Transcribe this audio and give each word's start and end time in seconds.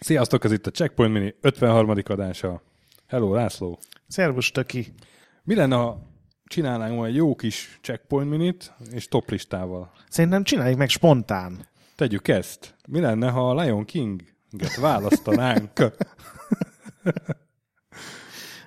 Sziasztok, 0.00 0.44
ez 0.44 0.52
itt 0.52 0.66
a 0.66 0.70
Checkpoint 0.70 1.12
Mini 1.12 1.34
53. 1.40 1.90
adása. 2.04 2.62
Hello, 3.06 3.34
László. 3.34 3.78
Szervus, 4.06 4.50
Töki. 4.50 4.94
Mi 5.42 5.54
lenne, 5.54 5.76
ha 5.76 5.98
csinálnánk 6.44 7.06
egy 7.06 7.14
jó 7.14 7.34
kis 7.34 7.78
Checkpoint 7.82 8.30
Minit 8.30 8.72
és 8.90 9.08
top 9.08 9.30
listával? 9.30 9.92
Szerintem 10.08 10.42
csináljuk 10.42 10.78
meg 10.78 10.88
spontán. 10.88 11.68
Tegyük 11.96 12.28
ezt. 12.28 12.74
Mi 12.88 13.00
lenne, 13.00 13.30
ha 13.30 13.50
a 13.50 13.62
Lion 13.62 13.84
King-et 13.84 14.76
választanánk? 14.76 15.70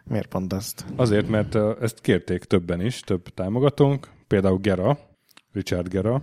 Miért 0.07 0.27
pont 0.27 0.53
azt? 0.53 0.85
Azért, 0.95 1.27
mert 1.27 1.55
ezt 1.55 2.01
kérték 2.01 2.43
többen 2.43 2.81
is, 2.81 2.99
több 2.99 3.29
támogatónk. 3.29 4.09
Például 4.27 4.57
Gera, 4.57 4.99
Richard 5.51 5.87
Gera. 5.87 6.21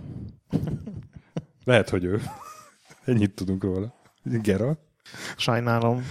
Lehet, 1.63 1.89
hogy 1.89 2.03
ő. 2.03 2.21
Ennyit 3.05 3.35
tudunk 3.35 3.63
róla. 3.63 3.93
Gera. 4.23 4.77
Sajnálom. 5.37 6.03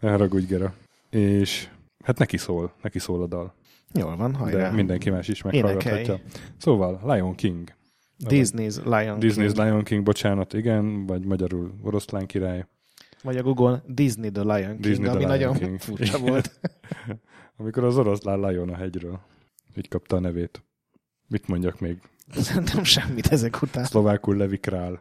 Ne 0.00 0.10
haragudj, 0.10 0.46
Gera. 0.46 0.74
És 1.10 1.68
hát 2.04 2.18
neki 2.18 2.36
szól, 2.36 2.72
neki 2.82 2.98
szól 2.98 3.22
a 3.22 3.26
dal. 3.26 3.54
Jól 3.92 4.16
van, 4.16 4.34
hajrá. 4.34 4.58
De 4.58 4.74
mindenki 4.74 5.10
más 5.10 5.28
is 5.28 5.42
meghallgathatja. 5.42 6.20
Szóval 6.58 7.00
Lion 7.04 7.34
King. 7.34 7.72
Disney's 8.24 8.84
Lion 8.84 9.18
Disney's 9.20 9.52
King. 9.52 9.56
Lion 9.56 9.82
King, 9.82 10.02
bocsánat, 10.02 10.52
igen, 10.52 11.06
vagy 11.06 11.24
magyarul 11.24 11.74
oroszlán 11.82 12.26
király. 12.26 12.66
Vagy 13.24 13.36
a 13.36 13.42
Google 13.42 13.82
Disney 13.86 14.30
the 14.30 14.42
Lion 14.42 14.70
King, 14.70 14.80
Disney 14.80 15.04
the 15.04 15.10
ami 15.10 15.24
Lion 15.24 15.38
nagyon 15.38 15.54
King. 15.54 15.80
furcsa 15.80 16.18
volt. 16.18 16.60
Amikor 17.58 17.84
az 17.84 17.98
oroszlán 17.98 18.40
Lion 18.40 18.68
a 18.68 18.76
hegyről. 18.76 19.20
Így 19.76 19.88
kapta 19.88 20.16
a 20.16 20.20
nevét. 20.20 20.64
Mit 21.28 21.48
mondjak 21.48 21.80
még? 21.80 21.98
Szerintem 22.34 22.84
semmit 22.84 23.26
ezek 23.26 23.62
után. 23.62 23.84
Szlovákul 23.84 24.36
Levi 24.36 24.58
Král. 24.58 25.00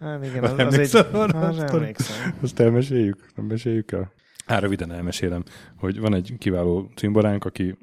Hát 0.00 0.24
igen, 0.24 0.40
Már 0.40 0.66
az, 0.66 0.74
az 0.74 0.94
egy... 0.94 1.06
Hát, 1.12 1.72
emlékszem. 1.72 2.34
Azt 2.42 2.60
elmeséljük? 2.60 3.26
Nem 3.34 3.44
meséljük 3.44 3.92
el? 3.92 4.12
Hát 4.46 4.60
röviden 4.60 4.92
elmesélem, 4.92 5.44
hogy 5.76 6.00
van 6.00 6.14
egy 6.14 6.34
kiváló 6.38 6.90
cimboránk, 6.94 7.44
aki 7.44 7.78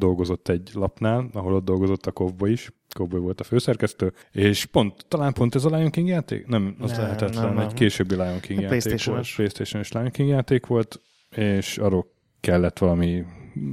dolgozott 0.00 0.48
egy 0.48 0.70
lapnál, 0.74 1.28
ahol 1.32 1.54
ott 1.54 1.64
dolgozott 1.64 2.06
a 2.06 2.12
Kovboy 2.12 2.50
is. 2.50 2.72
Kovboy 2.94 3.20
volt 3.20 3.40
a 3.40 3.44
főszerkesztő, 3.44 4.12
és 4.32 4.64
pont, 4.64 5.04
talán 5.08 5.32
pont 5.32 5.54
ez 5.54 5.64
a 5.64 5.76
Lion 5.76 5.90
King 5.90 6.08
játék? 6.08 6.46
Nem, 6.46 6.76
az 6.80 6.90
Nem, 6.90 7.00
lehetetlen, 7.00 7.44
nem, 7.44 7.54
nem. 7.54 7.66
egy 7.66 7.74
későbbi 7.74 8.14
Lion 8.14 8.40
King 8.40 8.58
A 8.58 8.62
játék 8.62 8.68
PlayStation-os. 8.68 9.36
volt. 9.36 9.50
PlayStation-es 9.50 9.92
Lion 9.92 10.10
King 10.10 10.28
játék 10.28 10.66
volt, 10.66 11.00
és 11.30 11.78
arról 11.78 12.06
kellett 12.40 12.78
valami 12.78 13.24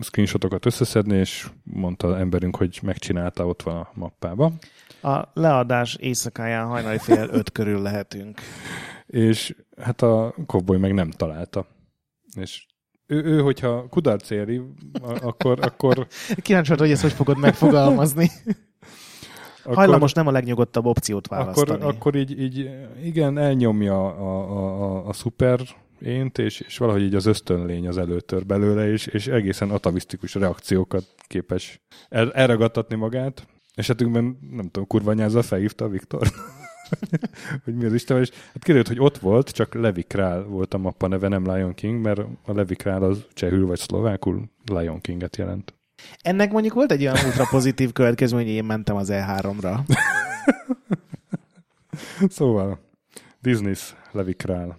screenshotokat 0.01 0.65
összeszedni, 0.65 1.17
és 1.17 1.47
mondta 1.63 2.17
emberünk, 2.17 2.55
hogy 2.55 2.79
megcsinálta, 2.81 3.47
ott 3.47 3.61
van 3.61 3.75
a 3.75 3.89
mappába. 3.93 4.53
A 5.01 5.23
leadás 5.33 5.95
éjszakáján 5.95 6.67
hajnali 6.67 6.97
fél 6.97 7.27
öt 7.31 7.51
körül 7.51 7.81
lehetünk. 7.81 8.39
És 9.07 9.55
hát 9.77 10.01
a 10.01 10.35
Kovboy 10.45 10.77
meg 10.77 10.93
nem 10.93 11.09
találta. 11.11 11.67
És 12.41 12.65
ő, 13.07 13.23
ő 13.23 13.41
hogyha 13.41 13.87
kudarc 13.89 14.29
éri, 14.29 14.61
akkor, 15.21 15.59
akkor, 15.61 16.07
Kíváncsi 16.41 16.73
hogy 16.77 16.91
ezt 16.91 17.01
hogy 17.01 17.11
fogod 17.11 17.37
megfogalmazni. 17.37 18.31
akkor 19.63 19.75
Hajlamos 19.75 20.13
nem 20.13 20.27
a 20.27 20.31
legnyugodtabb 20.31 20.85
opciót 20.85 21.27
választani. 21.27 21.71
akkor, 21.81 21.95
akkor 21.95 22.15
így, 22.15 22.39
így, 22.39 22.69
igen, 23.03 23.37
elnyomja 23.37 24.07
a, 24.07 24.51
a, 24.51 24.83
a, 24.83 25.07
a 25.07 25.13
szuper 25.13 25.59
ént, 26.01 26.37
és, 26.37 26.59
és 26.59 26.77
valahogy 26.77 27.01
így 27.01 27.15
az 27.15 27.25
ösztönlény 27.25 27.87
az 27.87 27.97
előtör 27.97 28.45
belőle, 28.45 28.91
és, 28.91 29.07
és 29.07 29.27
egészen 29.27 29.69
atavisztikus 29.69 30.33
reakciókat 30.33 31.05
képes 31.27 31.81
el, 32.09 32.31
elragadtatni 32.31 32.95
magát. 32.95 33.47
Esetünkben, 33.75 34.37
nem 34.51 34.65
tudom, 34.65 34.87
kurvanyázza 34.87 35.41
felhívta 35.41 35.85
a 35.85 35.89
Viktor. 35.89 36.27
hogy 37.63 37.75
mi 37.75 37.85
az 37.85 37.93
Isten, 37.93 38.19
és 38.19 38.29
hát 38.29 38.63
kiderült, 38.63 38.87
hogy 38.87 38.99
ott 38.99 39.17
volt, 39.17 39.49
csak 39.49 39.73
Levi 39.73 40.03
Král 40.03 40.43
volt 40.43 40.73
a 40.73 40.77
mappa 40.77 41.07
neve, 41.07 41.27
nem 41.27 41.53
Lion 41.53 41.73
King, 41.73 42.01
mert 42.01 42.19
a 42.45 42.53
Levi 42.53 42.75
Král 42.75 43.03
az 43.03 43.25
csehül 43.33 43.65
vagy 43.65 43.79
szlovákul 43.79 44.49
Lion 44.65 45.01
Kinget 45.01 45.37
jelent. 45.37 45.73
Ennek 46.21 46.51
mondjuk 46.51 46.73
volt 46.73 46.91
egy 46.91 47.01
olyan 47.01 47.25
ultra 47.25 47.47
pozitív 47.49 47.91
következmény, 47.91 48.45
hogy 48.45 48.53
én 48.53 48.63
mentem 48.63 48.95
az 48.95 49.09
E3-ra. 49.11 49.79
Szóval, 52.29 52.79
Disney's 53.43 53.81
Levi 54.11 54.33
Král. 54.33 54.77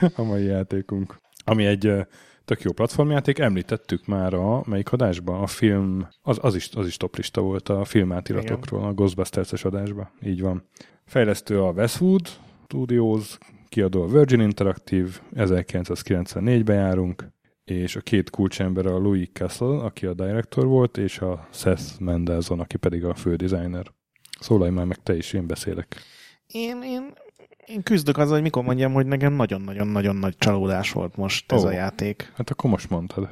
a 0.16 0.22
mai 0.22 0.44
játékunk. 0.44 1.20
Ami 1.44 1.66
egy 1.66 2.06
tök 2.44 2.62
jó 2.62 2.72
platformjáték, 2.72 3.38
említettük 3.38 4.06
már 4.06 4.34
a 4.34 4.62
melyik 4.66 4.92
adásban, 4.92 5.42
a 5.42 5.46
film, 5.46 6.08
az, 6.22 6.38
az, 6.40 6.54
is, 6.54 6.70
az 6.74 6.86
is 6.86 6.96
toplista 6.96 7.40
volt 7.40 7.68
a 7.68 7.84
filmátiratokról, 7.84 8.84
a 8.84 8.92
Ghostbusters-es 8.92 9.64
adásban, 9.64 10.10
így 10.24 10.40
van. 10.40 10.68
Fejlesztő 11.04 11.62
a 11.62 11.72
Westwood 11.72 12.28
Studios, 12.64 13.38
kiadó 13.68 14.02
a 14.02 14.06
Virgin 14.06 14.40
Interactive, 14.40 15.10
1994-ben 15.34 16.76
járunk, 16.76 17.24
és 17.64 17.96
a 17.96 18.00
két 18.00 18.30
kulcsember 18.30 18.86
a 18.86 18.98
Louis 18.98 19.28
Castle, 19.32 19.82
aki 19.82 20.06
a 20.06 20.14
director 20.14 20.66
volt, 20.66 20.96
és 20.96 21.18
a 21.18 21.48
Seth 21.50 22.00
Mendelson, 22.00 22.60
aki 22.60 22.76
pedig 22.76 23.04
a 23.04 23.14
fő 23.14 23.36
designer. 23.36 23.86
Szólalj 24.40 24.70
már 24.70 24.84
meg 24.84 25.02
te 25.02 25.16
is, 25.16 25.32
én 25.32 25.46
beszélek. 25.46 25.96
Én, 26.46 26.82
én, 26.82 27.12
én 27.66 27.82
küzdök 27.82 28.18
azzal, 28.18 28.32
hogy 28.32 28.42
mikor 28.42 28.62
mondjam, 28.62 28.92
hogy 28.92 29.06
nekem 29.06 29.32
nagyon-nagyon-nagyon 29.32 30.16
nagy 30.16 30.36
csalódás 30.38 30.92
volt 30.92 31.16
most 31.16 31.52
ez 31.52 31.62
a 31.62 31.70
játék. 31.72 32.32
Hát 32.36 32.50
akkor 32.50 32.70
most 32.70 32.90
mondtad. 32.90 33.28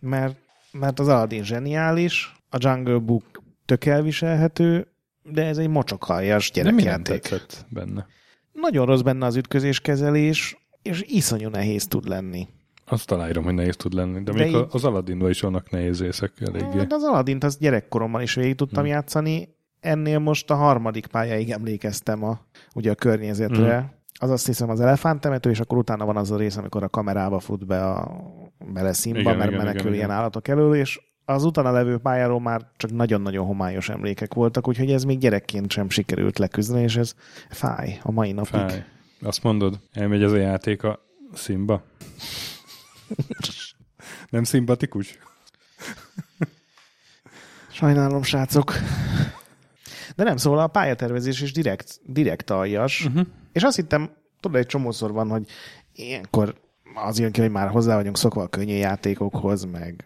Mert, 0.00 0.36
mert 0.72 0.98
az 0.98 1.08
Aladdin 1.08 1.44
zseniális, 1.44 2.34
a 2.50 2.56
Jungle 2.60 2.98
Book 2.98 3.42
tök 3.64 3.84
elviselhető, 3.84 4.86
de 5.22 5.44
ez 5.44 5.58
egy 5.58 5.68
mocsokaljas 5.68 6.50
De 6.50 6.62
nem 6.62 6.76
gyerekjáték. 6.76 7.20
tetszett 7.22 7.66
benne? 7.68 8.06
Nagyon 8.52 8.86
rossz 8.86 9.00
benne 9.00 9.26
az 9.26 9.36
ütközéskezelés, 9.36 10.56
és 10.82 11.04
iszonyú 11.06 11.48
nehéz 11.48 11.86
tud 11.86 12.08
lenni. 12.08 12.48
Azt 12.88 13.10
aláírom, 13.10 13.44
hogy 13.44 13.54
nehéz 13.54 13.76
tud 13.76 13.92
lenni, 13.92 14.22
de, 14.22 14.32
De 14.32 14.38
még 14.44 14.48
így- 14.54 14.66
az 14.70 14.84
Aladdinban 14.84 15.30
is 15.30 15.40
vannak 15.40 15.70
nehéz 15.70 16.00
részek 16.00 16.32
eléggé. 16.40 16.78
Hát 16.78 16.92
az 16.92 17.02
Aladdint 17.02 17.44
az 17.44 17.56
gyerekkoromban 17.58 18.22
is 18.22 18.34
végig 18.34 18.54
tudtam 18.54 18.82
Hmm. 18.82 18.92
játszani, 18.92 19.55
ennél 19.86 20.18
most 20.18 20.50
a 20.50 20.54
harmadik 20.54 21.06
pályáig 21.06 21.50
emlékeztem 21.50 22.24
a, 22.24 22.40
ugye 22.74 22.90
a 22.90 22.94
környezetre. 22.94 23.78
Hmm. 23.78 23.94
Az 24.18 24.30
azt 24.30 24.46
hiszem 24.46 24.70
az 24.70 24.80
elefánttemető, 24.80 25.50
és 25.50 25.60
akkor 25.60 25.78
utána 25.78 26.04
van 26.04 26.16
az 26.16 26.30
a 26.30 26.36
rész, 26.36 26.56
amikor 26.56 26.82
a 26.82 26.88
kamerába 26.88 27.38
fut 27.38 27.66
be 27.66 27.84
a 27.84 28.10
bele 28.72 28.92
színba, 28.92 29.20
Igen, 29.20 29.36
mert 29.36 29.50
igen, 29.50 29.60
menekül 29.60 29.80
igen, 29.80 29.94
ilyen 29.94 30.06
igen. 30.06 30.18
állatok 30.18 30.48
elől, 30.48 30.74
és 30.74 31.00
az 31.24 31.44
utána 31.44 31.70
levő 31.70 31.98
pályáról 31.98 32.40
már 32.40 32.70
csak 32.76 32.90
nagyon-nagyon 32.90 33.46
homályos 33.46 33.88
emlékek 33.88 34.34
voltak, 34.34 34.68
úgyhogy 34.68 34.90
ez 34.90 35.04
még 35.04 35.18
gyerekként 35.18 35.70
sem 35.70 35.90
sikerült 35.90 36.38
leküzdeni, 36.38 36.82
és 36.82 36.96
ez 36.96 37.14
fáj 37.50 37.98
a 38.02 38.10
mai 38.10 38.32
napig. 38.32 38.50
Fáj. 38.50 38.84
Azt 39.20 39.42
mondod, 39.42 39.80
elmegy 39.92 40.22
ez 40.22 40.32
a 40.32 40.36
játék 40.36 40.82
a 40.82 41.00
Simba? 41.34 41.82
nem 44.30 44.44
szimpatikus? 44.44 45.18
Sajnálom, 47.70 48.22
srácok. 48.22 48.72
De 50.16 50.24
nem, 50.24 50.36
szóval 50.36 50.58
a 50.58 50.66
pályatervezés 50.66 51.40
is 51.40 51.52
direkt, 51.52 52.00
direkt 52.06 52.50
aljas, 52.50 53.04
Uh-huh. 53.04 53.26
És 53.52 53.62
azt 53.62 53.76
hittem, 53.76 54.10
tudod, 54.40 54.60
egy 54.60 54.66
csomószor 54.66 55.12
van, 55.12 55.28
hogy 55.28 55.46
ilyenkor 55.94 56.54
az 56.94 57.18
jön 57.18 57.32
ki, 57.32 57.40
hogy 57.40 57.50
már 57.50 57.68
hozzá 57.68 57.94
vagyunk 57.96 58.16
szokva 58.16 58.42
a 58.42 58.46
könnyű 58.46 58.74
játékokhoz, 58.74 59.64
meg, 59.64 60.04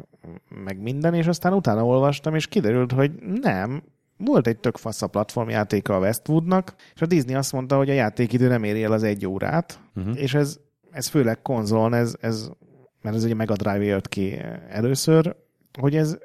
meg 0.64 0.80
minden, 0.80 1.14
és 1.14 1.26
aztán 1.26 1.52
utána 1.52 1.84
olvastam, 1.84 2.34
és 2.34 2.46
kiderült, 2.46 2.92
hogy 2.92 3.12
nem, 3.40 3.82
volt 4.16 4.46
egy 4.46 4.58
tök 4.58 4.76
fasz 4.76 5.02
a 5.02 5.06
platformjátéka 5.06 5.94
a 5.94 5.98
Westwoodnak, 5.98 6.74
és 6.94 7.00
a 7.00 7.06
Disney 7.06 7.34
azt 7.34 7.52
mondta, 7.52 7.76
hogy 7.76 7.90
a 7.90 7.92
játékidő 7.92 8.48
nem 8.48 8.64
éri 8.64 8.82
el 8.82 8.92
az 8.92 9.02
egy 9.02 9.26
órát, 9.26 9.80
Uh-huh. 9.96 10.20
és 10.20 10.34
ez, 10.34 10.58
ez 10.90 11.06
főleg 11.06 11.42
konzolon, 11.42 11.94
ez, 11.94 12.14
ez, 12.20 12.50
mert 13.02 13.16
ez 13.16 13.24
ugye 13.24 13.34
Mega 13.34 13.54
Drive 13.54 13.84
jött 13.84 14.08
ki 14.08 14.38
először, 14.68 15.36
hogy 15.80 15.96
ez 15.96 16.18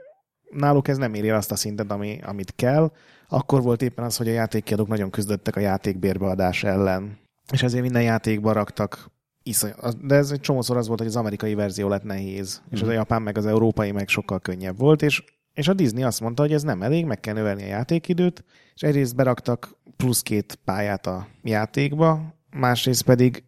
náluk 0.52 0.88
ez 0.88 0.98
nem 0.98 1.14
éri 1.14 1.30
el 1.30 1.36
azt 1.36 1.52
a 1.52 1.56
szintet, 1.56 1.92
ami, 1.92 2.20
amit 2.26 2.54
kell. 2.56 2.92
Akkor 3.30 3.62
volt 3.62 3.82
éppen 3.82 4.06
az, 4.06 4.18
hogy 4.18 4.28
a 4.28 4.32
játékkiadók 4.32 4.88
nagyon 4.88 5.10
küzdöttek 5.10 5.56
a 5.56 5.60
játék 5.60 5.98
bérbeadás 6.00 6.64
ellen, 6.64 7.18
és 7.52 7.64
ezért 7.64 7.82
minden 7.84 8.02
játékba 8.04 8.52
raktak 8.52 9.10
iszony, 9.44 9.74
de 10.02 10.16
ez 10.16 10.32
egy 10.32 10.40
csomószor 10.40 10.78
az 10.78 10.88
volt, 10.88 11.00
hogy 11.00 11.08
az 11.08 11.16
amerikai 11.16 11.54
verzió 11.54 11.88
lett 11.88 12.04
nehéz, 12.04 12.62
és 12.70 12.82
az 12.82 12.88
a 12.88 12.92
Mhm. 12.92 12.96
japán 12.96 13.22
meg 13.22 13.38
az 13.38 13.46
európai 13.46 13.92
meg 13.92 14.08
sokkal 14.08 14.40
könnyebb 14.40 14.78
volt, 14.78 15.02
és, 15.02 15.24
és 15.54 15.68
a 15.68 15.74
Disney 15.74 16.04
azt 16.04 16.22
mondta, 16.22 16.42
hogy 16.42 16.54
ez 16.54 16.64
nem 16.64 16.82
elég, 16.82 17.06
meg 17.06 17.20
kell 17.20 17.34
növelni 17.34 17.64
a 17.64 17.68
játékidőt, 17.68 18.44
és 18.76 18.82
egyrészt 18.82 19.16
beraktak 19.16 19.70
plusz 19.98 20.22
két 20.22 20.60
pályát 20.64 21.08
a 21.08 21.28
játékba, 21.44 22.34
másrészt 22.50 23.04
pedig 23.04 23.44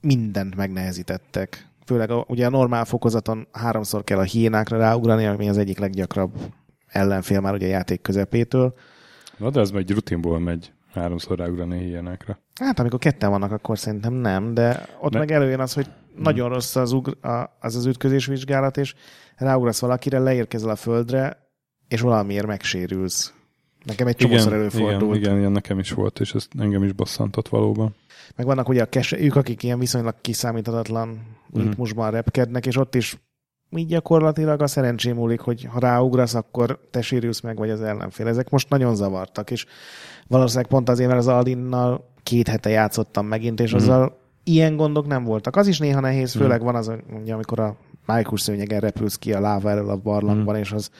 mindent 0.00 0.56
megnehezítettek. 0.56 1.66
Főleg 1.86 2.10
a, 2.10 2.24
ugye 2.28 2.46
a 2.46 2.50
normál 2.50 2.84
fokozaton 2.84 3.46
háromszor 3.52 4.04
kell 4.04 4.18
a 4.18 4.22
hiénákra 4.22 4.78
ráugrani, 4.78 5.26
ami 5.26 5.48
az 5.48 5.58
egyik 5.58 5.78
leggyakrabb 5.78 6.32
ellenfél 6.86 7.40
már 7.40 7.54
ugye 7.54 7.66
a 7.66 7.70
játék 7.70 8.02
közepétől. 8.02 8.74
Na, 9.42 9.50
de 9.50 9.60
ez 9.60 9.70
megy 9.70 9.90
rutinból 9.90 10.38
megy. 10.38 10.72
háromszor 10.92 11.38
ráugrani 11.38 11.84
ilyenekre. 11.84 12.38
Hát 12.60 12.78
amikor 12.78 12.98
ketten 12.98 13.30
vannak, 13.30 13.52
akkor 13.52 13.78
szerintem 13.78 14.12
nem, 14.12 14.54
de 14.54 14.88
ott 15.00 15.12
Ne- 15.12 15.18
meg 15.18 15.30
előjön 15.30 15.60
az, 15.60 15.72
hogy 15.72 15.86
nagyon 16.16 16.48
rossz 16.48 16.76
az, 16.76 16.92
ugr- 16.92 17.18
az 17.60 17.76
az 17.76 17.86
ütközés 17.86 18.26
vizsgálat, 18.26 18.76
és 18.76 18.94
ráugrasz 19.36 19.80
valakire, 19.80 20.18
leérkezel 20.18 20.68
a 20.70 20.76
földre, 20.76 21.46
és 21.88 22.00
valamiért 22.00 22.46
megsérülsz. 22.46 23.34
Nekem 23.84 24.06
egy 24.06 24.16
csomószor 24.16 24.52
előfordult. 24.52 25.00
igen, 25.02 25.14
igen, 25.16 25.38
ilyen 25.38 25.52
nekem 25.52 25.78
is 25.78 25.90
volt, 25.92 26.20
és 26.20 26.34
ez 26.34 26.46
engem 26.58 26.82
is 26.84 26.92
bosszantott 26.92 27.48
valóban. 27.48 27.94
Meg 28.36 28.46
vannak 28.46 28.68
ugye 28.68 28.82
a 28.82 28.86
keselyük, 28.86 29.36
akik 29.36 29.62
ilyen 29.62 29.78
viszonylag 29.78 30.14
kiszámíthatatlan 30.20 31.08
Mhm. 31.52 31.60
ritmusban 31.66 32.10
repkednek, 32.10 32.66
és 32.66 32.76
ott 32.76 32.94
is 32.94 33.16
így 33.76 33.86
gyakorlatilag 33.86 34.62
a 34.62 34.66
szerencsém 34.66 35.16
múlik, 35.16 35.40
hogy 35.40 35.68
ha 35.72 35.78
ráugrasz, 35.80 36.34
akkor 36.34 36.78
te 36.90 37.02
sérülsz 37.02 37.40
meg, 37.40 37.56
vagy 37.56 37.70
az 37.70 37.82
ellenfél. 37.82 38.26
Ezek 38.26 38.50
most 38.50 38.68
nagyon 38.68 38.94
zavartak, 38.94 39.50
és 39.50 39.66
valószínűleg 40.28 40.70
pont 40.70 40.88
azért, 40.88 41.08
mert 41.08 41.20
az 41.20 41.28
Aldinnal 41.28 42.10
két 42.22 42.48
hete 42.48 42.70
játszottam 42.70 43.26
megint, 43.26 43.60
és 43.60 43.70
Mhm. 43.72 43.80
azzal 43.82 44.18
ilyen 44.44 44.76
gondok 44.76 45.06
nem 45.06 45.24
voltak. 45.24 45.56
Az 45.56 45.66
is 45.66 45.78
néha 45.78 46.00
nehéz, 46.00 46.32
főleg 46.32 46.62
van 46.62 46.74
az, 46.74 46.92
ugye, 47.22 47.34
amikor 47.34 47.60
a 47.60 47.76
májkus 48.06 48.40
szőnyegen 48.40 48.80
repülsz 48.80 49.16
ki 49.16 49.32
a 49.32 49.40
láva 49.40 49.70
elől 49.70 49.88
a 49.90 49.96
barlangban, 49.96 50.56
és 50.56 50.72
az, 50.72 50.90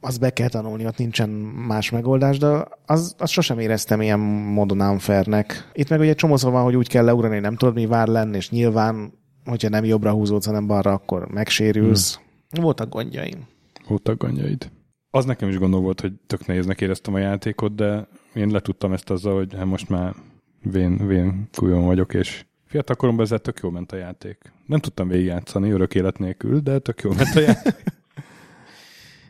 az 0.00 0.18
be 0.18 0.30
kell 0.30 0.48
tanulni, 0.48 0.86
ott 0.86 0.98
nincsen 0.98 1.28
más 1.66 1.90
megoldás, 1.90 2.38
de 2.38 2.64
az, 2.86 3.14
az 3.18 3.30
sosem 3.30 3.58
éreztem 3.58 4.00
ilyen 4.00 4.18
módon 4.18 4.80
unfairnek. 4.80 5.70
Itt 5.72 5.88
meg 5.88 6.00
ugye 6.00 6.14
csomószor 6.14 6.52
van, 6.52 6.62
hogy 6.62 6.76
úgy 6.76 6.88
kell 6.88 7.04
leugrani, 7.04 7.38
nem 7.38 7.56
tudod 7.56 7.74
mi 7.74 7.86
vár 7.86 8.08
lenni, 8.08 8.36
és 8.36 8.50
nyilván, 8.50 9.12
hogyha 9.44 9.68
nem 9.68 9.84
jobbra 9.84 10.12
húzódsz, 10.12 10.46
hanem 10.46 10.66
balra, 10.66 10.92
akkor 10.92 11.28
megsérülsz. 11.28 12.20
Voltak 12.50 12.88
gondjaim. 12.88 13.46
Voltak 13.88 14.18
gondjaid. 14.18 14.70
Az 15.10 15.24
nekem 15.24 15.48
is 15.48 15.58
gondol 15.58 15.80
volt, 15.80 16.00
hogy 16.00 16.12
tök 16.26 16.46
nehéznek 16.46 16.80
éreztem 16.80 17.14
a 17.14 17.18
játékot, 17.18 17.74
de 17.74 18.08
én 18.34 18.48
letudtam 18.48 18.92
ezt 18.92 19.10
azzal, 19.10 19.34
hogy 19.34 19.54
hát 19.54 19.64
most 19.64 19.88
már 19.88 20.14
vén, 20.62 21.06
vén 21.06 21.48
kujon 21.52 21.84
vagyok, 21.84 22.14
és 22.14 22.44
fiatal 22.64 22.96
koromban 22.96 23.24
ezzel 23.24 23.38
tök 23.38 23.58
jól 23.62 23.72
ment 23.72 23.92
a 23.92 23.96
játék. 23.96 24.52
Nem 24.66 24.78
tudtam 24.78 25.08
végigjátszani 25.08 25.70
örök 25.70 25.94
élet 25.94 26.18
nélkül, 26.18 26.60
de 26.60 26.78
tök 26.78 27.00
jól 27.00 27.14
ment 27.14 27.34
a 27.34 27.40
játék. 27.40 27.74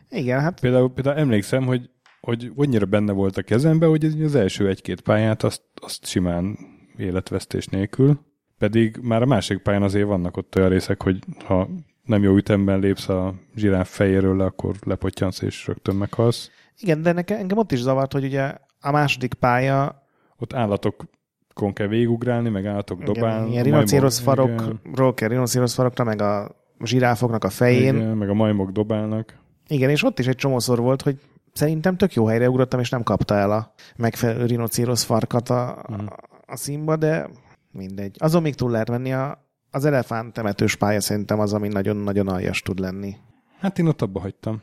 Igen, 0.09 0.39
hát 0.39 0.59
Például, 0.59 0.93
például 0.93 1.17
emlékszem, 1.17 1.65
hogy, 1.65 1.89
hogy 2.21 2.51
annyira 2.55 2.85
benne 2.85 3.11
volt 3.11 3.37
a 3.37 3.41
kezembe, 3.41 3.85
hogy 3.85 4.05
az 4.05 4.35
első 4.35 4.67
egy-két 4.67 5.01
pályát 5.01 5.43
azt, 5.43 5.61
azt 5.75 6.05
simán 6.05 6.57
életvesztés 6.97 7.65
nélkül. 7.65 8.19
Pedig 8.63 8.97
már 9.01 9.21
a 9.21 9.25
másik 9.25 9.57
pályán 9.57 9.83
azért 9.83 10.07
vannak 10.07 10.37
ott 10.37 10.55
olyan 10.55 10.69
részek, 10.69 11.03
hogy 11.03 11.19
ha 11.45 11.67
nem 12.03 12.23
jó 12.23 12.35
ütemben 12.35 12.79
lépsz 12.79 13.09
a 13.09 13.33
zsiráf 13.55 13.95
fejéről 13.95 14.37
le, 14.37 14.45
akkor 14.45 14.75
lepottyansz 14.85 15.41
és 15.41 15.67
rögtön 15.67 15.95
meghalsz. 15.95 16.51
igen, 16.79 17.01
de 17.01 17.11
nekem, 17.11 17.37
engem 17.37 17.57
ott 17.57 17.71
is 17.71 17.79
zavart, 17.79 18.11
hogy 18.13 18.23
ugye 18.23 18.53
a 18.81 18.91
második 18.91 19.33
pálya 19.33 20.03
Ott 20.37 20.53
állatokon 20.53 21.73
kell 21.73 21.87
végigugrálni, 21.87 22.49
meg 22.49 22.65
állatok 22.65 23.01
igen, 23.01 23.13
dobálni. 23.13 23.51
igen, 23.51 24.09
farokról 24.09 25.13
kell 25.13 25.29
rinocérosz 25.29 25.73
farokra, 25.73 26.03
meg 26.03 26.21
a 26.21 26.55
zsiráfoknak 26.83 27.43
a 27.43 27.49
fején. 27.49 27.95
Igen. 27.95 28.17
Meg 28.17 28.29
a 28.29 28.33
majmok 28.33 28.71
dobálnak. 28.71 29.37
igen, 29.67 29.89
és 29.89 30.03
ott 30.03 30.19
is 30.19 30.27
egy 30.27 30.35
csomószor 30.35 30.79
volt, 30.79 31.01
hogy 31.01 31.19
szerintem 31.53 31.97
tök 31.97 32.13
jó 32.13 32.25
helyre 32.25 32.49
ugrottam, 32.49 32.79
és 32.79 32.89
nem 32.89 33.03
kapta 33.03 33.35
el 33.35 33.51
a 33.51 33.73
megfelelő 33.95 34.45
rinocérosz 34.45 35.03
farkat 35.03 35.49
a, 35.49 35.85
Mhm. 35.89 36.05
a 36.45 36.55
színba, 36.55 36.95
de 36.95 37.29
mindegy. 37.73 38.15
Azon 38.19 38.41
még 38.41 38.55
túl 38.55 38.71
lehet 38.71 38.87
venni 38.87 39.13
a, 39.13 39.47
az 39.71 39.85
elefánt 39.85 40.33
temetős 40.33 40.75
pálya 40.75 41.01
szerintem 41.01 41.39
az, 41.39 41.53
ami 41.53 41.67
nagyon-nagyon 41.67 42.27
aljas 42.27 42.61
tud 42.61 42.79
lenni. 42.79 43.15
Hát 43.59 43.79
én 43.79 43.87
ott 43.87 44.01
abba 44.01 44.19
hagytam. 44.19 44.61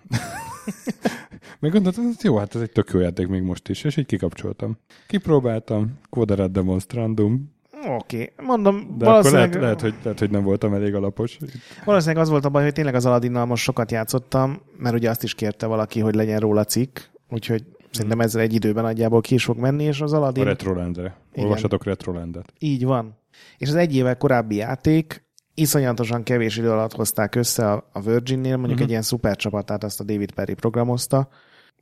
Meg 1.61 1.71
gondoltam, 1.71 2.05
hogy 2.05 2.15
jó, 2.23 2.37
hát 2.37 2.55
ez 2.55 2.61
egy 2.61 2.73
tök 2.73 2.91
jó 2.93 3.01
játék 3.01 3.29
még 3.29 3.43
most 3.43 3.69
is, 3.69 3.85
és 3.85 3.97
így 3.97 4.07
kikapcsoltam. 4.07 4.79
Kipróbáltam, 5.07 5.99
Quadrat 6.11 6.53
Demonstrandum, 6.53 7.59
Oké, 7.87 8.33
okay. 8.33 8.47
mondom, 8.47 8.75
de 8.77 9.05
akkor 9.05 9.07
valószínűleg, 9.07 9.49
lehet, 9.49 9.63
lehet, 9.63 9.81
hogy, 9.81 9.95
lehet, 10.03 10.19
hogy 10.19 10.31
nem 10.31 10.43
voltam 10.43 10.75
elég 10.75 10.95
alapos. 10.95 11.39
valószínűleg 11.85 12.23
az 12.23 12.31
volt 12.31 12.45
a 12.45 12.49
baj, 12.49 12.63
hogy 12.63 12.73
tényleg 12.73 12.95
az 12.95 13.07
Aladinnal 13.07 13.45
most 13.45 13.63
sokat 13.63 13.91
játszottam, 13.91 14.61
mert 14.77 14.95
ugye 14.95 15.11
azt 15.11 15.23
is 15.23 15.35
kérte 15.35 15.67
valaki, 15.67 16.01
hogy 16.01 16.15
legyen 16.15 16.41
róla 16.41 16.65
cikk, 16.65 16.99
úgyhogy 17.29 17.65
szerintem 17.91 18.21
ezzel 18.21 18.41
egy 18.41 18.55
időben 18.55 18.83
nagyjából 18.85 19.21
ki 19.21 19.35
is 19.35 19.45
fog 19.45 19.59
menni, 19.59 19.85
és 19.85 20.01
az 20.01 20.13
A 20.13 20.17
Aladdin 20.17 20.45
Retrolandre. 20.45 21.17
Olvassatok 21.35 21.85
Retrolandet. 21.85 22.53
így 22.59 22.85
van. 22.85 23.19
És 23.59 23.69
az 23.69 23.75
egy 23.75 23.97
évvel 23.97 24.17
korábbi 24.17 24.55
játék 24.57 25.25
iszonyatosan 25.55 26.23
kevés 26.23 26.57
idő 26.57 26.71
alatt 26.71 26.93
hozták 26.95 27.35
össze 27.35 27.73
a, 27.73 27.89
a 27.93 28.01
Virginnél, 28.01 28.57
mondjuk 28.57 28.75
Mhm. 28.75 28.83
egy 28.83 28.91
ilyen 28.91 29.03
szuper 29.03 29.37
csapatát, 29.37 29.85
azt 29.85 30.01
a 30.01 30.05
David 30.05 30.33
Perry 30.33 30.55
programozta, 30.55 31.29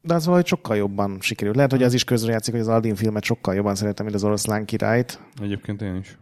de 0.03 0.15
az 0.15 0.25
valahogy 0.25 0.47
sokkal 0.47 0.77
jobban 0.77 1.17
sikerült. 1.21 1.57
Lehet, 1.57 1.71
hogy 1.71 1.83
az 1.83 1.95
is 1.95 2.05
közrejátszik, 2.05 2.53
hogy 2.53 2.63
az 2.63 2.69
Aladdin 2.69 2.95
filmet 2.95 3.23
sokkal 3.25 3.55
jobban 3.55 3.75
szeretem, 3.75 4.05
mint 4.05 4.17
az 4.17 4.25
oroszlán 4.25 4.65
királyt, 4.65 5.21
Egyébként 5.43 5.83
én 5.83 5.97
is. 5.97 6.19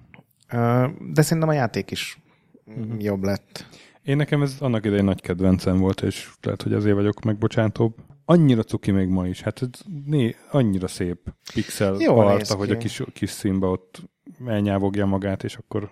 De 1.13 1.23
szerintem 1.23 1.49
a 1.49 1.53
játék 1.53 1.91
is 1.91 2.21
Mhm. 2.65 3.01
jobb 3.01 3.23
lett. 3.23 3.67
Én 4.03 4.17
nekem 4.17 4.43
ez 4.43 4.57
annak 4.61 4.85
idején 4.85 5.05
nagy 5.05 5.21
kedvencem 5.21 5.79
volt, 5.79 6.01
és 6.03 6.31
lehet, 6.43 6.63
hogy 6.63 6.73
azért 6.73 6.95
vagyok 6.95 7.21
megbocsátóbb. 7.25 7.95
Annyira 8.29 8.63
cuki 8.63 8.91
még 8.91 9.09
ma 9.09 9.27
is. 9.27 9.41
Hát 9.41 9.61
né, 10.07 10.35
annyira 10.51 10.89
szép 10.89 11.19
pixel 11.55 11.93
néz 11.93 12.09
arta, 12.09 12.55
hogy 12.55 12.71
a 12.71 12.77
kis, 12.77 13.03
kis 13.13 13.31
színbe 13.31 13.67
ott 13.67 14.03
elnyávogja 14.47 15.07
magát, 15.07 15.45
és 15.45 15.57
akkor... 15.57 15.91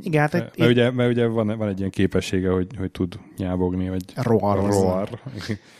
Igen, 0.00 0.20
hát 0.20 0.32
Mert, 0.32 0.56
mert, 0.56 0.70
ugye, 0.70 0.90
mert 0.90 1.10
ugye 1.10 1.26
van, 1.26 1.58
van 1.58 1.68
egy 1.68 1.78
ilyen 1.78 1.90
képessége, 1.90 2.50
hogy, 2.50 2.76
hogy 2.78 2.90
tud 2.90 3.18
nyávogni, 3.36 3.88
vagy 3.88 4.04
roar, 4.14 4.68
roar, 4.70 5.20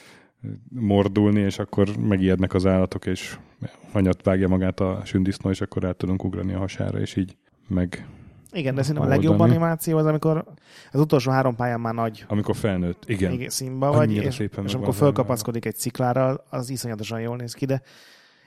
mordulni, 0.68 1.40
és 1.40 1.58
akkor 1.58 1.96
megijednek 1.96 2.54
az 2.54 2.66
állatok, 2.66 3.06
és 3.06 3.38
hanyat 3.92 4.22
vágja 4.22 4.48
magát 4.48 4.80
a 4.80 5.02
sündisznó, 5.04 5.50
és 5.50 5.60
akkor 5.60 5.84
át 5.84 5.96
tudunk 5.96 6.24
ugrani 6.24 6.52
a 6.52 6.58
hasára, 6.58 7.00
és 7.00 7.16
így 7.16 7.36
meg, 7.68 8.06
Igen, 8.56 8.74
de 8.74 8.80
szerintem 8.82 9.02
a 9.02 9.12
Oldani. 9.12 9.26
legjobb 9.26 9.40
animáció 9.48 9.96
az, 9.98 10.06
amikor 10.06 10.44
az 10.92 11.00
utolsó 11.00 11.30
három 11.30 11.54
pályán 11.56 11.80
már 11.80 11.94
nagy 11.94 12.24
amikor 12.28 12.56
felnőtt. 12.56 13.02
Igen. 13.06 13.32
igen. 13.32 13.48
színba 13.48 13.92
vagy, 13.92 14.12
és, 14.12 14.38
és 14.38 14.74
amikor 14.74 14.94
fölkapaszkodik 14.94 15.64
egy 15.64 15.76
sziklára, 15.76 16.44
az 16.50 16.70
iszonyatosan 16.70 17.20
jól 17.20 17.36
néz 17.36 17.52
ki, 17.52 17.64
de 17.64 17.82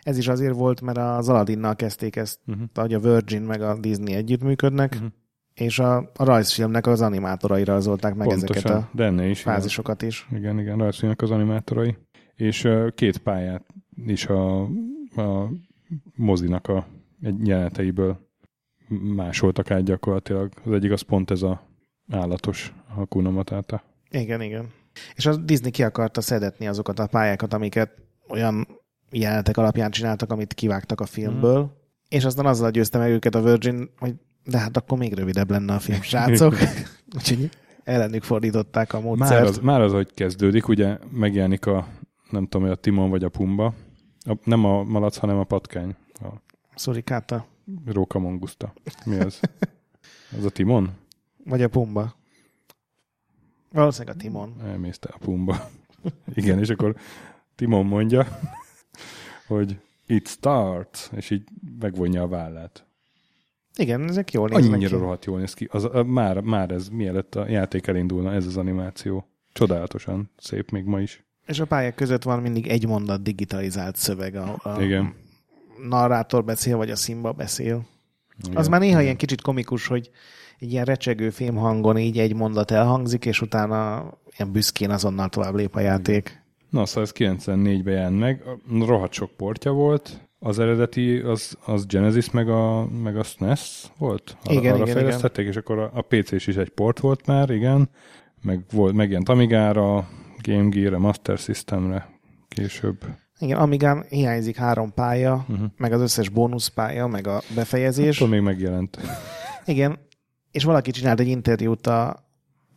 ez 0.01 0.17
is 0.17 0.27
azért 0.27 0.53
volt, 0.55 0.81
mert 0.81 0.97
az 0.97 1.29
Aladinnal 1.29 1.75
kezdték 1.75 2.15
ezt, 2.15 2.39
Uh-huh. 2.47 2.63
hogy 2.75 2.93
a 2.93 2.99
Virgin 2.99 3.41
meg 3.41 3.61
a 3.61 3.79
Disney 3.79 4.13
együttműködnek, 4.13 4.95
Mhm. 4.95 5.05
és 5.53 5.79
a, 5.79 5.97
a 5.97 6.23
rajzfilmnek 6.23 6.87
az 6.87 7.01
animátorai 7.01 7.63
rajzolták 7.63 8.15
meg 8.15 8.27
ezeket 8.27 8.47
Pontosan, 8.63 8.81
a 8.81 8.89
de 8.93 9.03
ennél 9.05 9.29
is. 9.29 9.41
igen. 9.41 9.53
fázisokat 9.53 10.01
is. 10.01 10.27
Igen, 10.31 10.59
igen, 10.59 10.77
rajzfilmnek 10.77 11.21
az 11.21 11.31
animátorai. 11.31 11.97
És 12.35 12.63
uh, 12.63 12.89
két 12.93 13.17
pályát 13.17 13.65
is 14.05 14.25
a, 14.27 14.61
a 15.15 15.49
mozinak 16.15 16.67
a 16.67 16.85
egy 17.21 17.47
jeleneteiből 17.47 18.27
másoltak 19.15 19.71
át 19.71 19.83
gyakorlatilag. 19.83 20.51
Az 20.65 20.71
egyik 20.71 20.91
az 20.91 21.01
pont 21.01 21.31
ez 21.31 21.41
a 21.41 21.67
állatos 22.11 22.73
Hakuna 22.87 23.29
Matata. 23.29 23.83
Igen, 24.09 24.41
igen. 24.41 24.67
És 25.15 25.25
a 25.25 25.35
Disney 25.35 25.71
ki 25.71 25.83
akarta 25.83 26.21
szedetni 26.21 26.67
azokat 26.67 26.99
a 26.99 27.07
pályákat, 27.07 27.53
amiket 27.53 27.91
olyan 28.29 28.67
jelenetek 29.11 29.57
alapján 29.57 29.91
csináltak, 29.91 30.31
amit 30.31 30.53
kivágtak 30.53 31.01
a 31.01 31.05
filmből, 31.05 31.59
Mhm. 31.61 31.71
és 32.09 32.25
aztán 32.25 32.45
azzal 32.45 32.71
győzte 32.71 32.97
meg 32.97 33.11
őket 33.11 33.35
a 33.35 33.41
Virgin, 33.41 33.89
hogy 33.97 34.15
de 34.45 34.57
hát 34.57 34.77
akkor 34.77 34.97
még 34.97 35.13
rövidebb 35.13 35.49
lenne 35.49 35.73
a 35.73 35.79
film, 35.79 36.01
srácok. 36.11 36.55
Úgyhogy 37.15 37.49
ellenük 37.83 38.23
fordították 38.23 38.93
a 38.93 38.99
módszert. 38.99 39.29
Már 39.29 39.43
az, 39.43 39.57
már 39.59 39.81
az, 39.81 39.91
hogy 39.91 40.13
kezdődik, 40.13 40.67
ugye 40.67 40.97
megjelenik 41.11 41.65
a, 41.65 41.87
nem 42.29 42.47
tudom, 42.47 42.69
a 42.69 42.75
Timon 42.75 43.09
vagy 43.09 43.23
a 43.23 43.29
Pumba. 43.29 43.73
A, 44.25 44.35
nem 44.43 44.65
a 44.65 44.83
malac, 44.83 45.17
hanem 45.17 45.37
a 45.37 45.43
patkány. 45.43 45.95
A 46.13 46.27
Szurikáta, 46.75 47.45
Róka 47.85 48.19
Mongusta. 48.19 48.73
Mi 49.05 49.19
az? 49.19 49.39
Az 50.37 50.45
a 50.45 50.49
Timon? 50.49 50.91
vagy 51.45 51.61
a 51.61 51.67
Pumba. 51.67 52.15
Valószínűleg 53.71 54.15
a 54.15 54.19
Timon. 54.19 54.55
Elmészte 54.63 55.09
a 55.11 55.17
Pumba. 55.17 55.69
Igen, 56.33 56.59
és 56.59 56.69
akkor 56.69 56.95
Timon 57.55 57.85
mondja, 57.85 58.27
hogy 59.47 59.79
it 60.05 60.27
starts, 60.27 61.09
és 61.15 61.29
így 61.29 61.43
megvonja 61.79 62.21
a 62.21 62.27
vállát. 62.27 62.85
Igen, 63.75 64.07
ezek 64.07 64.31
jól 64.31 64.49
néznek 64.49 64.73
Annyira 64.73 64.97
ki. 64.97 65.01
rohadt 65.03 65.25
jól 65.25 65.39
néz 65.39 65.53
ki. 65.53 65.67
Az, 65.71 65.83
a, 65.83 66.03
már, 66.03 66.39
már 66.39 66.71
ez, 66.71 66.89
mielőtt 66.89 67.35
a 67.35 67.49
játék 67.49 67.87
elindulna, 67.87 68.33
ez 68.33 68.45
az 68.45 68.57
animáció. 68.57 69.27
Csodálatosan 69.53 70.29
szép 70.37 70.69
még 70.69 70.83
ma 70.83 70.99
is. 70.99 71.23
És 71.45 71.59
a 71.59 71.65
pályák 71.65 71.95
között 71.95 72.23
van 72.23 72.41
mindig 72.41 72.67
egy 72.67 72.87
mondat 72.87 73.23
digitalizált 73.23 73.95
szöveg. 73.95 74.35
A, 74.35 74.59
a 74.63 74.81
Igen. 74.81 75.13
Narrátor 75.87 76.43
beszél, 76.43 76.77
vagy 76.77 76.89
a 76.89 76.95
szimba 76.95 77.31
beszél. 77.31 77.85
Igen. 78.43 78.57
Az 78.57 78.67
már 78.67 78.79
néha 78.79 79.01
ilyen 79.01 79.17
kicsit 79.17 79.41
komikus, 79.41 79.87
hogy 79.87 80.09
egy 80.59 80.71
ilyen 80.71 80.85
recsegő 80.85 81.29
fémhangon 81.29 81.97
így 81.97 82.19
egy 82.19 82.35
mondat 82.35 82.71
elhangzik, 82.71 83.25
és 83.25 83.41
utána 83.41 84.05
ilyen 84.37 84.51
büszkén 84.51 84.89
azonnal 84.89 85.29
tovább 85.29 85.55
lép 85.55 85.75
a 85.75 85.79
játék. 85.79 86.41
Na, 86.69 86.85
szóval 86.85 87.03
ez 87.03 87.11
94-ben 87.15 87.93
jelent 87.93 88.19
meg. 88.19 88.43
Rohadt 88.85 89.13
sok 89.13 89.31
portja 89.31 89.71
volt. 89.71 90.29
Az 90.39 90.59
eredeti, 90.59 91.17
az, 91.17 91.57
az 91.65 91.85
Genesis 91.85 92.29
meg 92.29 92.49
a, 92.49 92.87
meg 92.87 93.17
a 93.17 93.23
SNES 93.23 93.91
volt? 93.97 94.37
Arra, 94.43 94.59
Igen, 94.59 94.73
arra 94.73 94.83
igen, 94.83 94.95
fejlesztették, 94.95 95.47
és 95.47 95.55
akkor 95.55 95.79
a, 95.79 95.91
a 95.93 96.01
PC-s 96.01 96.47
is 96.47 96.55
egy 96.55 96.69
port 96.69 96.99
volt 96.99 97.25
már, 97.25 97.49
igen. 97.49 97.89
Meg 98.41 98.63
volt, 98.71 98.93
megjelent 98.93 99.29
Amigára, 99.29 100.07
Game 100.41 100.69
Gear-re, 100.69 100.97
Master 100.97 101.37
Systemre 101.37 102.09
később. 102.47 103.05
Igen, 103.39 103.57
Amigán 103.57 104.05
hiányzik 104.09 104.55
három 104.55 104.93
pálya, 104.93 105.45
Uh-huh. 105.49 105.67
meg 105.77 105.91
az 105.93 106.01
összes 106.01 106.29
bónuszpálya, 106.29 107.07
meg 107.07 107.27
a 107.27 107.41
befejezés. 107.55 108.15
Attól 108.15 108.27
még 108.29 108.41
megjelent. 108.41 108.97
Igen, 109.65 109.99
és 110.51 110.63
valaki 110.63 110.91
csinált 110.91 111.19
egy 111.19 111.27
interjút 111.27 111.87
a, 111.87 112.23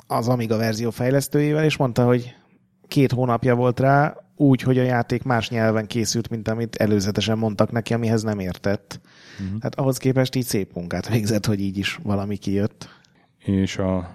az 0.07 0.28
Amiga 0.28 0.57
verzió 0.57 0.90
fejlesztőjével, 0.90 1.64
és 1.64 1.76
mondta, 1.76 2.04
hogy 2.04 2.35
két 2.88 3.12
hónapja 3.12 3.54
volt 3.54 3.81
rá, 3.81 4.16
úgy, 4.37 4.62
hogy 4.62 4.78
a 4.78 4.83
játék 4.83 5.23
más 5.23 5.49
nyelven 5.50 5.87
készült, 5.87 6.28
mint 6.28 6.49
amit 6.49 6.76
előzetesen 6.76 7.38
mondtak 7.38 7.71
neki, 7.71 7.95
amihez 7.95 8.23
nem 8.23 8.38
értett. 8.38 9.00
Uh-huh. 9.40 9.61
Hát 9.61 9.75
ahhoz 9.75 9.97
képest 9.97 10.35
így 10.35 10.45
szép 10.45 10.75
munkát 10.75 11.09
végzett, 11.09 11.47
hogy 11.47 11.61
így 11.61 11.78
is 11.78 11.99
valami 12.02 12.37
kijött. 12.37 12.88
És 13.38 13.78
a 13.78 14.11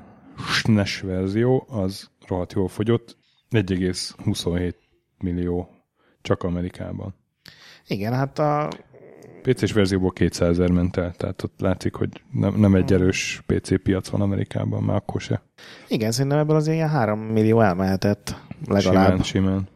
SNES 0.51 0.99
verzió 1.01 1.67
az 1.69 2.09
rohadt 2.27 2.53
jól 2.53 2.67
fogyott, 2.67 3.17
1,27 3.51 4.73
millió 5.17 5.69
csak 6.27 6.43
Amerikában. 6.43 7.15
Igen, 7.87 8.13
hát 8.13 8.39
a, 8.39 8.67
PC-s 9.41 9.71
verzióból 9.71 10.11
200 10.11 10.49
ezer 10.49 10.69
ment 10.71 10.97
el, 10.97 11.11
tehát 11.11 11.43
ott 11.43 11.59
látszik, 11.59 11.93
hogy 11.95 12.09
nem, 12.31 12.55
nem 12.59 12.75
egy 12.75 12.93
erős 12.93 13.43
PC 13.45 13.83
piac 13.83 14.07
van 14.07 14.21
Amerikában, 14.21 14.83
már 14.83 14.95
akkor 14.95 15.21
se. 15.21 15.41
igen, 15.87 16.11
szerintem 16.11 16.39
ebből 16.39 16.55
azért 16.55 16.75
ilyen 16.75 16.89
három 16.89 17.19
millió 17.19 17.61
elmehetett 17.61 18.35
legalább. 18.67 19.05
Simán, 19.05 19.23
simán. 19.23 19.67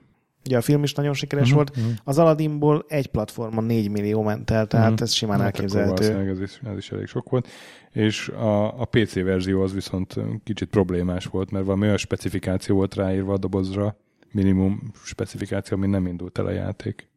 Ugye 0.46 0.58
a 0.58 0.62
film 0.62 0.84
is 0.84 0.94
nagyon 0.94 1.14
sikeres 1.14 1.48
Mhm, 1.48 1.56
volt. 1.56 1.76
mhm. 1.76 1.86
Az 2.04 2.18
Aladdinból 2.18 2.86
egy 2.88 3.08
platformon 3.08 3.64
4 3.64 3.90
millió 3.90 4.22
ment 4.22 4.50
el, 4.50 4.68
tehát 4.68 4.92
Mhm. 4.92 5.02
ez 5.04 5.12
simán 5.12 5.38
Hát 5.38 5.46
elképzelhető. 5.46 6.30
Ez 6.30 6.40
is, 6.40 6.60
ez 6.72 6.78
is 6.78 6.92
elég 6.92 7.08
sok 7.08 7.30
volt. 7.30 7.48
És 7.92 8.28
a, 8.30 8.82
a 8.82 8.86
PC 8.86 9.14
verzió 9.24 9.62
az 9.62 9.74
viszont 9.74 10.16
kicsit 10.44 10.70
problémás 10.70 11.26
volt, 11.26 11.52
mert 11.52 11.66
valami 11.66 11.84
olyan 11.86 11.98
specifikáció 11.98 12.76
volt 12.76 12.96
ráírva 12.96 13.34
a 13.34 13.38
dobozra, 13.38 13.96
minimum 14.32 14.92
specifikáció, 15.04 15.78
ami 15.78 15.88
nem 15.88 16.08
indult 16.08 16.38
el 16.38 16.46
a 16.46 16.52
játék. 16.52 17.10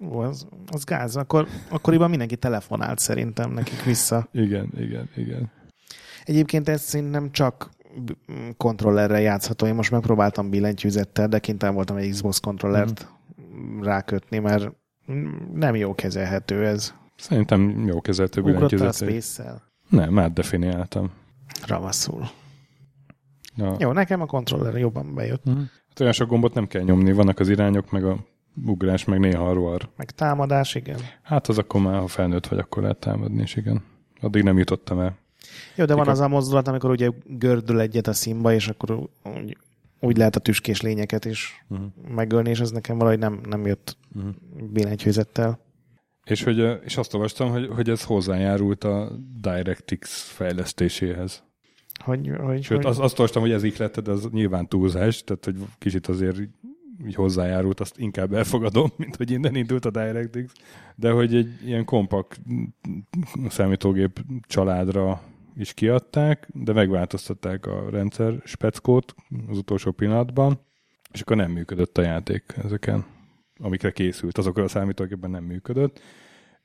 Ó, 0.00 0.18
az, 0.18 0.46
az 0.66 0.84
gáz. 0.84 1.16
Akkor, 1.16 1.48
akkoriban 1.68 2.08
mindenki 2.08 2.36
telefonált 2.36 2.98
szerintem 2.98 3.50
nekik 3.50 3.84
vissza. 3.84 4.28
Igen, 4.32 4.72
igen, 4.76 5.08
igen. 5.16 5.50
Egyébként 6.24 6.68
ez 6.68 6.82
szerintem 6.82 7.30
csak 7.30 7.70
kontrollerrel 8.56 9.20
játszható. 9.20 9.66
Én 9.66 9.74
most 9.74 9.90
megpróbáltam 9.90 10.50
billentyűzettel, 10.50 11.28
de 11.28 11.38
kénytelen 11.38 11.74
voltam 11.74 11.96
egy 11.96 12.10
Xbox 12.10 12.38
kontrollert 12.38 13.06
Mhm. 13.52 13.82
rákötni, 13.82 14.38
mert 14.38 14.72
mm, 15.12 15.30
nem 15.54 15.74
jó 15.74 15.94
kezelhető 15.94 16.66
ez. 16.66 16.94
Szerintem 17.16 17.86
jó 17.86 18.00
kezeltő 18.00 18.40
Ugrottál 18.40 18.88
a. 18.88 19.62
Nem, 19.88 20.18
átdefiniáltam. 20.18 21.10
Ravaszul. 21.66 22.28
Ja. 23.56 23.76
Jó, 23.78 23.92
nekem 23.92 24.20
a 24.20 24.26
kontroller 24.26 24.78
jobban 24.78 25.14
bejött. 25.14 25.44
Mhm. 25.44 25.60
Hát 25.92 26.00
olyan 26.00 26.12
sok 26.12 26.28
gombot 26.28 26.54
nem 26.54 26.66
kell 26.66 26.82
nyomni, 26.82 27.12
vannak 27.12 27.38
az 27.38 27.48
irányok, 27.48 27.90
meg 27.90 28.04
a 28.04 28.16
ugrás, 28.66 29.04
meg 29.04 29.18
néha 29.18 29.48
a 29.48 29.52
roar. 29.52 29.88
Meg 29.96 30.10
támadás, 30.10 30.74
igen. 30.74 30.98
Hát 31.22 31.48
az 31.48 31.58
akkor 31.58 31.80
már, 31.80 31.98
ha 32.00 32.06
felnőtt 32.06 32.46
vagy, 32.46 32.58
akkor 32.58 32.82
lehet 32.82 32.96
támadni 32.98 33.42
is, 33.42 33.56
igen. 33.56 33.82
Addig 34.20 34.42
nem 34.42 34.58
jutottam 34.58 35.00
el. 35.00 35.18
Jó, 35.76 35.84
de 35.84 35.94
van 35.94 36.00
Mikor- 36.04 36.08
az 36.08 36.20
a 36.20 36.28
mozdulat, 36.28 36.68
amikor 36.68 36.90
ugye 36.90 37.10
gördül 37.26 37.80
egyet 37.80 38.06
a 38.06 38.12
színba, 38.12 38.52
és 38.52 38.68
akkor 38.68 39.08
úgy, 39.36 39.56
úgy 40.00 40.16
lehet 40.16 40.36
a 40.36 40.40
tüskés 40.40 40.80
lényeket 40.80 41.24
is 41.24 41.64
Uh-huh. 41.68 41.86
megölni, 42.14 42.50
és 42.50 42.60
ez 42.60 42.70
nekem 42.70 42.98
valahogy 42.98 43.18
nem, 43.18 43.40
nem 43.48 43.66
jött 43.66 43.96
Uh-huh. 44.14 44.32
billentyűzettel. 44.70 45.58
És, 46.24 46.42
hogy, 46.42 46.80
és 46.84 46.96
azt 46.96 47.14
olvastam, 47.14 47.50
hogy, 47.50 47.68
hogy 47.74 47.88
ez 47.90 48.04
hozzájárult 48.04 48.84
a 48.84 49.12
DirectX 49.40 50.22
fejlesztéséhez. 50.30 51.42
Hogy, 52.04 52.30
hogy, 52.38 52.62
Sőt, 52.62 52.76
hogy... 52.76 52.86
azt, 52.86 52.98
azt 52.98 53.18
olvastam, 53.18 53.42
hogy 53.42 53.52
ez 53.52 53.62
ihletted, 53.62 54.08
az 54.08 54.28
nyilván 54.30 54.68
túlzás, 54.68 55.24
tehát 55.24 55.44
hogy 55.44 55.56
kicsit 55.78 56.06
azért 56.06 56.38
így- 56.40 57.14
hozzájárult, 57.14 57.80
azt 57.80 57.98
inkább 57.98 58.32
elfogadom, 58.32 58.92
mint 58.96 59.16
hogy 59.16 59.30
innen 59.30 59.54
indult 59.54 59.84
a 59.84 59.90
DirectX. 59.90 60.52
De 60.96 61.10
hogy 61.10 61.34
egy 61.34 61.48
ilyen 61.64 61.84
kompakt 61.84 62.40
számítógép 63.48 64.24
családra 64.46 65.22
is 65.56 65.74
kiadták, 65.74 66.48
de 66.54 66.72
megváltoztatták 66.72 67.66
a 67.66 67.90
rendszer 67.90 68.34
speckót 68.44 69.14
az 69.48 69.58
utolsó 69.58 69.90
pillanatban, 69.90 70.60
és 71.12 71.20
akkor 71.20 71.36
nem 71.36 71.50
működött 71.50 71.98
a 71.98 72.02
játék 72.02 72.54
ezeken, 72.64 73.04
amikre 73.58 73.90
készült. 73.90 74.38
Azokra 74.38 74.62
a 74.62 74.68
számítógépben 74.68 75.30
nem 75.30 75.44
működött, 75.44 76.00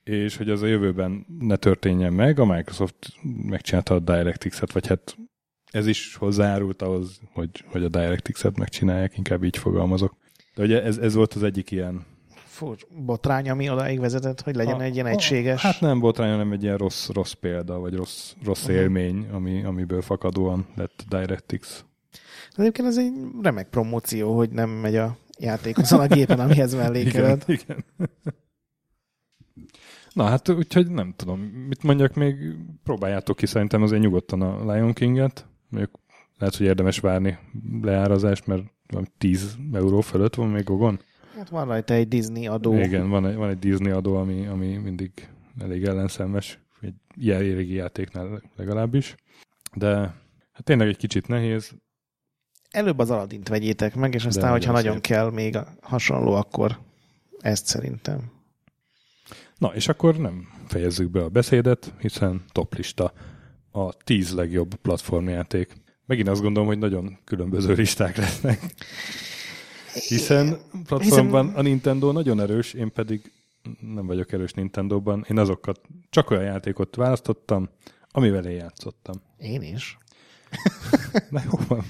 és 0.03 0.37
hogy 0.37 0.49
az 0.49 0.61
a 0.61 0.65
jövőben 0.65 1.25
ne 1.39 1.55
történjen 1.55 2.13
meg, 2.13 2.39
a 2.39 2.45
Microsoft 2.45 3.13
megcsinálta 3.23 3.95
a 3.95 3.99
DirectX-et, 3.99 4.71
vagy 4.71 4.87
hát 4.87 5.17
ez 5.71 5.87
is 5.87 6.15
hozzájárult 6.15 6.81
ahhoz, 6.81 7.19
hogy, 7.33 7.63
hogy 7.71 7.83
a 7.83 7.89
DirectX-et 7.89 8.57
megcsinálják, 8.57 9.17
inkább 9.17 9.43
így 9.43 9.57
fogalmazok. 9.57 10.15
De 10.55 10.63
ugye 10.63 10.83
ez, 10.83 10.97
ez 10.97 11.13
volt 11.13 11.33
az 11.33 11.43
egyik 11.43 11.71
ilyen... 11.71 12.05
Fur, 12.45 12.77
botrány, 13.05 13.49
ami 13.49 13.69
odaig 13.69 13.99
vezetett, 13.99 14.41
hogy 14.41 14.55
legyen 14.55 14.75
A- 14.79 14.81
egy 14.83 14.93
ilyen 14.93 15.05
a- 15.05 15.09
egységes... 15.09 15.61
Hát 15.61 15.79
nem 15.81 15.99
botrány, 15.99 16.29
hanem 16.31 16.51
egy 16.51 16.63
ilyen 16.63 16.77
rossz, 16.77 17.09
rossz 17.09 17.31
példa, 17.31 17.79
vagy 17.79 17.93
rossz, 17.95 18.33
rossz 18.43 18.63
Mhm. 18.65 18.71
élmény, 18.75 19.27
ami, 19.31 19.63
amiből 19.63 20.01
fakadóan 20.01 20.65
lett 20.75 21.05
DirectX. 21.09 21.85
Egyébként 22.55 22.87
ez 22.87 22.97
egy 22.97 23.11
remek 23.41 23.69
promóció, 23.69 24.35
hogy 24.35 24.49
nem 24.49 24.69
megy 24.69 24.95
a 24.95 25.17
játék 25.39 25.77
azon 25.77 25.99
a 25.99 26.07
gépen, 26.07 26.39
amihez 26.39 26.73
mellékeled. 26.75 27.43
Igen, 27.47 27.61
igen. 27.67 27.83
Na 30.13 30.23
hát 30.23 30.49
úgyhogy 30.49 30.91
nem 30.91 31.13
tudom, 31.15 31.39
mit 31.39 31.83
mondjak 31.83 32.13
még, 32.13 32.35
próbáljátok 32.83 33.35
ki 33.37 33.45
szerintem 33.45 33.81
azért 33.81 34.01
nyugodtan 34.01 34.41
a 34.41 34.73
Lion 34.73 34.93
King-et, 34.93 35.45
mondjuk 35.69 35.99
lehet, 36.37 36.55
hogy 36.55 36.65
érdemes 36.65 36.99
várni 36.99 37.37
leárazást, 37.81 38.47
mert 38.47 38.63
valami 38.87 39.07
10 39.17 39.57
euró 39.73 40.01
fölött 40.01 40.35
van 40.35 40.49
még 40.49 40.63
Gogon. 40.63 40.99
Hát 41.35 41.49
van 41.49 41.67
rajta 41.67 41.93
egy 41.93 42.07
Disney 42.07 42.47
adó. 42.47 42.73
Igen, 42.73 43.09
van 43.09 43.25
egy, 43.25 43.35
van 43.35 43.49
egy 43.49 43.59
Disney 43.59 43.91
adó, 43.91 44.15
ami, 44.15 44.45
ami 44.47 44.77
mindig 44.77 45.11
elég 45.59 45.83
ellenszenves, 45.83 46.59
egy 46.81 46.93
ilyen 47.15 47.39
régi 47.39 47.73
játéknál 47.73 48.41
legalábbis. 48.55 49.15
De 49.73 49.95
hát 50.51 50.63
tényleg 50.63 50.87
egy 50.87 50.97
kicsit 50.97 51.27
nehéz. 51.27 51.71
Előbb 52.71 52.99
az 52.99 53.09
Aladdint 53.09 53.47
vegyétek 53.47 53.95
meg, 53.95 54.13
és 54.13 54.25
aztán, 54.25 54.43
De 54.43 54.49
hogyha 54.49 54.71
nagyon 54.71 54.85
nagyon 54.85 55.03
szép. 55.03 55.15
kell 55.15 55.31
még 55.31 55.55
a 55.55 55.67
hasonló, 55.81 56.33
akkor 56.33 56.79
ezt 57.39 57.65
szerintem. 57.65 58.31
Na, 59.57 59.75
és 59.75 59.87
akkor 59.87 60.17
nem 60.17 60.47
fejezzük 60.67 61.11
be 61.11 61.23
a 61.23 61.29
beszédet, 61.29 61.93
hiszen 61.99 62.43
toplista 62.51 63.13
a 63.71 63.93
10 63.93 64.33
legjobb 64.33 64.75
platformjáték. 64.75 65.73
Megint 66.05 66.27
azt 66.27 66.41
gondolom, 66.41 66.67
hogy 66.67 66.77
nagyon 66.77 67.17
különböző 67.23 67.73
listák 67.73 68.17
lesznek. 68.17 68.59
Hiszen 70.07 70.57
platformban 70.85 71.47
a 71.55 71.61
Nintendo 71.61 72.11
nagyon 72.11 72.39
erős, 72.39 72.73
én 72.73 72.91
pedig 72.91 73.31
nem 73.79 74.05
vagyok 74.05 74.31
erős 74.31 74.53
Nintendo-ban. 74.53 75.25
Én 75.29 75.37
azokat, 75.37 75.81
csak 76.09 76.29
olyan 76.29 76.43
játékot 76.43 76.95
választottam, 76.95 77.69
amivel 78.11 78.45
én 78.45 78.55
játszottam. 78.57 79.15
Én 79.37 79.61
is. 79.61 79.97
Na 81.29 81.41
jó 81.51 81.59
van, 81.67 81.83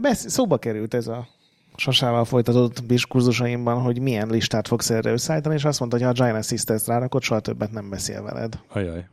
Besz- 0.00 0.28
szóba 0.28 0.58
került 0.58 0.94
ez 0.94 1.06
a 1.06 1.28
Sasával 1.76 2.24
folytatott 2.24 2.80
diskurzusaimban, 2.80 3.80
hogy 3.80 4.00
milyen 4.00 4.28
listát 4.28 4.68
fogsz 4.68 4.90
erre 4.90 5.12
összeállítani, 5.12 5.54
és 5.54 5.64
azt 5.64 5.78
mondta, 5.78 5.96
hogy 5.96 6.06
ha 6.06 6.24
a 6.24 6.26
Giant 6.26 6.44
Sisters 6.44 6.86
rárakod, 6.86 7.22
soha 7.22 7.40
többet 7.40 7.72
nem 7.72 7.90
beszél 7.90 8.22
veled. 8.22 8.58
Ajaj. 8.68 9.08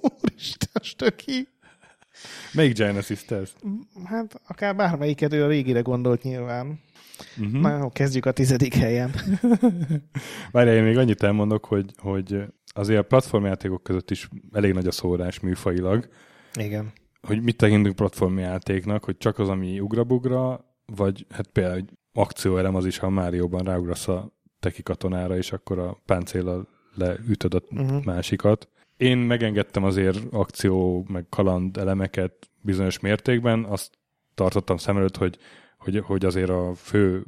Úristen, 0.00 0.82
stöki. 0.82 1.48
Melyik 2.52 2.74
Giant 2.74 3.04
Sisters? 3.04 3.52
Hát 4.04 4.40
akár 4.46 4.76
bármelyiket 4.76 5.32
ő 5.32 5.44
a 5.44 5.46
végére 5.46 5.80
gondolt 5.80 6.22
nyilván. 6.22 6.80
Uh-huh. 7.38 7.60
Na 7.60 7.90
kezdjük 7.90 8.26
a 8.26 8.32
tizedik 8.32 8.74
helyen. 8.74 9.10
Várjál, 10.50 10.76
én 10.76 10.82
még 10.82 10.98
annyit 10.98 11.22
elmondok, 11.22 11.64
hogy, 11.64 11.92
hogy 11.96 12.42
azért 12.66 13.00
a 13.00 13.02
platformjátékok 13.06 13.82
között 13.82 14.10
is 14.10 14.28
elég 14.52 14.72
nagy 14.72 14.86
a 14.86 14.90
szórás 14.90 15.40
műfajilag, 15.40 16.08
Igen. 16.54 16.92
hogy 17.20 17.42
mit 17.42 17.56
tekintünk 17.56 17.96
platformjátéknak, 17.96 19.04
hogy 19.04 19.16
csak 19.16 19.38
az, 19.38 19.48
ami 19.48 19.80
ugrabugra, 19.80 20.64
vagy 20.86 21.26
hát 21.30 21.46
például 21.46 21.76
egy 21.76 21.90
akcióelem 22.12 22.74
az 22.74 22.86
is, 22.86 22.98
ha 22.98 23.08
Márióban 23.08 23.64
ráugrasz 23.64 24.08
a 24.08 24.32
teki 24.60 24.82
katonára, 24.82 25.36
és 25.36 25.52
akkor 25.52 25.78
a 25.78 26.02
páncéllal 26.06 26.68
leütöd 26.94 27.54
a 27.54 27.62
Uh-huh. 27.70 28.04
másikat. 28.04 28.68
Én 29.02 29.18
megengedtem 29.18 29.84
azért 29.84 30.18
akció, 30.30 31.04
meg 31.08 31.26
kaland 31.28 31.76
elemeket 31.76 32.50
bizonyos 32.60 33.00
mértékben, 33.00 33.64
azt 33.64 33.98
tartottam 34.34 34.76
szem 34.76 34.96
előtt, 34.96 35.16
hogy, 35.16 35.38
hogy, 35.78 35.98
hogy 35.98 36.24
azért 36.24 36.48
a 36.48 36.72
fő 36.74 37.24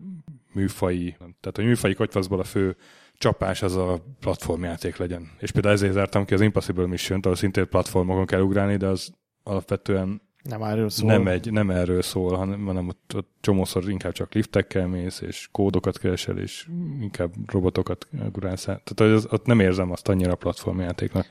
műfai, 0.52 1.16
tehát 1.18 1.58
a 1.58 1.62
műfai 1.62 1.94
kotyvaszból 1.94 2.40
a 2.40 2.44
fő 2.44 2.76
csapás 3.18 3.62
az 3.62 3.76
a 3.76 4.04
platformjáték 4.20 4.96
legyen. 4.96 5.30
És 5.38 5.50
például 5.50 5.74
ezért 5.74 5.92
zártam 5.92 6.24
ki 6.24 6.34
az 6.34 6.40
Impossible 6.40 6.86
mission 6.86 7.20
ahol 7.22 7.36
szintén 7.36 7.68
platformokon 7.68 8.26
kell 8.26 8.40
ugrálni, 8.40 8.76
de 8.76 8.86
az 8.86 9.12
alapvetően 9.42 10.20
Nem 10.44 10.62
erről 10.62 10.90
szól. 10.90 11.10
nem, 11.10 11.26
egy, 11.26 11.52
nem 11.52 11.70
erről 11.70 12.02
szól, 12.02 12.36
hanem, 12.36 12.64
hanem 12.64 12.88
ott, 12.88 13.12
ott 13.14 13.30
csomószor 13.40 13.90
inkább 13.90 14.12
csak 14.12 14.32
liftekkel 14.32 14.86
mész, 14.86 15.20
és 15.20 15.48
kódokat 15.52 15.98
keresel, 15.98 16.38
és 16.38 16.68
inkább 17.00 17.32
robotokat 17.46 18.08
ugrálsz 18.26 18.68
át. 18.68 18.82
Tehát 18.94 19.14
az, 19.14 19.26
ott 19.30 19.46
nem 19.46 19.60
érzem 19.60 19.90
azt 19.90 20.08
annyira 20.08 20.34
platformjátéknak. 20.34 21.26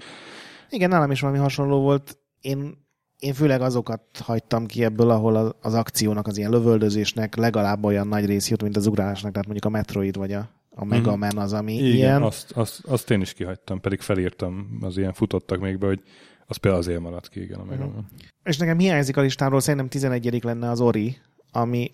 Igen, 0.70 0.90
nálam 0.90 1.12
is 1.12 1.22
valami 1.22 1.40
hasonló 1.40 1.82
volt. 1.82 2.18
Én 2.42 2.82
én 3.24 3.34
főleg 3.34 3.62
azokat 3.62 4.02
hagytam 4.24 4.66
ki 4.66 4.84
ebből, 4.84 5.10
ahol 5.10 5.56
az 5.62 5.74
akciónak, 5.74 6.28
az 6.28 6.38
ilyen 6.38 6.52
lövöldözésnek 6.52 7.36
legalább 7.36 7.84
olyan 7.84 8.08
nagy 8.08 8.26
rész 8.26 8.50
jut, 8.50 8.62
mint 8.62 8.76
az 8.76 8.88
ugrálásnak, 8.88 9.32
tehát 9.32 9.48
mondjuk 9.48 9.74
a 9.74 9.78
Metroid 9.78 10.18
vagy 10.18 10.32
a, 10.32 10.50
a 10.70 10.86
Mega 10.86 11.16
Man 11.16 11.38
az, 11.38 11.54
ami 11.54 11.74
Igen, 11.74 11.96
ilyen. 11.96 12.24
Azt, 12.24 12.52
azt, 12.52 12.86
azt 12.86 13.12
én 13.12 13.22
is 13.22 13.34
kihagytam, 13.34 13.80
pedig 13.80 14.02
felírtam, 14.02 14.78
az 14.82 14.98
ilyen 14.98 15.14
futottak 15.14 15.60
még 15.60 15.78
be, 15.78 15.86
hogy 15.86 16.02
az 16.46 16.58
például 16.58 16.84
azért 16.84 17.00
maradt 17.00 17.30
ki, 17.30 17.42
igen, 17.42 17.60
a 17.60 17.64
Mega 17.64 17.86
Man. 17.86 18.08
És 18.44 18.58
nekem 18.58 18.78
hiányzik 18.78 19.18
a 19.18 19.22
listáról, 19.22 19.60
szerintem 19.60 19.90
11 19.90 20.44
lenne 20.44 20.70
az 20.70 20.80
Ori, 20.82 21.18
ami, 21.52 21.90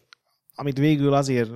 amit 0.56 0.78
végül 0.78 1.14
azért 1.14 1.52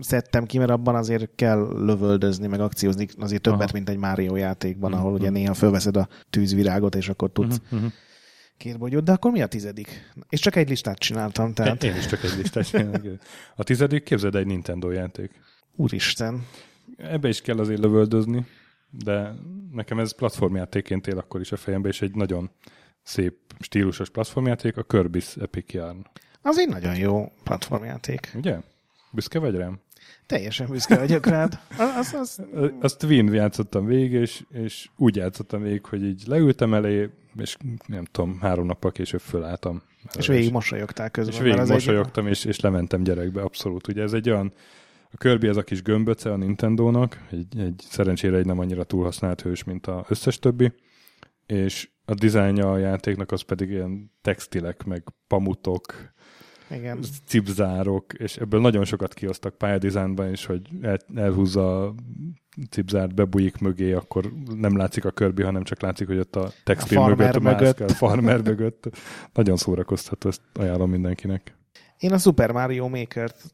szedtem 0.00 0.46
ki, 0.46 0.58
mert 0.58 0.70
abban 0.70 0.94
azért 0.94 1.30
kell 1.34 1.84
lövöldözni, 1.84 2.46
meg 2.46 2.60
akciózni 2.60 3.08
azért 3.18 3.42
többet, 3.42 3.60
Aha. 3.60 3.70
mint 3.72 3.88
egy 3.88 3.96
Mario 3.96 4.36
játékban, 4.36 4.90
Mhm, 4.90 5.00
ahol 5.00 5.12
ugye 5.12 5.30
mhm. 5.30 5.34
néha 5.34 5.54
fölveszed 5.54 5.96
a 5.96 6.08
tűzvirágot, 6.30 6.94
és 6.94 7.08
akkor 7.08 7.32
tudsz 7.32 7.56
Uh-huh, 7.56 7.78
uh-huh. 7.78 7.92
két 8.56 8.78
bogyót, 8.78 9.04
de 9.04 9.12
akkor 9.12 9.30
mi 9.30 9.42
a 9.42 9.46
tizedik? 9.46 10.12
És 10.28 10.40
csak 10.40 10.56
egy 10.56 10.68
listát 10.68 10.98
csináltam, 10.98 11.52
tehát 11.52 11.84
Én 11.84 11.96
is 11.96 12.06
csak 12.06 12.24
egy 12.24 12.36
listát. 12.36 12.86
A 13.56 13.62
tizedik, 13.62 14.02
képzeld 14.02 14.34
egy 14.34 14.46
Nintendo 14.46 14.90
játék. 14.90 15.30
úristen. 15.76 16.46
Ebbe 16.96 17.28
is 17.28 17.40
kell 17.40 17.58
azért 17.58 17.80
lövöldözni, 17.80 18.46
de 18.90 19.34
nekem 19.72 19.98
ez 19.98 20.14
platformjátékként 20.14 21.06
él 21.06 21.18
akkor 21.18 21.40
is 21.40 21.52
a 21.52 21.56
fejembe, 21.56 21.88
és 21.88 22.02
egy 22.02 22.14
nagyon 22.14 22.50
szép 23.02 23.43
stílusos 23.60 24.10
platformjáték, 24.10 24.76
a 24.76 24.84
Kirby's 24.84 25.42
Epic 25.42 25.72
Yarn. 25.72 26.06
Az 26.42 26.58
egy 26.58 26.68
nagyon 26.68 26.96
jó 26.96 27.32
platformjáték. 27.44 28.32
Ugye? 28.34 28.56
Büszke 29.10 29.38
vagy 29.38 29.54
rám? 29.54 29.78
Teljesen 30.26 30.66
büszke 30.70 30.98
vagyok 30.98 31.26
rád. 31.26 31.58
Az, 31.98 32.12
az, 32.14 32.42
Azt 32.80 33.02
Wien 33.02 33.32
játszottam 33.34 33.86
végig, 33.86 34.12
és, 34.12 34.44
és 34.50 34.88
úgy 34.96 35.16
játszottam 35.16 35.62
végig, 35.62 35.84
hogy 35.86 36.04
így 36.04 36.22
leültem 36.26 36.74
elé, 36.74 37.10
és 37.38 37.56
nem 37.86 38.04
tudom, 38.04 38.38
három 38.40 38.66
nappal 38.66 38.92
később 38.92 39.20
fölálltam. 39.20 39.82
és 40.18 40.26
végig 40.26 40.52
mosolyogtál 40.52 41.10
közben. 41.10 41.34
és 41.34 41.40
végig 41.40 41.58
az 41.58 41.68
egy- 41.68 41.74
mosolyogtam, 41.74 42.26
és, 42.26 42.44
és 42.44 42.60
lementem 42.60 43.02
gyerekbe, 43.02 43.42
abszolút. 43.42 43.88
Ugye 43.88 44.02
ez 44.02 44.12
egy 44.12 44.30
olyan, 44.30 44.52
a 45.10 45.16
Kirby 45.16 45.48
ez 45.48 45.56
a 45.56 45.62
kis 45.62 45.82
gömböce 45.82 46.32
a 46.32 46.36
Nintendo-nak, 46.36 47.26
egy, 47.30 47.58
egy 47.58 47.82
szerencsére 47.88 48.36
egy 48.36 48.46
nem 48.46 48.58
annyira 48.58 48.84
túlhasznált 48.84 49.40
hős, 49.40 49.64
mint 49.64 49.86
az 49.86 50.04
összes 50.08 50.38
többi, 50.38 50.72
és 51.46 51.88
a 52.04 52.14
dizájnja 52.14 52.72
a 52.72 52.78
játéknak 52.78 53.32
az 53.32 53.40
pedig 53.40 53.70
ilyen 53.70 54.10
textilek, 54.22 54.84
meg 54.84 55.02
pamutok, 55.26 56.12
Igen. 56.70 56.98
cipzárok, 57.26 58.12
és 58.12 58.36
ebből 58.36 58.60
nagyon 58.60 58.84
sokat 58.84 59.14
kiosztak 59.14 59.58
pályadizájnban 59.58 60.32
is, 60.32 60.46
hogy 60.46 60.60
el, 60.82 60.98
elhúzza 61.14 61.82
a 61.82 61.94
cipzárt, 62.70 63.14
bebújik 63.14 63.58
mögé, 63.58 63.92
akkor 63.92 64.32
nem 64.54 64.76
látszik 64.76 65.04
a 65.04 65.10
körbi, 65.10 65.42
hanem 65.42 65.62
csak 65.62 65.80
látszik, 65.80 66.06
hogy 66.06 66.18
ott 66.18 66.36
a 66.36 66.50
textil 66.64 66.98
A 66.98 67.06
mögött, 67.06 67.34
a 67.34 67.40
mögött. 67.40 67.60
mászkál, 67.60 67.88
farmer 67.88 68.42
mögött. 68.42 68.88
Nagyon 69.32 69.56
szórakoztató, 69.56 70.28
ezt 70.28 70.40
ajánlom 70.52 70.90
mindenkinek. 70.90 71.56
Én 71.98 72.12
a 72.12 72.18
Super 72.18 72.52
Mario 72.52 72.88
Maker-t 72.88 73.52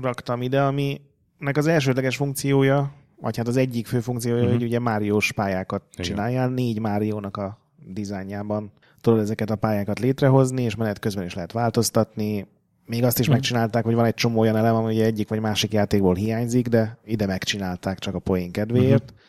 raktam 0.00 0.42
ide, 0.42 0.62
aminek 0.62 1.56
az 1.56 1.66
elsődleges 1.66 2.16
funkciója, 2.16 2.92
vagy 3.22 3.36
hát 3.36 3.48
az 3.48 3.56
egyik 3.56 3.86
fő 3.86 4.00
funkciója, 4.00 4.36
Mhm. 4.36 4.44
uh-huh. 4.44 4.60
hogy 4.60 4.68
ugye 4.68 4.78
Máriós 4.78 5.32
pályákat 5.32 5.82
Igen. 5.92 6.04
csináljál, 6.06 6.48
négy 6.48 6.80
Máriónak 6.80 7.36
a 7.36 7.58
dizájnjában 7.86 8.72
tudod 9.00 9.18
ezeket 9.20 9.50
a 9.50 9.56
pályákat 9.56 9.98
létrehozni, 9.98 10.62
és 10.62 10.76
menet 10.76 10.98
közben 10.98 11.24
is 11.24 11.34
lehet 11.34 11.52
változtatni. 11.52 12.46
Még 12.86 13.04
azt 13.04 13.18
is 13.18 13.24
Mhm. 13.26 13.34
megcsinálták, 13.34 13.84
hogy 13.84 13.94
van 13.94 14.04
egy 14.04 14.14
csomó 14.14 14.40
olyan 14.40 14.56
elem, 14.56 14.74
ami 14.74 14.94
ugye 14.94 15.04
egyik 15.04 15.28
vagy 15.28 15.40
másik 15.40 15.72
játékból 15.72 16.14
hiányzik, 16.14 16.68
de 16.68 16.98
ide 17.04 17.26
megcsinálták 17.26 17.98
csak 17.98 18.14
a 18.14 18.18
poén 18.18 18.50
kedvéért. 18.50 19.04
Mhm. 19.10 19.20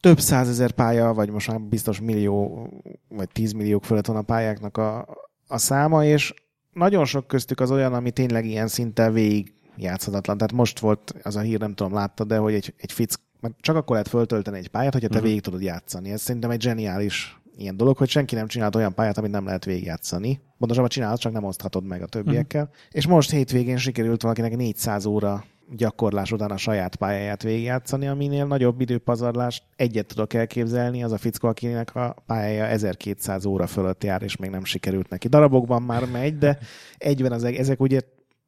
Több 0.00 0.20
százezer 0.20 0.70
pálya, 0.70 1.14
vagy 1.14 1.30
most 1.30 1.48
már 1.48 1.60
biztos 1.60 2.00
millió, 2.00 2.68
vagy 3.08 3.28
tízmilliók 3.32 3.84
fölött 3.84 4.06
van 4.06 4.16
a 4.16 4.22
pályáknak 4.22 4.76
a, 4.76 5.06
a 5.48 5.58
száma, 5.58 6.04
és 6.04 6.34
nagyon 6.72 7.04
sok 7.04 7.26
köztük 7.26 7.60
az 7.60 7.70
olyan, 7.70 7.94
ami 7.94 8.10
tényleg 8.10 8.44
ilyen 8.46 8.68
szinte 8.68 9.10
végig 9.10 9.52
játszhatatlan. 9.76 10.36
Tehát 10.36 10.52
most 10.52 10.78
volt 10.78 11.14
az 11.22 11.36
a 11.36 11.40
hír, 11.40 11.58
nem 11.58 11.74
tudom, 11.74 11.92
láttad, 11.94 12.26
de 12.26 12.36
hogy 12.36 12.54
egy, 12.54 12.74
egy 12.76 12.92
fick, 12.92 13.20
mert 13.42 13.54
csak 13.60 13.76
akkor 13.76 13.90
lehet 13.90 14.08
föltölteni 14.08 14.58
egy 14.58 14.68
pályát, 14.68 14.92
hogyha 14.92 15.08
te 15.08 15.16
Mhm. 15.18 15.26
végig 15.26 15.40
tudod 15.40 15.62
játszani. 15.62 16.10
Ez 16.10 16.20
szerintem 16.20 16.50
egy 16.50 16.60
zseniális 16.62 17.40
ilyen 17.56 17.76
dolog, 17.76 17.96
hogy 17.96 18.08
senki 18.08 18.34
nem 18.34 18.46
csinált 18.46 18.76
olyan 18.76 18.94
pályát, 18.94 19.18
amit 19.18 19.30
nem 19.30 19.44
lehet 19.44 19.64
végigjátszani. 19.64 20.40
Pontosabban 20.58 20.90
csinálod, 20.90 21.18
csak 21.18 21.32
nem 21.32 21.44
oszthatod 21.44 21.84
meg 21.86 22.02
a 22.02 22.06
többiekkel. 22.06 22.70
És 22.90 23.06
most 23.06 23.30
hétvégén 23.30 23.76
sikerült 23.76 24.22
valakinek 24.22 24.56
400 24.56 25.06
óra 25.06 25.44
gyakorlás 25.76 26.32
után 26.32 26.50
a 26.50 26.56
saját 26.56 26.96
pályáját 26.96 27.42
végigjátszani, 27.42 28.06
aminél 28.08 28.46
nagyobb 28.46 28.80
időpazarlást 28.80 29.62
egyet 29.76 30.06
tudok 30.06 30.34
elképzelni, 30.34 31.02
az 31.02 31.12
a 31.12 31.18
fickó, 31.18 31.48
akinek 31.48 31.94
a 31.94 32.16
pályája 32.26 32.64
1200 32.66 33.44
óra 33.46 33.66
fölött 33.66 34.04
jár, 34.04 34.22
és 34.22 34.36
még 34.36 34.50
nem 34.50 34.64
sikerült 34.64 35.08
neki. 35.08 35.28
Darabokban 35.28 35.82
már 35.82 36.04
megy, 36.10 36.38
de 36.38 36.58
egyben 36.98 37.32
az, 37.32 37.44
ezek 37.44 37.80
ugye 37.80 38.00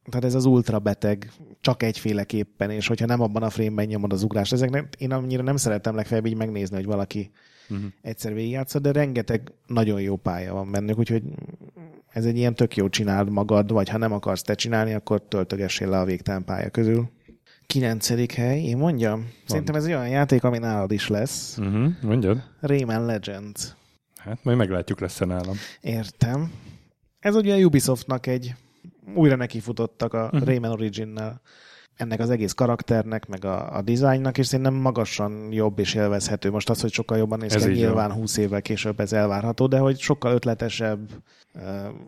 tehát 0.09 0.25
ez 0.25 0.35
az 0.35 0.45
ultra 0.45 0.79
beteg, 0.79 1.31
csak 1.61 1.83
egyféleképpen, 1.83 2.71
és 2.71 2.87
hogyha 2.87 3.07
nem 3.07 3.21
abban 3.21 3.43
a 3.43 3.51
frame-ben 3.51 3.87
nyomod 3.87 4.13
az 4.13 4.23
ugrást, 4.23 4.53
ezeknek 4.53 4.95
én 4.99 5.13
annyira 5.13 5.43
nem 5.43 5.57
szeretem 5.57 5.95
legfeljebb 5.95 6.27
így 6.27 6.37
megnézni, 6.37 6.77
hogy 6.77 6.87
valaki 6.87 7.31
Uh-huh. 7.69 7.87
egyszer 8.03 8.35
végigjátszott, 8.35 8.83
de 8.83 8.93
rengeteg 8.93 9.53
nagyon 9.67 10.01
jó 10.01 10.17
pálya 10.17 10.53
van 10.53 10.71
bennük, 10.71 10.99
úgyhogy 10.99 11.23
ez 12.09 12.25
egy 12.25 12.37
ilyen 12.37 12.55
tök 12.55 12.77
jó 12.77 12.89
csináld 12.89 13.31
magad, 13.31 13.73
vagy 13.73 13.89
ha 13.89 13.99
nem 13.99 14.13
akarsz 14.13 14.43
te 14.43 14.55
csinálni, 14.55 14.95
akkor 14.95 15.23
töltögessél 15.29 15.89
le 15.89 15.99
a 15.99 16.05
végtelen 16.05 16.45
pálya 16.45 16.69
közül. 16.71 17.11
Kilencedik 17.67 18.33
hely, 18.33 18.63
én 18.63 18.77
mondjam. 18.77 19.31
Szerintem 19.47 19.75
ez 19.75 19.85
egy 19.85 19.93
olyan 19.93 20.09
játék, 20.09 20.45
ami 20.45 20.59
nálad 20.59 20.93
is 20.93 21.09
lesz. 21.09 21.59
Uh-huh. 21.59 21.93
Mondjad? 22.03 22.43
Rayman 22.61 23.05
Legends. 23.05 23.75
Hát 24.17 24.45
majd 24.45 24.57
meglátjuk 24.57 25.01
lesz-e 25.01 25.25
nálam. 25.25 25.57
Értem. 25.81 26.53
Ez 27.19 27.35
ugye 27.35 27.55
a 27.55 27.59
Ubisoftnak 27.59 28.27
egy, 28.27 28.55
újra 29.15 29.37
nekifutottak 29.37 30.15
a 30.15 30.25
uh-huh. 30.25 30.45
Rayman 30.45 30.71
Origin-nel 30.71 31.41
ennek 31.97 32.21
az 32.21 32.31
egész 32.31 32.53
karakternek, 32.53 33.27
meg 33.27 33.45
a, 33.45 33.77
a 33.77 33.83
dizájnnak, 33.83 34.39
és 34.39 34.47
szerintem 34.47 34.75
magasan 34.75 35.53
jobb 35.53 35.79
és 35.79 35.95
élvezhető. 35.95 36.51
Most 36.51 36.71
az, 36.71 36.81
hogy 36.81 36.93
sokkal 36.93 37.19
jobban 37.19 37.39
néz 37.39 37.55
ki, 37.55 37.73
nyilván 37.73 38.13
20 38.13 38.37
évvel 38.37 38.63
később 38.63 39.01
ez 39.01 39.13
elvárható, 39.13 39.67
de 39.67 39.79
hogy 39.79 39.99
sokkal 39.99 40.35
ötletesebb. 40.35 41.11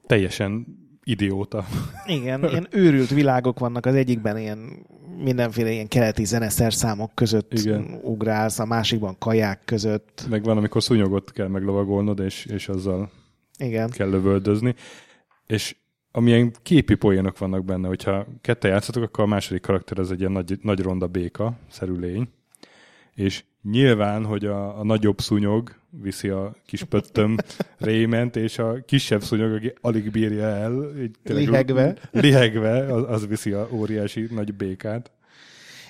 Teljesen 0.06 0.66
idióta. 1.04 1.64
igen, 2.06 2.44
ilyen 2.44 2.66
őrült 2.70 3.10
világok 3.10 3.58
vannak, 3.58 3.86
az 3.86 3.94
egyikben 3.94 4.38
ilyen 4.38 4.86
mindenféle 5.22 5.70
ilyen 5.70 5.88
keleti 5.88 6.24
zeneszerszámok 6.24 7.14
között 7.14 7.52
Igen. 7.52 8.00
ugrálsz, 8.02 8.58
a 8.58 8.64
másikban 8.64 9.18
kaják 9.18 9.62
között. 9.64 10.26
Meg 10.28 10.44
van, 10.44 10.56
amikor 10.56 10.82
szúnyogot 10.82 11.32
kell 11.32 11.48
meglovagolnod, 11.48 12.18
és, 12.18 12.44
és 12.44 12.68
azzal 12.68 13.10
Igen. 13.58 13.90
kell 13.90 14.08
lövöldözni. 14.08 14.74
És 15.46 15.76
amilyen 16.16 16.52
képi 16.62 16.94
poénok 16.94 17.38
vannak 17.38 17.64
benne, 17.64 17.88
hogyha 17.88 18.26
kette 18.40 18.68
játszatok, 18.68 19.02
akkor 19.02 19.24
a 19.24 19.26
második 19.26 19.62
karakter 19.62 19.98
az 19.98 20.10
egy 20.12 20.20
ilyen 20.20 20.32
nagy, 20.32 20.58
nagy 20.62 20.80
ronda 20.80 21.06
béka, 21.06 21.52
szerű 21.70 21.92
lény, 21.92 22.28
és 23.14 23.44
nyilván, 23.62 24.24
hogy 24.24 24.44
a, 24.44 24.78
a 24.78 24.84
nagyobb 24.84 25.20
szúnyog 25.20 25.74
viszi 25.90 26.28
a 26.28 26.56
kis 26.66 26.84
pöttöm 26.84 27.36
rément, 27.78 28.36
és 28.36 28.58
a 28.58 28.84
kisebb 28.86 29.22
szúnyog, 29.22 29.52
aki 29.52 29.72
alig 29.80 30.10
bírja 30.10 30.44
el, 30.44 30.92
így 31.02 31.16
Lihegve. 31.22 31.96
lihegve 32.10 32.92
az, 32.94 33.04
az 33.08 33.26
viszi 33.26 33.52
a 33.52 33.68
óriási 33.70 34.28
nagy 34.30 34.54
békát. 34.54 35.10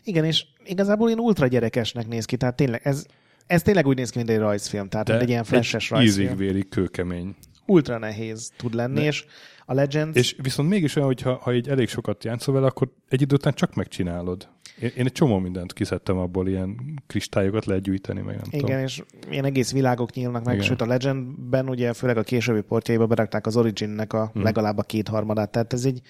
Igen, 0.04 0.24
és 0.24 0.44
igazából 0.64 1.10
én 1.10 1.18
ultra 1.18 1.46
gyerekesnek 1.46 2.06
néz 2.08 2.24
ki, 2.24 2.36
tehát 2.36 2.56
tényleg 2.56 2.80
ez, 2.84 3.06
ez 3.46 3.62
tényleg 3.62 3.86
úgy 3.86 3.96
néz 3.96 4.10
ki, 4.10 4.18
mint 4.18 4.30
egy 4.30 4.38
rajzfilm, 4.38 4.88
tehát 4.88 5.08
mint 5.08 5.20
egy 5.20 5.28
ilyen 5.28 5.44
flashes 5.44 5.90
rajzfilm. 5.90 6.26
ízig-vérig 6.26 6.68
kőkemény. 6.68 7.34
Ultra 7.66 7.98
nehéz 7.98 8.52
tud 8.56 8.74
lenni, 8.74 8.94
De- 9.00 9.04
és 9.06 9.24
a 9.68 9.74
Legends... 9.74 10.16
És 10.16 10.36
viszont 10.42 10.68
mégis 10.68 10.96
olyan, 10.96 11.08
hogy 11.08 11.22
ha, 11.22 11.38
ha 11.42 11.54
így 11.54 11.68
elég 11.68 11.88
sokat 11.88 12.24
játszol 12.24 12.54
vele, 12.54 12.66
akkor 12.66 12.88
egy 13.08 13.22
idő 13.22 13.34
után 13.34 13.52
csak 13.52 13.74
megcsinálod. 13.74 14.48
Én, 14.80 14.90
én 14.96 15.04
egy 15.04 15.12
csomó 15.12 15.38
mindent 15.38 15.72
kiszedtem 15.72 16.18
abból, 16.18 16.48
ilyen 16.48 17.00
kristályokat 17.06 17.64
lehet 17.64 17.82
gyűjteni, 17.82 18.20
meg 18.20 18.34
nem 18.34 18.44
Igen, 18.50 18.66
tudom. 18.66 18.82
és 18.82 19.02
ilyen 19.30 19.44
egész 19.44 19.72
világok 19.72 20.12
nyílnak 20.12 20.44
meg, 20.44 20.54
Igen. 20.54 20.66
sőt 20.66 20.80
a 20.80 20.86
Legendben 20.86 21.68
ugye 21.68 21.92
főleg 21.92 22.16
a 22.16 22.22
későbbi 22.22 22.60
portjaiba 22.60 23.06
berakták 23.06 23.46
az 23.46 23.56
Originnek 23.56 24.12
a 24.12 24.30
Hmm. 24.32 24.42
legalább 24.42 24.78
a 24.78 24.82
kétharmadát, 24.82 25.50
tehát 25.50 25.72
ez 25.72 25.84
egy 25.84 26.00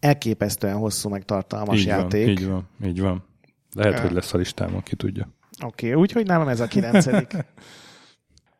elképesztően 0.00 0.76
hosszú 0.76 1.08
meg 1.08 1.24
tartalmas 1.24 1.78
így 1.78 1.86
játék. 1.86 2.24
Van, 2.24 2.36
így 2.36 2.46
van, 2.46 2.68
így 2.84 3.00
van. 3.00 3.24
Lehet, 3.74 3.98
hogy 3.98 4.12
lesz 4.12 4.34
a 4.34 4.38
listámon, 4.38 4.82
ki 4.82 4.96
tudja. 4.96 5.28
Oké, 5.64 5.86
okay, 5.86 6.00
úgyhogy 6.00 6.26
nálam 6.26 6.48
ez 6.48 6.60
a 6.60 6.66
kilencedik. 6.66 7.32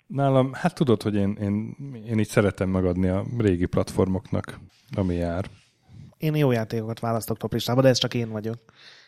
Nálam, 0.08 0.52
hát 0.52 0.74
tudod, 0.74 1.02
hogy 1.02 1.14
én, 1.14 1.36
én, 1.40 1.76
én 2.06 2.18
így 2.18 2.28
szeretem 2.28 2.68
megadni 2.68 3.08
a 3.08 3.24
régi 3.38 3.66
platformoknak, 3.66 4.60
ami 4.96 5.14
jár. 5.14 5.50
Én 6.18 6.34
jó 6.34 6.50
játékokat 6.50 7.00
választok 7.00 7.36
top 7.36 7.52
listába, 7.52 7.80
de 7.82 7.88
ez 7.88 7.98
csak 7.98 8.14
én 8.14 8.30
vagyok. 8.30 8.58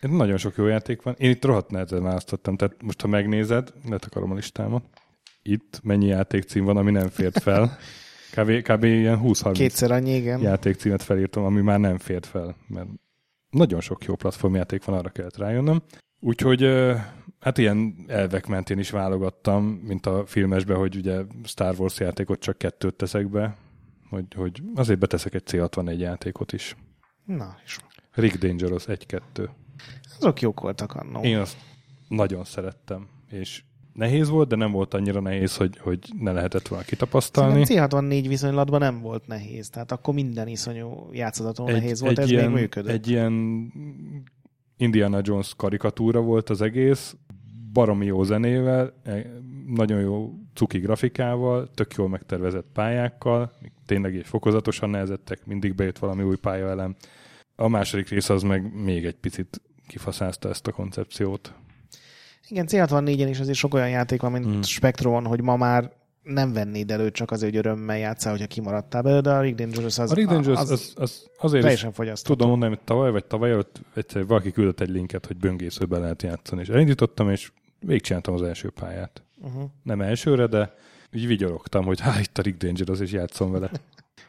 Én 0.01 0.11
nagyon 0.11 0.37
sok 0.37 0.57
jó 0.57 0.67
játék 0.67 1.03
van. 1.03 1.15
Én 1.19 1.31
itt 1.31 1.45
rohadt 1.45 1.71
nehezen 1.71 2.03
választottam, 2.03 2.57
tehát 2.57 2.83
most 2.83 3.01
ha 3.01 3.09
megnézed, 3.09 3.73
letakarom 3.89 4.31
a 4.31 4.35
listámat, 4.35 4.85
itt 5.43 5.81
mennyi 5.83 6.07
játékcím 6.07 6.65
van, 6.65 6.77
ami 6.77 6.91
nem 6.91 7.09
fért 7.09 7.39
fel. 7.39 7.77
Kb, 8.37 8.63
kb. 8.63 8.85
ilyen 8.85 9.21
20-30 9.23 9.51
Kétszer 9.53 9.91
annyi, 9.91 10.15
igen. 10.15 10.41
játékcímet 10.41 11.03
felírtam, 11.03 11.45
ami 11.45 11.61
már 11.61 11.81
nem 11.81 11.99
fért 11.99 12.27
fel, 12.27 12.57
mert 12.67 12.89
nagyon 13.51 13.81
sok 13.81 14.05
jó 14.05 14.15
platformjáték 14.15 14.85
van, 14.85 14.99
arra 14.99 15.09
kellett 15.09 15.37
rájönnöm. 15.37 15.83
Úgyhogy 16.21 16.67
hát 17.41 17.59
ilyen 17.59 17.95
elvek 18.07 18.47
mentén 18.47 18.79
is 18.79 18.91
válogattam, 18.91 19.65
mint 19.65 20.07
a 20.07 20.27
filmesben, 20.27 20.77
hogy 20.77 20.97
ugye 20.97 21.21
Star 21.45 21.75
Wars 21.79 21.99
játékot 21.99 22.41
csak 22.41 22.59
kettőt 22.59 22.95
teszek 22.95 23.31
be, 23.31 23.57
hogy, 24.09 24.25
hogy 24.37 24.63
azért 24.75 24.99
beteszek 24.99 25.35
egy 25.35 25.43
C64 25.47 25.99
játékot 25.99 26.53
is. 26.53 26.77
Na, 27.25 27.57
és 27.65 27.79
Rick 28.13 28.39
Dangerous 28.39 28.85
1-2. 28.87 29.49
azok 30.19 30.41
jók 30.41 30.61
voltak 30.61 30.95
annó. 30.95 31.21
Én 31.23 31.39
azt 31.39 31.57
nagyon 32.09 32.45
szerettem, 32.45 33.09
és 33.31 33.63
nehéz 33.93 34.29
volt, 34.29 34.49
de 34.49 34.57
nem 34.57 34.71
volt 34.71 34.95
annyira 34.95 35.21
nehéz, 35.21 35.57
hogy, 35.57 35.79
hogy 35.79 35.99
ne 36.19 36.33
lehetett 36.33 36.69
volna 36.69 36.85
kitapasztalni. 36.85 37.65
Szerintem 37.65 38.01
C64 38.01 38.25
viszonylatban 38.29 38.81
nem 38.81 39.01
volt 39.01 39.27
nehéz, 39.27 39.69
tehát 39.69 39.93
akkor 39.93 40.15
minden 40.15 40.49
iszonyú 40.49 41.09
játszadatlan 41.13 41.73
nehéz 41.73 42.01
volt, 42.01 42.19
ez 42.19 42.31
ilyen, 42.31 42.51
még 42.51 42.61
működött. 42.61 42.93
Egy 42.93 43.09
ilyen 43.09 43.33
Indiana 44.81 45.21
Jones 45.23 45.53
karikatúra 45.57 46.21
volt 46.21 46.51
az 46.51 46.61
egész, 46.61 47.17
baromi 47.73 48.07
jó 48.07 48.23
zenével, 48.23 48.93
e- 49.03 49.27
nagyon 49.67 50.01
jó 50.01 50.33
cuki 50.55 50.79
grafikával, 50.79 51.71
tök 51.75 51.95
jól 51.95 52.09
megtervezett 52.09 52.67
pályákkal, 52.73 53.53
tényleg 53.87 54.15
így 54.15 54.27
fokozatosan 54.27 54.91
nehezettek, 54.91 55.47
mindig 55.47 55.75
bejött 55.75 55.99
valami 55.99 56.23
új 56.23 56.37
pályaelem. 56.37 56.95
A 57.57 57.69
második 57.69 58.09
rész 58.09 58.29
az 58.29 58.43
meg 58.43 58.83
még 58.83 59.05
egy 59.05 59.17
picit 59.17 59.61
kifaszázta 59.87 60.49
ezt 60.49 60.67
a 60.67 60.73
koncepciót. 60.73 61.55
Igen, 62.49 62.67
C64-en 62.69 63.27
is 63.29 63.41
azért 63.41 63.59
sok 63.59 63.75
olyan 63.75 63.89
játék 63.89 64.21
van, 64.21 64.33
mint 64.33 64.45
hmm. 64.45 64.63
Spectrum, 64.63 65.25
hogy 65.25 65.43
ma 65.43 65.57
már 65.57 65.93
nem 66.33 66.53
vennéd 66.53 66.91
elő 66.91 67.11
csak 67.11 67.31
azért, 67.31 67.55
hogy 67.55 67.67
örömmel 67.67 67.99
játszál, 67.99 68.33
hogyha 68.33 68.47
kimaradtál 68.47 69.03
belőle, 69.03 69.21
de 69.21 69.31
a 69.31 69.41
Rick 69.41 69.57
Dangerous 69.57 69.99
az, 69.99 70.11
A 70.11 70.15
Rick 70.15 70.29
Dangerous 70.29 70.61
az, 70.61 70.71
az, 70.71 70.93
az 70.97 71.27
azért 71.39 71.63
teljesen 71.63 71.93
fogyasztható. 71.93 72.35
tudom 72.35 72.51
mondani, 72.51 72.75
hogy 72.75 72.85
tavaly 72.85 73.11
vagy 73.11 73.25
tavaly 73.25 73.51
előtt 73.51 73.81
egyszer 73.95 74.27
valaki 74.27 74.53
küldött 74.53 74.81
egy 74.81 74.89
linket, 74.89 75.27
hogy 75.27 75.37
böngészőben 75.37 76.01
lehet 76.01 76.23
játszani, 76.23 76.61
és 76.61 76.69
elindítottam, 76.69 77.31
és 77.31 77.53
végigcsináltam 77.81 78.35
az 78.35 78.43
első 78.43 78.71
pályát. 78.71 79.23
Uh-huh. 79.43 79.63
Nem 79.83 80.01
elsőre, 80.01 80.47
de 80.47 80.75
így 81.13 81.27
vigyorogtam, 81.27 81.85
hogy 81.85 82.01
há, 82.01 82.21
itt 82.21 82.39
a 82.39 82.43
Rick 82.43 82.65
Dangerous, 82.65 83.01
és 83.01 83.13
játszom 83.13 83.51
vele. 83.51 83.71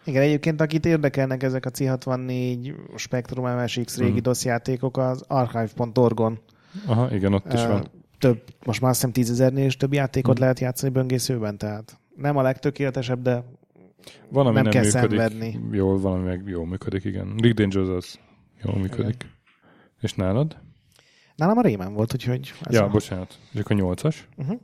Igen, 0.06 0.22
egyébként 0.22 0.62
akit 0.62 0.86
érdekelnek 0.86 1.44
ezek 1.44 1.66
a 1.66 1.70
C64, 1.70 2.74
Spectrum 2.96 3.46
MSX 3.62 3.98
régi 3.98 4.10
Mhm. 4.10 4.20
mm. 4.20 4.22
DOS 4.22 4.46
játékok, 4.46 4.98
az 4.98 5.24
archive.org-on 5.28 6.40
Aha, 6.86 7.14
igen, 7.16 7.34
ott 7.34 7.54
is 7.54 7.66
van. 7.66 7.88
Több, 8.22 8.44
most 8.66 8.82
már 8.82 8.90
azt 8.90 9.00
hiszem 9.00 9.14
tízezernél 9.14 9.66
is 9.66 9.78
több 9.78 9.94
játékot 9.94 10.34
Mhm. 10.34 10.42
lehet 10.42 10.60
játszani 10.60 10.92
böngészőben, 10.92 11.58
tehát 11.58 12.00
nem 12.16 12.38
a 12.38 12.42
legtökéletesebb, 12.42 13.22
de 13.22 13.44
Van, 14.30 14.46
ami 14.46 14.56
nem 14.56 14.64
nem, 14.64 14.72
kell 14.72 14.84
működik. 14.84 15.10
szenvedni. 15.10 15.60
Jól, 15.72 16.00
valami 16.00 16.24
meg 16.24 16.44
jól 16.48 16.66
működik, 16.68 17.04
igen. 17.04 17.36
Rick 17.38 17.56
Dangerous 17.56 17.90
az 17.90 18.20
jól 18.64 18.76
működik. 18.80 19.26
És 20.02 20.14
nálad? 20.14 20.58
nálam 21.36 21.58
a 21.58 21.62
rémen 21.62 21.94
volt, 21.94 22.14
úgyhogy... 22.14 22.54
Ez 22.64 22.74
ja, 22.74 22.84
a... 22.84 22.90
bocsánat. 22.90 23.40
És 23.54 23.60
akkor 23.60 23.76
nyolcas? 23.76 24.28
uh-huh. 24.38 24.60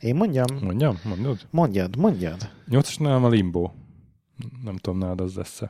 Én 0.00 0.14
mondjam? 0.14 0.46
Mondjam? 0.62 0.98
Mondod? 1.04 1.38
Mondjad, 1.50 1.96
mondjad. 1.96 2.50
Nyolcas 2.68 2.96
nálam 2.96 3.24
a 3.24 3.28
Limbo. 3.28 3.70
Nem 4.64 4.76
tudom, 4.76 4.98
nálad 4.98 5.20
az 5.20 5.34
lesz 5.34 5.62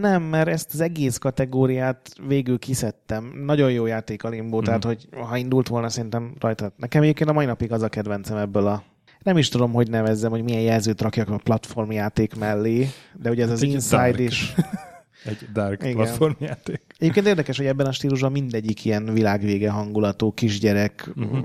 Nem, 0.00 0.22
mert 0.22 0.48
ezt 0.48 0.70
az 0.74 0.80
egész 0.80 1.18
kategóriát 1.18 2.10
végül 2.26 2.58
kiszedtem. 2.58 3.32
Nagyon 3.44 3.72
jó 3.72 3.86
játék 3.86 4.24
a 4.24 4.28
Limbo, 4.28 4.58
mm. 4.60 4.62
tehát 4.62 4.84
hogy 4.84 5.08
ha 5.28 5.36
indult 5.36 5.68
volna, 5.68 5.88
szerintem 5.88 6.34
rajta. 6.40 6.72
Nekem 6.76 7.02
egyébként 7.02 7.30
a 7.30 7.32
mai 7.32 7.46
napig 7.46 7.72
az 7.72 7.82
a 7.82 7.88
kedvencem 7.88 8.36
ebből 8.36 8.66
a 8.66 8.82
nem 9.22 9.36
is 9.38 9.48
tudom, 9.48 9.72
hogy 9.72 9.90
nevezzem, 9.90 10.30
hogy 10.30 10.42
milyen 10.42 10.60
jelzőt 10.62 11.00
rakjak 11.02 11.28
a 11.28 11.36
platformjáték 11.36 12.34
mellé, 12.36 12.88
de 13.22 13.30
ugye 13.30 13.42
ez 13.42 13.50
az 13.50 13.62
Egy 13.62 13.70
Inside 13.70 13.96
dark. 14.02 14.18
is. 14.20 14.54
Egy 15.24 15.38
dark 15.52 15.82
Igen. 15.82 15.94
platformjáték. 15.94 16.80
Egyébként 16.98 17.26
érdekes, 17.26 17.56
hogy 17.56 17.66
ebben 17.66 17.86
a 17.86 17.92
stílusban 17.92 18.32
mindegyik 18.32 18.84
ilyen 18.84 19.12
világvége 19.12 19.70
hangulatú, 19.70 20.32
kisgyerek, 20.32 21.10
Mhm. 21.14 21.38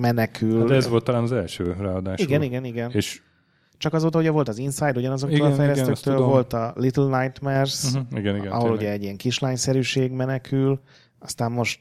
menekül. 0.00 0.58
Hát 0.58 0.68
De 0.68 0.74
ez 0.74 0.88
volt 0.88 1.04
talán 1.04 1.22
az 1.22 1.32
első 1.32 1.74
ráadásul. 1.78 2.26
igen, 2.26 2.42
igen, 2.42 2.64
igen. 2.64 2.90
És 2.90 3.20
Csak 3.80 3.92
azóta 3.92 4.18
ugye 4.18 4.30
volt 4.30 4.48
az 4.48 4.58
Inside, 4.58 4.92
ugyanazoktól 4.96 5.38
Igen, 5.38 5.50
a 5.50 5.54
igen, 5.54 5.66
fejlesztőktől, 5.66 6.14
tudom. 6.14 6.30
volt 6.30 6.52
a 6.52 6.72
Little 6.76 7.20
Nightmares, 7.20 7.84
uh-huh, 7.84 8.18
igen, 8.18 8.36
igen. 8.36 8.50
ahol 8.50 8.60
tényleg. 8.60 8.78
ugye 8.78 8.90
egy 8.90 9.02
ilyen 9.02 9.16
kislányszerűség 9.16 10.12
menekül, 10.12 10.80
aztán 11.18 11.52
most 11.52 11.80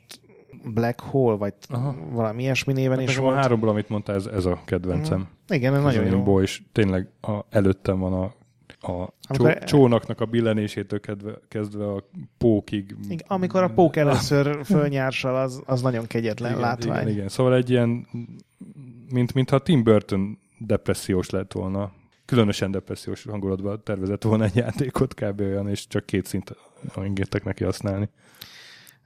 Black 0.74 1.00
Hole, 1.00 1.36
vagy 1.36 1.54
Aha. 1.68 1.96
valami 2.12 2.42
ilyesmi 2.42 2.74
néven 2.74 2.98
Hát 2.98 3.02
is 3.02 3.08
nekem 3.08 3.24
a 3.24 3.28
volt. 3.28 3.42
háromból, 3.42 3.70
amit 3.70 3.90
mondtál, 3.90 4.16
ez, 4.16 4.26
ez 4.26 4.46
a 4.46 4.62
kedvencem. 4.66 5.28
Igen, 5.48 5.76
ez 5.76 5.82
nagyon 5.82 6.06
jó. 6.06 6.42
És 6.42 6.62
tényleg 6.72 7.08
a, 7.22 7.40
előttem 7.50 8.00
van 8.00 8.14
a, 8.14 8.24
a 8.24 8.34
csó, 8.82 9.46
Amikor- 9.46 9.64
csónaknak 9.64 10.22
a 10.22 10.26
billenésétől 10.26 11.00
kedve, 11.00 11.32
kezdve 11.48 11.92
a 11.92 12.10
pókig. 12.38 12.96
Igen, 13.10 13.26
amikor 13.28 13.64
a 13.64 13.70
pók 13.70 13.96
először 13.96 14.66
fölnyársal, 14.66 15.36
az, 15.36 15.62
az 15.66 15.82
nagyon 15.82 16.08
kegyetlen 16.08 16.52
igen, 16.52 16.62
látvány. 16.62 17.02
Igen, 17.02 17.14
igen. 17.14 17.28
Szóval 17.28 17.56
egy 17.56 17.70
ilyen, 17.70 18.08
mint, 19.10 19.34
mintha 19.34 19.60
Tim 19.60 19.84
Burton 19.84 20.40
depressziós 20.60 21.30
lett 21.30 21.52
volna. 21.54 21.92
Különösen 22.26 22.72
depressziós 22.72 23.24
hangulatban 23.24 23.82
tervezett 23.84 24.24
volna 24.24 24.44
egy 24.44 24.56
játékot, 24.56 25.14
kb. 25.14 25.40
olyan, 25.40 25.70
és 25.70 25.88
csak 25.88 26.06
két 26.06 26.26
szint 26.26 26.56
engedtek 26.96 27.44
neki 27.44 27.64
használni. 27.64 28.10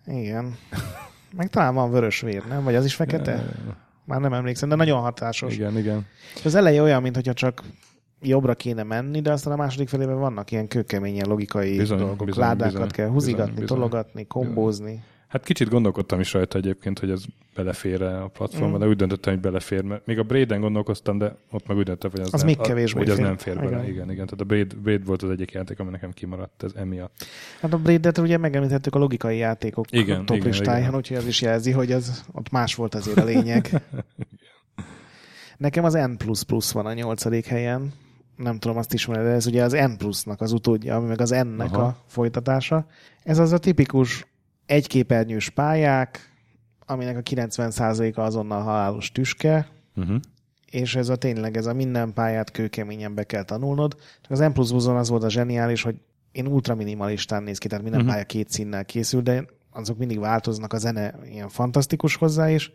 Igen. 0.05 0.55
Meg 1.35 1.49
talán 1.49 1.73
van 1.73 1.91
vörös 1.91 2.21
vér, 2.21 2.43
nem? 2.47 2.63
Vagy 2.63 2.75
az 2.75 2.85
is 2.85 2.95
fekete? 2.95 3.43
Már 4.05 4.19
nem 4.19 4.33
emlékszem, 4.33 4.69
de 4.69 4.75
nagyon 4.75 5.01
hatásos. 5.01 5.53
Igen, 5.55 5.77
igen. 5.77 6.05
Az 6.43 6.55
eleje 6.55 6.81
olyan, 6.81 7.01
mintha 7.01 7.33
csak 7.33 7.63
jobbra 8.21 8.55
kéne 8.55 8.83
menni, 8.83 9.21
de 9.21 9.31
aztán 9.31 9.53
a 9.53 9.55
második 9.55 9.87
felében 9.89 10.19
vannak 10.19 10.51
ilyen 10.51 10.67
kőkemény, 10.67 11.13
ilyen 11.13 11.27
logikai 11.27 11.77
Bizony, 11.77 11.97
dolgok. 11.97 12.25
bizony, 12.25 12.43
Ládákat 12.43 12.73
bizony, 12.73 12.89
kell 12.89 13.07
húzigatni, 13.07 13.43
bizony, 13.51 13.59
bizony. 13.61 13.77
tologatni, 13.77 14.27
kombózni. 14.27 15.03
Hát 15.33 15.43
kicsit 15.43 15.69
gondolkodtam 15.69 16.19
is 16.19 16.33
rajta 16.33 16.57
egyébként, 16.57 16.99
hogy 16.99 17.09
ez 17.11 17.23
belefér 17.55 18.01
a 18.01 18.27
platformon, 18.27 18.75
Mm. 18.77 18.79
de 18.79 18.87
úgy 18.87 18.95
döntöttem, 18.95 19.33
hogy 19.33 19.41
belefér, 19.41 19.81
mert 19.81 20.05
még 20.05 20.19
a 20.19 20.23
Braid-en 20.23 20.61
gondolkoztam, 20.61 21.17
de 21.17 21.35
ott 21.51 21.67
meg 21.67 21.77
úgy 21.77 21.83
döntöttem, 21.83 22.11
hogy 22.11 22.19
az, 22.19 22.33
Az 22.33 22.39
nem, 22.39 22.49
még 22.49 22.57
kevésbé 22.57 22.99
hogy 22.99 23.09
az 23.09 23.15
fér. 23.15 23.25
nem 23.25 23.37
fér 23.37 23.55
bele. 23.55 23.69
Igen. 23.69 23.83
Igen, 23.83 24.11
igen. 24.11 24.25
Tehát 24.25 24.41
a 24.41 24.43
Braid, 24.43 24.75
Braid 24.77 25.05
volt 25.05 25.21
az 25.23 25.29
egyik 25.29 25.51
játék, 25.51 25.79
ami 25.79 25.89
nekem 25.89 26.11
kimaradt 26.11 26.63
ez 26.63 26.71
emiatt. 26.75 27.25
Hát 27.61 27.73
a 27.73 27.77
Braid-et 27.77 28.17
ugye 28.17 28.37
megemlítettük 28.37 28.95
a 28.95 28.99
logikai 28.99 29.37
játékok 29.37 29.91
Igen, 29.91 30.25
top 30.25 30.35
igen, 30.37 30.47
listáján, 30.49 30.81
igen. 30.81 30.95
úgyhogy 30.95 31.17
az 31.17 31.27
is 31.27 31.41
jelzi, 31.41 31.71
hogy 31.71 31.91
az, 31.91 32.23
ott 32.31 32.49
más 32.49 32.75
volt 32.75 32.95
azért 32.95 33.17
a 33.17 33.23
lényeg. 33.23 33.69
Nekem 35.57 35.83
az 35.83 35.93
N++ 35.93 36.17
van 36.73 36.85
a 36.85 36.93
nyolcadik 36.93 37.45
helyen. 37.45 37.93
Nem 38.37 38.59
tudom, 38.59 38.77
azt 38.77 38.93
ismered, 38.93 39.23
de 39.25 39.31
ez 39.31 39.45
ugye 39.47 39.63
az 39.63 39.71
N 39.73 39.97
plusznak 39.97 40.41
az 40.41 40.51
utódja, 40.51 40.95
ami 40.95 41.07
meg 41.07 41.21
az 41.21 41.29
N-nek 41.29 41.73
Aha. 41.73 41.83
a 41.83 41.97
folytatása. 42.07 42.87
Ez 43.23 43.37
az 43.39 43.51
a 43.51 43.57
tipikus 43.57 44.25
egyképernyős 44.65 45.49
pályák, 45.49 46.33
aminek 46.85 47.17
a 47.17 47.21
90%-a 47.21 48.21
azonnal 48.21 48.61
halálos 48.61 49.11
tüske, 49.11 49.67
Uh-huh. 49.95 50.19
és 50.71 50.95
ez 50.95 51.09
a 51.09 51.15
tényleg, 51.15 51.57
ez 51.57 51.65
a 51.65 51.73
minden 51.73 52.13
pályát 52.13 52.51
kőkeményen 52.51 53.15
be 53.15 53.23
kell 53.23 53.43
tanulnod. 53.43 53.95
Csak 54.21 54.31
az 54.31 54.39
M 54.39 54.51
plusz 54.51 54.71
az 54.87 55.09
volt 55.09 55.23
a 55.23 55.29
zseniális, 55.29 55.81
hogy 55.81 55.95
én 56.31 56.47
ultra 56.47 56.75
minimalistán 56.75 57.43
néz 57.43 57.57
ki, 57.57 57.67
tehát 57.67 57.83
minden 57.83 58.01
uh-huh. 58.01 58.15
pálya 58.15 58.27
két 58.27 58.49
színnel 58.49 58.85
készül, 58.85 59.21
de 59.21 59.45
azok 59.71 59.97
mindig 59.97 60.19
változnak, 60.19 60.73
a 60.73 60.77
zene 60.77 61.15
ilyen 61.25 61.49
fantasztikus 61.49 62.15
hozzá, 62.15 62.51
és 62.51 62.71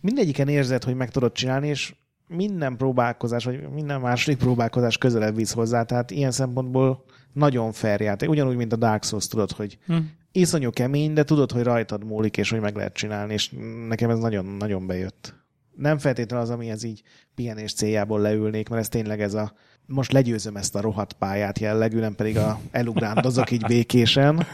mindegyiken 0.00 0.48
érzed, 0.48 0.84
hogy 0.84 0.94
meg 0.94 1.10
tudod 1.10 1.32
csinálni, 1.32 1.68
és 1.68 1.94
minden 2.26 2.76
próbálkozás, 2.76 3.44
vagy 3.44 3.68
minden 3.68 4.00
második 4.00 4.38
próbálkozás 4.38 4.98
közelebb 4.98 5.34
visz 5.34 5.52
hozzá, 5.52 5.82
tehát 5.82 6.10
ilyen 6.10 6.30
szempontból 6.30 7.04
nagyon 7.32 7.72
fair 7.72 8.00
játék. 8.00 8.28
Ugyanúgy, 8.28 8.56
mint 8.56 8.72
a 8.72 8.76
Dark 8.76 9.04
Souls, 9.04 9.28
tudod, 9.28 9.50
hogy 9.50 9.78
Hm. 9.86 9.96
Iszonyú 10.38 10.70
kemény, 10.70 11.12
de 11.12 11.24
tudod, 11.24 11.52
hogy 11.52 11.62
rajtad 11.62 12.04
múlik, 12.04 12.36
és 12.36 12.50
hogy 12.50 12.60
meg 12.60 12.76
lehet 12.76 12.92
csinálni, 12.94 13.32
és 13.32 13.50
nekem 13.88 14.10
ez 14.10 14.18
nagyon-nagyon 14.18 14.86
bejött. 14.86 15.34
Nem 15.76 15.98
feltétlenül 15.98 16.44
az, 16.44 16.50
amihez 16.50 16.82
így 16.82 17.02
pihenés 17.34 17.74
céljából 17.74 18.20
leülnék, 18.20 18.68
mert 18.68 18.82
ez 18.82 18.88
tényleg 18.88 19.20
ez 19.20 19.34
a 19.34 19.52
most 19.88 20.12
legyőzöm 20.12 20.56
ezt 20.56 20.74
a 20.74 20.80
rohadt 20.80 21.12
pályát 21.12 21.58
jellegű, 21.58 21.98
nem 21.98 22.14
pedig 22.14 22.36
a 22.36 22.60
elugrándozok 22.70 23.50
így 23.50 23.66
békésen, 23.66 24.46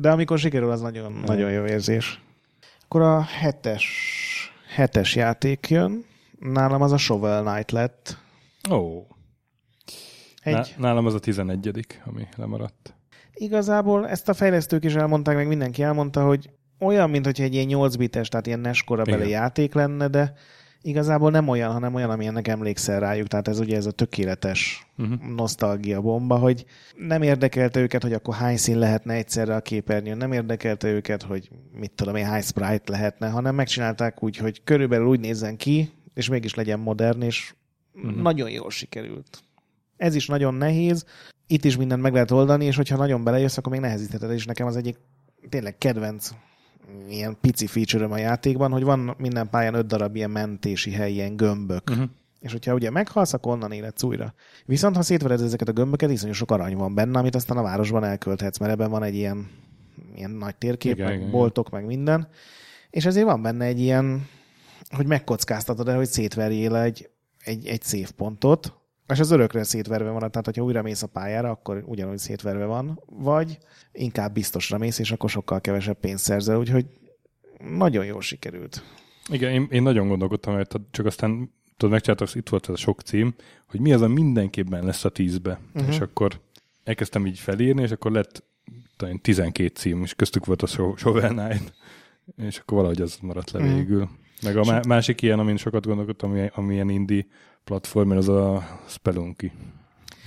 de 0.00 0.10
amikor 0.10 0.38
sikerül, 0.38 0.70
az 0.70 0.80
nagyon, 0.80 1.12
nagyon 1.12 1.50
jó 1.50 1.64
érzés. 1.64 2.20
Akkor 2.84 3.00
a 3.00 3.20
hetes, 3.22 3.86
hetes 4.74 5.14
játék 5.14 5.68
jön. 5.68 6.04
Nálam 6.38 6.82
az 6.82 6.92
a 6.92 6.96
Shovel 6.96 7.42
Knight 7.42 7.70
lett. 7.70 8.16
Ó. 8.70 8.74
Oh. 8.74 9.04
Egy, 10.42 10.74
Nálam 10.78 11.06
az 11.06 11.14
a 11.14 11.18
11 11.18 11.86
ami 12.04 12.26
lemaradt. 12.36 12.95
Igazából 13.38 14.08
ezt 14.08 14.28
a 14.28 14.34
fejlesztők 14.34 14.84
is 14.84 14.94
elmondták, 14.94 15.36
meg 15.36 15.46
mindenki 15.46 15.82
elmondta, 15.82 16.24
hogy 16.24 16.50
olyan, 16.78 17.10
mint 17.10 17.24
hogyha 17.24 17.44
egy 17.44 17.54
ilyen 17.54 17.66
8 17.66 17.96
bites, 17.96 18.28
tehát 18.28 18.46
ilyen 18.46 18.60
NES 18.60 18.84
korabeli 18.84 19.28
játék 19.28 19.74
lenne, 19.74 20.08
de 20.08 20.32
igazából 20.82 21.30
nem 21.30 21.48
olyan, 21.48 21.72
hanem 21.72 21.94
olyan, 21.94 22.10
amilyennek 22.10 22.48
emlékszel 22.48 23.00
rájuk. 23.00 23.26
Tehát 23.26 23.48
ez 23.48 23.58
ugye 23.58 23.76
ez 23.76 23.86
a 23.86 23.90
tökéletes 23.90 24.86
Uh-huh. 24.98 25.34
nosztalgia 25.34 26.00
bomba, 26.00 26.36
hogy 26.36 26.64
nem 26.94 27.22
érdekelte 27.22 27.80
őket, 27.80 28.02
hogy 28.02 28.12
akkor 28.12 28.34
hány 28.34 28.56
szín 28.56 28.78
lehetne 28.78 29.14
egyszerre 29.14 29.54
a 29.54 29.60
képernyőn, 29.60 30.16
nem 30.16 30.32
érdekelte 30.32 30.88
őket, 30.88 31.22
hogy 31.22 31.50
mit 31.72 31.92
tudom 31.92 32.16
én, 32.16 32.24
hány 32.24 32.42
sprite 32.42 32.92
lehetne, 32.92 33.28
hanem 33.28 33.54
megcsinálták 33.54 34.22
úgy, 34.22 34.36
hogy 34.36 34.60
körülbelül 34.64 35.06
úgy 35.06 35.20
nézzen 35.20 35.56
ki, 35.56 35.92
és 36.14 36.28
mégis 36.28 36.54
legyen 36.54 36.78
modern, 36.78 37.22
és 37.22 37.54
uh-huh. 37.94 38.22
nagyon 38.22 38.50
jól 38.50 38.70
sikerült. 38.70 39.42
Ez 39.96 40.14
is 40.14 40.26
nagyon 40.26 40.54
nehéz, 40.54 41.04
itt 41.46 41.64
is 41.64 41.76
mindent 41.76 42.02
meg 42.02 42.12
lehet 42.12 42.30
oldani, 42.30 42.64
és 42.64 42.76
hogyha 42.76 42.96
nagyon 42.96 43.24
belejössz, 43.24 43.56
akkor 43.56 43.72
még 43.72 43.80
nehezítheted, 43.80 44.30
és 44.30 44.44
nekem 44.44 44.66
az 44.66 44.76
egyik 44.76 44.96
tényleg 45.48 45.78
kedvenc 45.78 46.30
ilyen 47.08 47.36
pici 47.40 47.66
feature 47.66 48.04
a 48.04 48.18
játékban, 48.18 48.72
hogy 48.72 48.82
van 48.82 49.14
minden 49.18 49.50
pályán 49.50 49.74
öt 49.74 49.86
darab 49.86 50.16
ilyen 50.16 50.30
mentési 50.30 50.90
hely, 50.90 51.12
ilyen 51.12 51.36
gömbök, 51.36 51.90
Uh-huh. 51.90 52.08
És 52.40 52.52
hogyha 52.52 52.74
ugye 52.74 52.90
meghalsz, 52.90 53.32
akkor 53.32 53.52
onnan 53.52 53.72
életsz 53.72 54.02
újra. 54.02 54.34
Viszont 54.64 54.96
ha 54.96 55.02
szétvered 55.02 55.40
ezeket 55.40 55.68
a 55.68 55.72
gömböket, 55.72 56.10
iszonyú 56.10 56.32
sok 56.32 56.50
arany 56.50 56.76
van 56.76 56.94
benne, 56.94 57.18
amit 57.18 57.34
aztán 57.34 57.56
a 57.56 57.62
városban 57.62 58.04
elkölthetsz, 58.04 58.58
mert 58.58 58.72
ebben 58.72 58.90
van 58.90 59.02
egy 59.02 59.14
ilyen, 59.14 59.50
ilyen 60.14 60.30
nagy 60.30 60.56
térkép, 60.56 60.94
Igen, 60.94 61.06
meg 61.06 61.18
igen, 61.18 61.30
boltok, 61.30 61.70
meg 61.70 61.84
minden. 61.84 62.28
És 62.90 63.04
ezért 63.04 63.26
van 63.26 63.42
benne 63.42 63.64
egy 63.64 63.80
ilyen, 63.80 64.28
hogy 64.90 65.06
megkockáztatod 65.06 65.88
el, 65.88 65.96
hogy 65.96 66.06
szétverjél 66.06 66.76
egy, 66.76 67.10
egy, 67.38 67.66
egy 67.66 67.82
szép 67.82 68.10
pontot, 68.10 68.72
és 69.08 69.18
az 69.20 69.30
örökre 69.30 69.62
szétverve 69.62 70.10
van, 70.10 70.18
tehát 70.18 70.44
hogyha 70.44 70.62
újra 70.62 70.82
mész 70.82 71.02
a 71.02 71.06
pályára, 71.06 71.50
akkor 71.50 71.82
ugyanúgy 71.86 72.18
szétverve 72.18 72.64
van, 72.64 73.00
vagy 73.06 73.58
inkább 73.92 74.32
biztosra 74.32 74.78
mész, 74.78 74.98
és 74.98 75.10
akkor 75.12 75.30
sokkal 75.30 75.60
kevesebb 75.60 75.98
pénzt 76.00 76.24
szerzel, 76.24 76.58
úgyhogy 76.58 76.86
nagyon 77.76 78.04
jól 78.04 78.20
sikerült. 78.20 78.82
Igen, 79.30 79.52
én, 79.52 79.66
én 79.70 79.82
nagyon 79.82 80.08
gondolkodtam, 80.08 80.54
mert 80.54 80.74
csak 80.90 81.06
aztán 81.06 81.52
tudod, 81.76 81.90
megcsináltak, 81.94 82.34
itt 82.34 82.48
volt 82.48 82.68
ez 82.68 82.74
a 82.74 82.76
sok 82.76 83.00
cím, 83.00 83.34
hogy 83.66 83.80
mi 83.80 83.92
az, 83.92 84.00
a 84.00 84.08
mindenképpen 84.08 84.84
lesz 84.84 85.04
a 85.04 85.08
tízbe. 85.08 85.60
Uh-huh. 85.74 85.90
És 85.92 86.00
akkor 86.00 86.40
elkezdtem 86.84 87.26
így 87.26 87.38
felírni, 87.38 87.82
és 87.82 87.90
akkor 87.90 88.12
lett 88.12 88.44
talán 88.96 89.20
12 89.20 89.68
cím, 89.74 90.02
és 90.02 90.14
köztük 90.14 90.46
volt 90.46 90.62
a 90.62 90.66
Sho- 90.66 90.98
Shovel 90.98 91.28
Knight, 91.28 91.72
és 92.36 92.58
akkor 92.58 92.76
valahogy 92.76 93.00
az 93.00 93.18
maradt 93.20 93.50
le 93.50 93.60
Mhm. 93.64 93.74
végül. 93.74 94.08
Meg 94.42 94.56
a 94.56 94.64
má- 94.64 94.86
másik 94.86 95.22
ilyen, 95.22 95.38
amin 95.38 95.56
sokat 95.56 95.86
gondolkodtam, 95.86 96.30
ami, 96.30 96.50
ami 96.54 96.74
ilyen 96.74 96.88
indie 96.88 97.26
platform, 97.64 98.10
az 98.10 98.28
a 98.28 98.66
Spelunky 98.88 99.52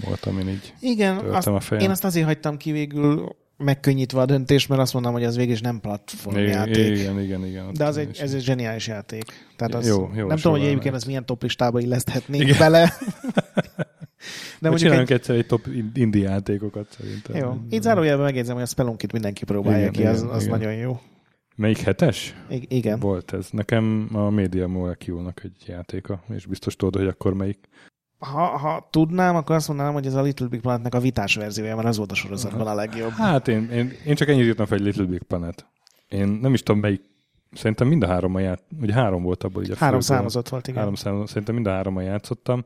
volt, 0.06 0.26
amin 0.26 0.48
így 0.50 0.74
Igen, 0.80 1.18
azt, 1.18 1.48
a 1.48 1.60
fejem. 1.60 1.84
én 1.84 1.90
azt 1.90 2.04
azért 2.04 2.26
hagytam 2.26 2.58
ki 2.58 2.72
végül 2.72 3.36
megkönnyítve 3.58 4.22
a 4.22 4.26
döntést, 4.26 4.70
mert 4.70 4.82
azt 4.82 4.94
mondom, 4.94 5.12
hogy 5.14 5.24
az 5.24 5.36
végig 5.36 5.52
is 5.54 5.62
nem 5.62 5.80
platformjáték. 5.80 6.98
Igen, 6.98 7.20
igen, 7.22 7.46
igen. 7.46 7.68
ott 7.68 7.76
De 7.78 7.86
az 7.86 7.98
egy, 7.98 8.10
is- 8.10 8.20
ez 8.20 8.34
egy 8.34 8.42
zseniális 8.42 8.88
játék. 8.88 9.24
Tehát 9.56 9.74
az, 9.76 9.88
Jó, 9.88 10.10
jó, 10.16 10.28
nem 10.28 10.38
tudom, 10.38 10.58
hogy 10.58 10.68
egyébként 10.68 10.96
ezt 10.96 11.06
milyen 11.06 11.26
top 11.26 11.42
listába 11.42 11.80
illeszthetnék 11.80 12.42
Igen. 12.42 12.58
bele. 12.58 12.94
De 14.62 14.70
mondjuk 14.70 14.78
csináljunk 14.92 15.10
egy, 15.10 15.16
egyszer 15.18 15.36
egy 15.36 15.46
top 15.46 15.68
indie 15.94 16.30
játékokat 16.30 16.88
szerintem. 16.98 17.36
jó. 17.36 17.58
Itt 17.70 17.82
zárójelben 17.82 18.26
megjegyzem, 18.26 18.54
hogy 18.54 18.64
a 18.64 18.68
Spelunkit 18.68 19.12
mindenki 19.12 19.46
próbálja 19.46 19.80
Igen, 19.80 19.92
ki, 19.92 20.06
az, 20.06 20.22
igen, 20.22 20.34
az 20.34 20.44
igen. 20.46 20.58
nagyon 20.58 20.74
jó. 20.74 21.00
Melyik 21.60 21.78
hetes? 21.78 22.36
I- 22.50 22.66
igen. 22.70 23.00
Volt 23.00 23.34
ez. 23.34 23.50
Nekem 23.52 24.10
a 24.14 24.30
Media 24.30 24.68
Molecule-nak 24.68 25.44
egy 25.44 25.64
játéka, 25.68 26.24
és 26.30 26.46
biztos 26.46 26.76
tudod, 26.76 26.96
hogy 27.02 27.08
akkor 27.08 27.34
melyik. 27.34 27.70
Ha, 28.20 28.46
ha 28.58 28.88
tudnám, 28.92 29.36
akkor 29.36 29.56
azt 29.56 29.68
mondanám, 29.68 29.94
hogy 29.94 30.06
ez 30.06 30.14
a 30.14 30.22
Little 30.22 30.48
Big 30.48 30.62
Planetnek 30.62 30.96
a 30.96 31.00
vitás 31.00 31.36
verziója, 31.36 31.76
mert 31.76 31.88
az 31.88 31.98
volt 31.98 32.12
a 32.12 32.16
sorozatban 32.16 32.68
a 32.68 32.74
legjobb. 32.74 33.10
Hát 33.12 33.48
én, 33.48 33.70
én, 33.72 33.92
én 34.06 34.16
csak 34.16 34.28
ennyit 34.28 34.46
írtam 34.46 34.66
fel, 34.66 34.78
hogy 34.78 34.86
Little 34.88 35.06
Big 35.06 35.24
Planet. 35.24 35.66
Én 36.08 36.28
nem 36.28 36.54
is 36.54 36.64
tudom 36.64 36.82
melyik, 36.82 37.02
szerintem 37.52 37.88
mind 37.88 38.04
a 38.04 38.08
három 38.08 38.40
ját, 38.40 38.64
ugye 38.82 38.94
három 38.94 39.24
volt 39.24 39.44
abból 39.44 39.64
így 39.64 39.72
a 39.72 39.76
Három 39.78 40.00
főből. 40.00 40.18
számozott 40.18 40.50
volt, 40.50 40.68
igen. 40.68 40.80
Három 40.80 40.96
számozott, 40.96 41.28
szerintem 41.28 41.56
mind 41.56 41.68
a 41.68 41.72
hárommal 41.72 42.04
játszottam, 42.04 42.66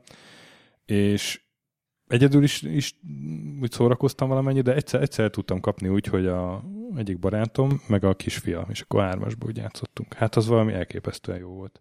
és 0.84 1.40
egyedül 2.14 2.42
is, 2.42 2.62
is 2.62 2.94
úgy 3.60 3.72
szórakoztam 3.72 4.28
valamennyi, 4.28 4.60
de 4.60 4.74
egyszer, 4.74 5.02
egyszer 5.02 5.30
tudtam 5.30 5.60
kapni 5.60 5.88
úgy, 5.88 6.06
hogy 6.06 6.26
a 6.26 6.64
egyik 6.96 7.18
barátom, 7.18 7.80
meg 7.86 8.04
a 8.04 8.14
kisfia, 8.14 8.66
és 8.70 8.80
akkor 8.80 9.02
hármasból 9.02 9.48
úgy 9.48 9.56
játszottunk. 9.56 10.14
Hát 10.14 10.36
az 10.36 10.46
valami 10.46 10.72
elképesztően 10.72 11.38
jó 11.38 11.48
volt. 11.48 11.80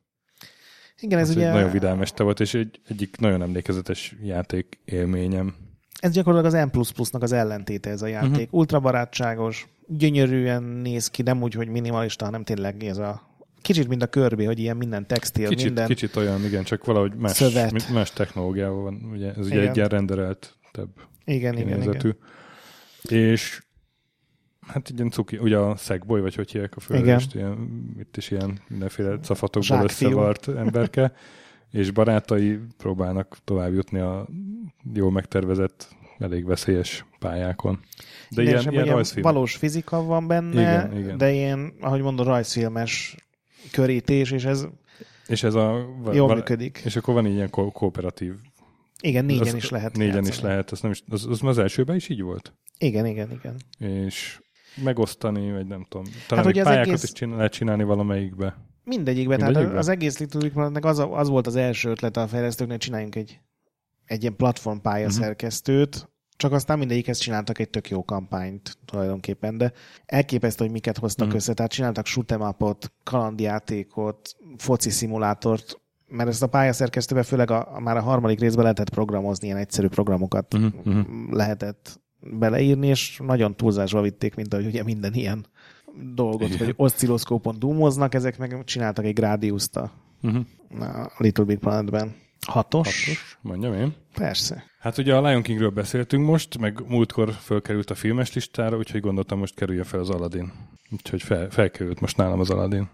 Igen, 1.00 1.20
ez 1.20 1.30
Ez 1.30 1.36
ugye, 1.36 1.52
nagyon 1.52 1.72
vidám 1.72 2.02
este 2.02 2.24
volt, 2.24 2.40
és 2.40 2.54
egy, 2.54 2.80
egyik 2.88 3.18
nagyon 3.18 3.42
emlékezetes 3.42 4.16
játék 4.24 4.80
élményem. 4.86 5.56
ez 6.00 6.12
gyakorlatilag 6.12 6.70
az 6.72 6.96
M++-nak 6.96 7.22
az 7.22 7.32
ellentéte 7.32 7.90
ez 7.90 8.02
a 8.02 8.08
játék. 8.08 8.32
Uh-huh. 8.32 8.60
Ultra 8.60 8.80
barátságos, 8.80 9.68
gyönyörűen 9.88 10.64
néz 10.64 11.08
ki, 11.08 11.22
nem 11.22 11.42
úgy, 11.42 11.54
hogy 11.54 11.68
minimalista, 11.68 12.26
hanem 12.26 12.44
tényleg 12.44 12.84
ez 12.84 12.98
a 12.98 13.33
kicsit, 13.64 13.88
mint 13.88 14.02
a 14.04 14.08
körbi, 14.08 14.44
hogy 14.44 14.60
ilyen 14.60 14.78
minden 14.78 15.08
textil, 15.08 15.48
Kicsit, 15.48 15.66
minden. 15.66 15.88
kicsit 15.88 16.16
olyan, 16.16 16.44
igen, 16.46 16.64
csak 16.64 16.86
valahogy 16.86 17.14
más, 17.16 17.32
Szövet. 17.32 17.90
más 17.90 18.12
technológiával 18.12 18.82
van. 18.84 19.10
Ugye, 19.12 19.30
ez 19.34 19.46
ugye 19.46 19.56
Igen. 19.56 19.70
egy 19.70 19.76
ilyen 19.76 19.88
renderelt 19.90 20.58
több 20.72 20.90
Igen, 21.26 21.58
igen, 21.58 21.68
kinézetű. 21.80 22.10
igen. 23.02 23.20
És 23.30 23.64
hát 24.68 24.90
ilyen 24.96 25.10
cuki, 25.10 25.38
ugye 25.38 25.58
a 25.58 25.76
Segboy, 25.76 26.22
vagy 26.22 26.36
hogy 26.36 26.52
hívják 26.52 26.76
a 26.76 26.80
főhőst, 26.80 27.36
ilyen, 27.36 27.70
itt 28.00 28.18
is 28.18 28.32
ilyen 28.32 28.60
mindenféle 28.68 29.18
cafatokból 29.20 29.78
Zsákfiú. 29.80 30.08
összevart 30.10 30.48
emberke, 30.48 31.14
és 31.72 31.92
barátai 31.92 32.60
próbálnak 32.78 33.38
tovább 33.44 33.74
jutni 33.74 34.00
a 34.00 34.28
jól 34.94 35.12
megtervezett, 35.12 35.88
elég 36.20 36.46
veszélyes 36.46 37.06
pályákon. 37.20 37.80
De 38.30 38.42
Igen, 38.42 38.54
ilyen, 38.60 38.72
ilyen 38.72 38.84
ugye 38.84 38.92
rajzfilm. 38.94 39.24
valós 39.24 39.56
fizika 39.56 40.04
van 40.04 40.28
benne, 40.28 40.62
Igen, 40.62 40.98
igen. 40.98 41.18
de 41.18 41.32
ilyen, 41.32 41.74
ahogy 41.80 42.02
mondod, 42.02 42.26
rajzfilmes 42.26 43.16
körítés, 43.72 44.32
és 44.32 44.46
ez 44.46 44.68
És 45.28 45.44
ez 45.44 45.54
a... 45.54 45.72
jól 46.12 46.28
van- 46.28 46.36
működik. 46.38 46.82
És 46.86 46.96
akkor 46.96 47.14
van 47.14 47.26
ilyen 47.26 47.50
ko- 47.50 47.74
kooperatív. 47.74 48.34
Igen, 49.02 49.26
négyen 49.26 49.48
Az- 49.48 49.54
is 49.54 49.70
lehet 49.70 49.98
Négyen 49.98 50.14
játszani. 50.14 50.36
is 50.36 50.42
lehet, 50.42 50.72
az, 50.72 50.82
nem 50.82 50.92
is, 50.92 51.04
az, 51.10 51.26
az 51.26 51.44
az 51.44 51.58
elsőben 51.58 51.96
is 51.96 52.10
így 52.10 52.22
volt? 52.22 52.54
Igen, 52.78 53.06
igen, 53.06 53.32
igen. 53.32 53.56
És 54.00 54.40
megosztani, 54.84 55.52
vagy 55.52 55.68
nem 55.68 55.86
tudom. 55.90 56.06
Talán 56.28 56.46
Hát 56.46 56.56
az 56.58 56.64
pályákat 56.64 56.88
egész- 56.88 57.04
is 57.04 57.12
csinál, 57.12 57.36
lehet 57.36 57.52
csinálni 57.52 57.84
valamelyikbe. 57.84 58.58
Mindegyikben, 58.84 59.38
tehát 59.38 59.54
Mindegyikben? 59.54 59.78
az 59.82 59.88
egész 59.88 60.20
Little 60.20 60.40
Big 60.40 60.86
az, 60.86 61.00
az 61.12 61.30
volt 61.30 61.48
az 61.48 61.56
első 61.56 61.90
ötlete 61.90 62.22
a 62.22 62.28
fejlesztőknek, 62.28 62.78
csináljunk 62.80 63.16
egy, 63.16 63.40
egy 64.06 64.22
ilyen 64.22 64.36
platform 64.36 64.78
pályaszerkesztőt, 64.78 66.10
csak 66.44 66.52
aztán 66.52 66.78
mindegyikhez 66.78 67.18
csináltak 67.18 67.60
egy 67.60 67.70
tök 67.70 67.90
jó 67.90 68.04
kampányt 68.04 68.78
tulajdonképpen, 68.86 69.58
de 69.58 69.72
elképesztő, 70.06 70.64
hogy 70.64 70.74
miket 70.74 70.98
hoztak 70.98 71.28
Mhm. 71.28 71.36
össze. 71.36 71.54
Tehát 71.54 71.72
csináltak 71.72 72.06
shoot'em 72.06 72.76
kalandjátékot, 73.04 74.36
foci 74.58 74.90
szimulátort, 74.90 75.80
mert 76.08 76.30
ezt 76.30 76.44
a 76.44 76.48
pályaszerkesztőbe 76.48 77.24
főleg 77.24 77.52
a, 77.52 77.80
már 77.80 77.98
a 77.98 78.02
harmadik 78.02 78.40
részben 78.40 78.64
lehetett 78.64 78.90
programozni, 78.90 79.46
ilyen 79.48 79.58
egyszerű 79.60 79.88
programokat 79.88 80.54
uh-huh. 80.54 81.06
lehetett 81.32 82.02
beleírni, 82.20 82.88
és 82.88 83.20
nagyon 83.26 83.56
túlzásba 83.56 84.02
vitték, 84.02 84.36
mint 84.36 84.54
ahogy 84.54 84.66
ugye 84.66 84.84
minden 84.84 85.14
ilyen 85.14 85.46
dolgot, 86.14 86.50
Igen. 86.50 86.66
hogy 86.66 86.74
oszcilloszkópon 86.78 87.60
dumoznak, 87.60 88.14
ezek 88.14 88.38
meg 88.38 88.64
csináltak 88.64 89.06
egy 89.06 89.14
Gradius-t 89.14 89.76
a 89.76 89.92
Uh-huh. 90.26 90.46
Little 91.18 91.44
Big 91.44 91.58
Planetben. 91.58 92.16
Hatos? 92.48 93.06
Hatos, 93.06 93.33
mondjam 93.44 93.74
én. 93.74 93.94
Persze. 94.14 94.64
Hát 94.80 94.98
ugye 94.98 95.16
a 95.16 95.28
Lion 95.28 95.42
Kingről 95.42 95.70
beszéltünk 95.70 96.26
most, 96.26 96.58
meg 96.58 96.84
múltkor 96.88 97.32
fölkerült 97.32 97.90
a 97.90 97.96
filmes 97.96 98.34
listára, 98.34 98.78
úgyhogy 98.78 99.02
gondoltam 99.02 99.40
most 99.40 99.56
kerülje 99.56 99.84
fel 99.84 100.00
az 100.00 100.10
Aladdin. 100.10 100.52
Úgyhogy 100.92 101.22
fel, 101.22 101.50
felkerült 101.50 102.00
most 102.00 102.18
nálam 102.18 102.40
az 102.40 102.50
Aladdin. 102.50 102.90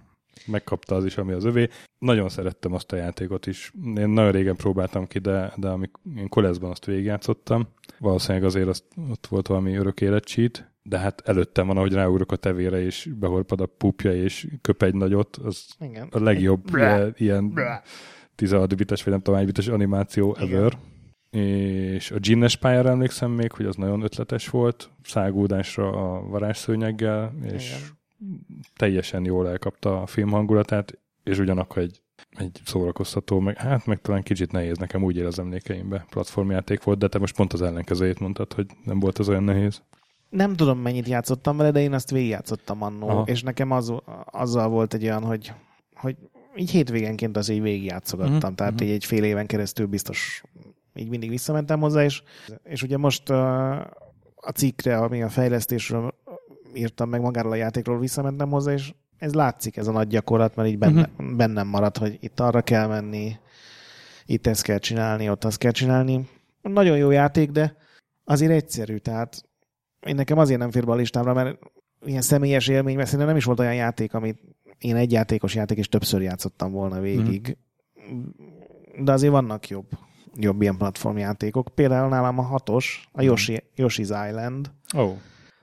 Megkapta 0.46 0.96
az 0.96 1.06
is, 1.06 1.18
ami 1.18 1.32
az 1.32 1.44
övé. 1.44 1.70
Nagyon 2.00 2.30
szerettem 2.30 2.74
azt 2.74 2.92
a 2.92 2.96
játékot 2.96 3.48
is. 3.48 3.74
Én 3.96 4.10
nagyon 4.10 4.32
régen 4.32 4.56
próbáltam 4.56 5.08
ki, 5.08 5.20
de, 5.20 5.54
de 5.56 5.68
amikor 5.68 6.02
én 6.18 6.30
koleszban 6.30 6.70
azt 6.70 6.86
végigjátszottam. 6.86 7.68
Valószínűleg 8.00 8.44
azért 8.44 8.68
azt, 8.68 8.84
ott 9.10 9.28
volt 9.28 9.48
valami 9.48 9.76
örök 9.76 10.02
életcsít, 10.02 10.72
de 10.84 10.98
hát 10.98 11.22
előttem 11.26 11.68
van, 11.68 11.78
ahogy 11.78 11.94
ráugrok 11.94 12.32
a 12.32 12.36
tevére, 12.36 12.82
és 12.82 13.10
behorpad 13.20 13.62
a 13.62 13.66
pupja, 13.66 14.14
és 14.14 14.48
köp 14.62 14.84
egy 14.84 14.96
nagyot, 14.96 15.36
az 15.36 15.66
Igen. 15.80 16.08
a 16.12 16.20
legjobb 16.20 16.62
Bra. 16.62 17.08
ilyen, 17.16 17.50
Bra. 17.50 17.82
16 18.40 18.76
bites, 18.76 19.04
vagy 19.04 19.14
nem 19.14 19.22
tudom, 19.22 19.46
bites 19.46 19.68
animáció 19.68 20.38
Igen. 20.40 20.58
ever. 20.58 20.78
És 21.30 22.12
a 22.12 22.20
Ginnes 22.20 22.56
pályára 22.56 22.90
emlékszem 22.90 23.32
még, 23.32 23.52
hogy 23.52 23.66
az 23.66 23.76
nagyon 23.76 24.02
ötletes 24.02 24.50
volt, 24.50 24.90
szágódásra 25.04 25.90
a 25.90 26.22
varázsszőnyeggel, 26.28 27.34
és 27.44 27.68
Igen. 28.20 28.40
teljesen 28.76 29.26
jól 29.26 29.50
elkapta 29.50 30.02
a 30.02 30.06
film 30.06 30.30
hangulatát, 30.30 30.98
és 31.24 31.38
ugyanakkor 31.38 31.82
egy, 31.82 32.02
egy 32.30 32.62
szórakoztató, 32.66 33.40
meg, 33.40 33.58
hát 33.58 33.86
meg 33.86 34.02
talán 34.02 34.24
kicsit 34.24 34.52
nehéz, 34.52 34.78
nekem 34.78 35.04
úgy 35.04 35.18
él 35.18 35.26
az 35.26 35.40
emlékeimbe, 35.40 36.06
platformjáték 36.10 36.84
volt, 36.84 36.98
de 36.98 37.08
te 37.08 37.20
most 37.20 37.36
pont 37.36 37.54
az 37.54 37.62
ellenkezőjét 37.62 38.20
mondtad, 38.20 38.54
hogy 38.54 38.66
nem 38.84 39.00
volt 39.00 39.18
az 39.18 39.30
olyan 39.30 39.44
nehéz. 39.44 39.82
Nem 40.30 40.56
tudom, 40.56 40.80
mennyit 40.80 41.08
játszottam 41.08 41.58
vele, 41.58 41.72
de 41.72 41.82
én 41.82 41.94
azt 41.94 42.12
végigjátszottam 42.12 42.82
annó, 42.82 43.08
Aha. 43.08 43.24
és 43.26 43.42
nekem 43.42 43.72
az, 43.72 43.94
azzal 44.26 44.70
volt 44.70 44.94
egy 44.94 45.04
olyan, 45.04 45.24
hogy, 45.24 45.54
hogy 45.96 46.16
így 46.60 46.70
hétvégenként 46.72 47.38
az 47.38 47.50
így 47.50 47.62
végigjátszogattam, 47.62 48.36
Mhm, 48.36 48.54
tehát 48.54 48.74
mhm. 48.74 48.84
így 48.84 48.90
egy 48.92 49.06
fél 49.06 49.24
éven 49.24 49.46
keresztül 49.46 49.86
biztos 49.86 50.44
így 50.96 51.10
mindig 51.10 51.30
visszamentem 51.30 51.80
hozzá, 51.80 52.04
és, 52.04 52.24
és 52.64 52.84
ugye 52.84 52.98
most 52.98 53.30
uh, 53.30 53.38
a 54.36 54.52
cikkre, 54.56 54.98
ami 54.98 55.22
a 55.22 55.30
fejlesztésről 55.30 56.14
írtam 56.74 57.10
meg 57.10 57.22
magáról 57.22 57.52
a 57.52 57.56
játékról, 57.56 58.00
visszamentem 58.00 58.50
hozzá, 58.50 58.72
és 58.74 58.94
ez 59.18 59.34
látszik, 59.34 59.78
ez 59.78 59.88
a 59.88 59.92
nagy 59.92 60.08
gyakorlat, 60.08 60.56
mert 60.56 60.70
így 60.70 60.78
benne, 60.78 61.10
Mhm. 61.18 61.36
bennem 61.36 61.68
maradt, 61.68 61.98
hogy 61.98 62.18
itt 62.20 62.40
arra 62.40 62.62
kell 62.62 62.88
menni, 62.88 63.36
itt 64.26 64.48
ezt 64.48 64.64
kell 64.64 64.78
csinálni, 64.78 65.30
ott 65.30 65.44
azt 65.44 65.58
kell 65.58 65.72
csinálni. 65.72 66.28
Nagyon 66.62 66.98
jó 66.98 67.12
játék, 67.12 67.52
de 67.52 67.76
azért 68.24 68.52
egyszerű, 68.52 68.98
tehát 68.98 69.44
én 70.08 70.16
nekem 70.16 70.38
azért 70.38 70.60
nem 70.60 70.72
fér 70.72 70.86
be 70.86 70.92
a 70.92 70.96
listámra, 70.96 71.34
mert 71.34 71.60
ilyen 72.06 72.22
személyes 72.22 72.68
élmény, 72.68 72.96
mert 72.96 73.06
szerintem 73.06 73.28
nem 73.28 73.38
is 73.38 73.44
volt 73.44 73.60
olyan 73.60 73.76
játék, 73.76 74.14
amit 74.14 74.40
én 74.80 74.96
egy 74.96 75.12
játékos 75.12 75.56
játék, 75.56 75.78
és 75.78 75.88
többször 75.88 76.22
játszottam 76.22 76.72
volna 76.72 77.00
végig. 77.00 77.58
De 79.00 79.12
azért 79.12 79.32
vannak 79.32 79.68
jobb, 79.68 79.88
jobb 80.36 80.62
ilyen 80.62 80.78
platformjátékok. 80.78 81.68
Például 81.76 82.10
nálam 82.10 82.38
a 82.38 82.42
hatos, 82.42 83.10
a 83.12 83.22
Yoshi, 83.22 83.64
Yoshi's 83.76 84.28
Island. 84.30 84.72
Oh, 84.96 85.12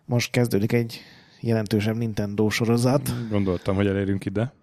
Most 0.05 0.31
kezdődik 0.31 0.73
egy 0.73 1.01
jelentősebb 1.41 1.97
Nintendo 1.97 2.49
sorozat. 2.49 3.29
gondoltam, 3.31 3.77
hogy 3.77 3.87
elérünk 3.87 4.25
ide. 4.25 4.55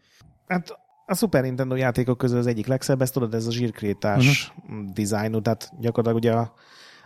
Hát 0.48 0.78
a 1.06 1.16
Super 1.16 1.42
Nintendo 1.42 1.76
játékok 1.76 2.18
közül 2.18 2.38
az 2.38 2.48
egyik 2.48 2.68
legszebb, 2.68 3.02
ezt 3.02 3.13
tudod, 3.13 3.34
ez 3.34 3.48
a 3.48 3.52
zsírkrétás 3.52 4.54
uh-huh. 4.58 4.92
dizájnú, 4.94 5.42
tehát 5.42 5.72
gyakorlatilag 5.80 6.24
ugye 6.24 6.34
a, 6.34 6.54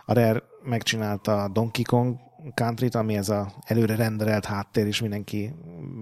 a 0.06 0.12
Rare 0.12 0.42
megcsinálta 0.62 1.42
a 1.42 1.48
Donkey 1.48 1.84
Kong 1.84 2.16
Country-t, 2.54 2.94
ami 2.94 3.16
ez 3.16 3.28
a 3.28 3.52
előre 3.64 3.96
renderelt 3.96 4.44
háttér, 4.44 4.86
és 4.86 5.00
mindenki 5.00 5.54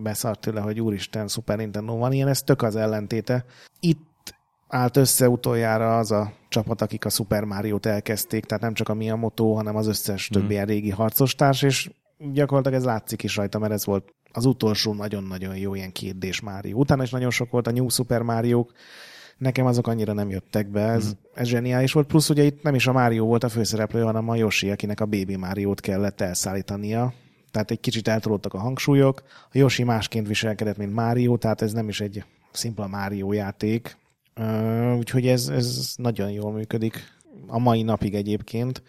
beszart 0.02 0.40
tőle, 0.40 0.60
hogy 0.60 0.80
úristen, 0.80 1.28
Super 1.28 1.56
Nintendo 1.56 1.96
van 1.96 2.12
ilyen, 2.12 2.28
ez 2.28 2.42
tök 2.42 2.62
az 2.62 2.76
ellentéte. 2.76 3.44
Itt 3.80 4.34
állt 4.68 4.96
össze 4.96 5.28
utoljára 5.28 5.98
az 5.98 6.10
a 6.10 6.32
csapat, 6.48 6.82
akik 6.82 7.04
a 7.04 7.08
Super 7.08 7.44
Mario-t 7.44 7.86
elkezdték, 7.86 8.44
tehát 8.44 8.62
nem 8.62 8.74
csak 8.74 8.88
a 8.88 8.94
Miyamoto, 8.94 9.52
hanem 9.52 9.76
az 9.76 9.86
összes 9.86 10.28
többi 10.28 10.58
mm. 10.58 10.62
régi 10.62 10.90
harcostárs, 10.90 11.62
és 11.62 11.90
gyakorlatilag 12.32 12.78
ez 12.78 12.84
látszik 12.84 13.22
is 13.22 13.36
rajta, 13.36 13.58
mert 13.58 13.72
ez 13.72 13.86
volt 13.86 14.14
az 14.32 14.44
utolsó 14.44 14.94
nagyon-nagyon 14.94 15.56
jó 15.56 15.74
ilyen 15.74 15.92
kétdés 15.92 16.40
Mario. 16.40 16.78
Utána 16.78 17.02
is 17.02 17.10
nagyon 17.10 17.30
sok 17.30 17.50
volt 17.50 17.66
a 17.66 17.72
New 17.72 17.88
Super 17.88 18.22
mario 18.22 18.66
nekem 19.38 19.66
azok 19.66 19.86
annyira 19.86 20.12
nem 20.12 20.30
jöttek 20.30 20.68
be, 20.68 20.80
ez, 20.80 21.06
mm. 21.06 21.10
ez 21.34 21.46
zseniális 21.46 21.92
volt. 21.92 22.06
Plusz 22.06 22.28
ugye 22.28 22.42
itt 22.42 22.62
nem 22.62 22.74
is 22.74 22.86
a 22.86 22.92
Mario 22.92 23.24
volt 23.24 23.44
a 23.44 23.48
főszereplő, 23.48 24.02
hanem 24.02 24.28
a 24.28 24.36
Yoshi, 24.36 24.70
akinek 24.70 25.00
a 25.00 25.06
Baby 25.06 25.36
Mario-t 25.36 25.80
kellett 25.80 26.20
elszállítania. 26.20 27.12
Tehát 27.50 27.70
egy 27.70 27.80
kicsit 27.80 28.08
eltolódtak 28.08 28.54
a 28.54 28.58
hangsúlyok. 28.58 29.22
A 29.26 29.58
Yoshi 29.58 29.82
másként 29.82 30.26
viselkedett, 30.26 30.76
mint 30.76 30.94
Mario, 30.94 31.36
tehát 31.36 31.62
ez 31.62 31.72
nem 31.72 31.88
is 31.88 32.00
egy 32.00 32.24
szimpla 32.52 32.86
Mario 32.86 33.32
játék. 33.32 33.96
Úgyhogy 34.98 35.26
ez, 35.26 35.48
ez 35.48 35.94
nagyon 35.96 36.30
jól 36.30 36.52
működik. 36.52 37.14
A 37.46 37.58
mai 37.58 37.82
napig 37.82 38.14
egyébként. 38.14 38.82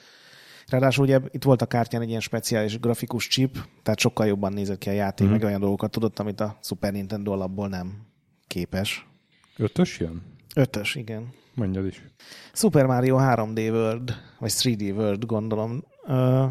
Ráadásul 0.68 1.04
ugye 1.04 1.20
itt 1.32 1.44
volt 1.44 1.62
a 1.62 1.66
kártyán 1.66 2.02
egy 2.02 2.10
ilyen 2.10 2.22
speciális 2.22 2.80
grafikus 2.80 3.28
chip, 3.28 3.58
tehát 3.84 4.00
sokkal 4.00 4.28
jobban 4.28 4.54
nézett 4.54 4.78
ki 4.78 4.90
a 4.90 4.92
játék, 4.92 5.28
mm. 5.28 5.32
meg 5.32 5.44
olyan 5.44 5.60
dolgokat 5.60 5.92
tudott, 5.92 6.20
amit 6.20 6.40
a 6.40 6.58
Super 6.62 6.92
Nintendo 6.92 7.32
alapból 7.32 7.68
nem 7.68 8.06
képes. 8.48 9.08
Ötös 9.58 10.00
jön? 10.00 10.37
Ötös, 10.58 10.96
igen. 10.96 11.34
Mondjad 11.54 11.86
is. 11.86 12.04
Super 12.54 12.86
Mario 12.86 13.18
3D 13.20 13.70
World, 13.70 14.14
vagy 14.40 14.52
3D 14.52 14.96
World, 14.96 15.26
gondolom, 15.26 15.84
uh, 16.08 16.46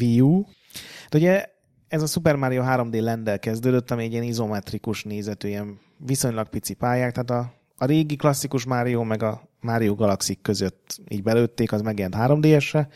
Wii 0.00 0.20
U. 0.20 0.44
De 1.10 1.18
ugye 1.18 1.44
ez 1.88 2.02
a 2.02 2.06
Super 2.06 2.36
Mario 2.36 2.62
3D 2.66 3.02
lendel 3.02 3.38
kezdődött, 3.38 3.90
ami 3.90 4.04
egy 4.04 4.12
ilyen 4.12 4.24
izometrikus 4.24 5.04
nézetű, 5.04 5.48
ilyen 5.48 5.78
viszonylag 5.98 6.48
pici 6.48 6.74
pályák, 6.74 7.12
tehát 7.12 7.30
a, 7.30 7.54
a 7.76 7.84
régi 7.84 8.16
klasszikus 8.16 8.64
Mario 8.64 9.04
meg 9.04 9.22
a 9.22 9.48
Mario 9.60 9.94
Galaxy 9.94 10.38
között 10.42 11.00
így 11.08 11.22
belőtték, 11.22 11.72
az 11.72 11.80
megjelent 11.80 12.16
3DS-re, 12.18 12.88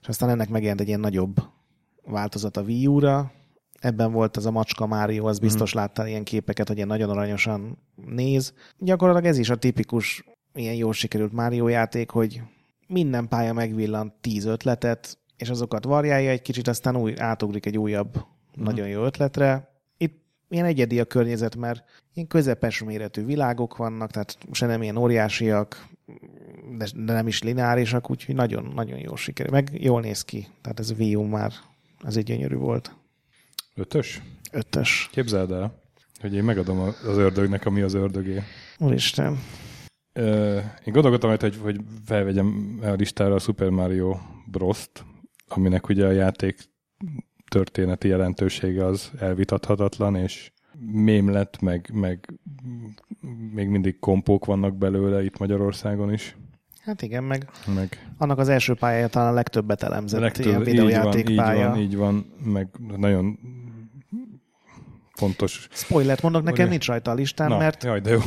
és 0.00 0.08
aztán 0.08 0.28
ennek 0.28 0.48
megjelent 0.48 0.80
egy 0.80 0.88
ilyen 0.88 1.00
nagyobb 1.00 1.36
változat 2.04 2.56
a 2.56 2.62
Wii 2.62 2.86
U-ra, 2.86 3.32
ebben 3.80 4.12
volt 4.12 4.36
az 4.36 4.46
a 4.46 4.50
macska 4.50 4.86
Mário, 4.86 5.26
az 5.26 5.38
biztos 5.38 5.74
mm. 5.74 5.78
láttál 5.78 6.06
ilyen 6.06 6.24
képeket, 6.24 6.66
hogy 6.66 6.76
ilyen 6.76 6.88
nagyon 6.88 7.10
aranyosan 7.10 7.78
néz. 7.94 8.52
Gyakorlatilag 8.78 9.30
ez 9.30 9.38
is 9.38 9.50
a 9.50 9.56
tipikus 9.56 10.24
ilyen 10.54 10.74
jól 10.74 10.92
sikerült 10.92 11.32
Mario 11.32 11.68
játék, 11.68 12.10
hogy 12.10 12.42
minden 12.86 13.28
pálya 13.28 13.52
megvillant 13.52 14.12
tíz 14.20 14.44
ötletet, 14.44 15.18
és 15.36 15.48
azokat 15.50 15.84
variálja 15.84 16.30
egy 16.30 16.42
kicsit, 16.42 16.68
aztán 16.68 16.96
új, 16.96 17.14
átugrik 17.16 17.66
egy 17.66 17.78
újabb 17.78 18.16
mm. 18.16 18.62
nagyon 18.62 18.88
jó 18.88 19.04
ötletre. 19.04 19.70
Itt 19.96 20.22
ilyen 20.48 20.64
egyedi 20.64 21.00
a 21.00 21.04
környezet, 21.04 21.56
mert 21.56 21.84
ilyen 22.14 22.28
közepes 22.28 22.82
méretű 22.82 23.24
világok 23.24 23.76
vannak, 23.76 24.10
tehát 24.10 24.38
se 24.52 24.66
nem 24.66 24.82
ilyen 24.82 24.96
óriásiak, 24.96 25.88
de, 26.78 26.86
de 26.94 27.12
nem 27.12 27.26
is 27.26 27.42
lineárisak, 27.42 28.10
úgyhogy 28.10 28.34
nagyon-nagyon 28.34 28.98
jól 28.98 29.16
sikerül. 29.16 29.52
Meg 29.52 29.70
jól 29.72 30.00
néz 30.00 30.22
ki. 30.22 30.46
Tehát 30.62 30.80
ez 30.80 30.90
a 30.90 30.94
Wii 30.98 31.14
U 31.14 31.22
már, 31.22 31.52
ez 32.04 32.16
egy 32.16 32.24
gyönyörű 32.24 32.56
volt. 32.56 32.94
Ötös? 33.78 34.22
Ötös. 34.52 35.08
Képzeld 35.12 35.50
el, 35.50 35.82
hogy 36.20 36.34
én 36.34 36.44
megadom 36.44 36.78
az 36.80 37.16
ördögnek, 37.16 37.66
ami 37.66 37.80
az 37.80 37.94
ördögé. 37.94 38.42
Úristen. 38.78 39.38
Én 40.84 40.92
gondolkodtam, 40.92 41.30
hogy, 41.30 41.56
hogy 41.62 41.80
felvegyem 42.04 42.78
a 42.82 42.86
listára 42.86 43.34
a 43.34 43.38
Super 43.38 43.68
Mario 43.68 44.16
Bros-t, 44.50 45.04
aminek 45.48 45.88
ugye 45.88 46.06
a 46.06 46.10
játék 46.10 46.58
történeti 47.48 48.08
jelentősége 48.08 48.84
az 48.84 49.10
elvitathatatlan, 49.18 50.16
és 50.16 50.52
mém 50.92 51.30
lett, 51.30 51.60
meg, 51.60 51.90
meg 51.92 52.38
még 53.52 53.68
mindig 53.68 53.98
kompók 53.98 54.44
vannak 54.44 54.76
belőle 54.76 55.24
itt 55.24 55.38
Magyarországon 55.38 56.12
is. 56.12 56.36
Hát 56.86 57.02
igen, 57.02 57.24
meg, 57.24 57.50
meg 57.74 58.10
annak 58.18 58.38
az 58.38 58.48
első 58.48 58.74
pályája 58.74 59.08
talán 59.08 59.28
a 59.28 59.34
legtöbbet 59.34 59.82
elemzett 59.82 60.20
legtöbb, 60.20 60.46
ilyen 60.46 60.62
videójáték 60.62 61.28
így 61.28 61.36
van, 61.36 61.44
pálya. 61.44 61.60
Így 61.60 61.66
van, 61.66 61.78
így 61.78 61.96
van, 61.96 62.34
meg 62.44 62.68
nagyon 62.96 63.38
fontos. 65.14 65.68
Spoilert 65.70 66.22
mondok, 66.22 66.42
nekem 66.42 66.68
nincs 66.68 66.86
rajta 66.86 67.10
a 67.10 67.14
listán, 67.14 67.48
Na, 67.48 67.56
mert 67.56 67.84
jaj, 67.84 68.00
de 68.00 68.10
jó. 68.10 68.20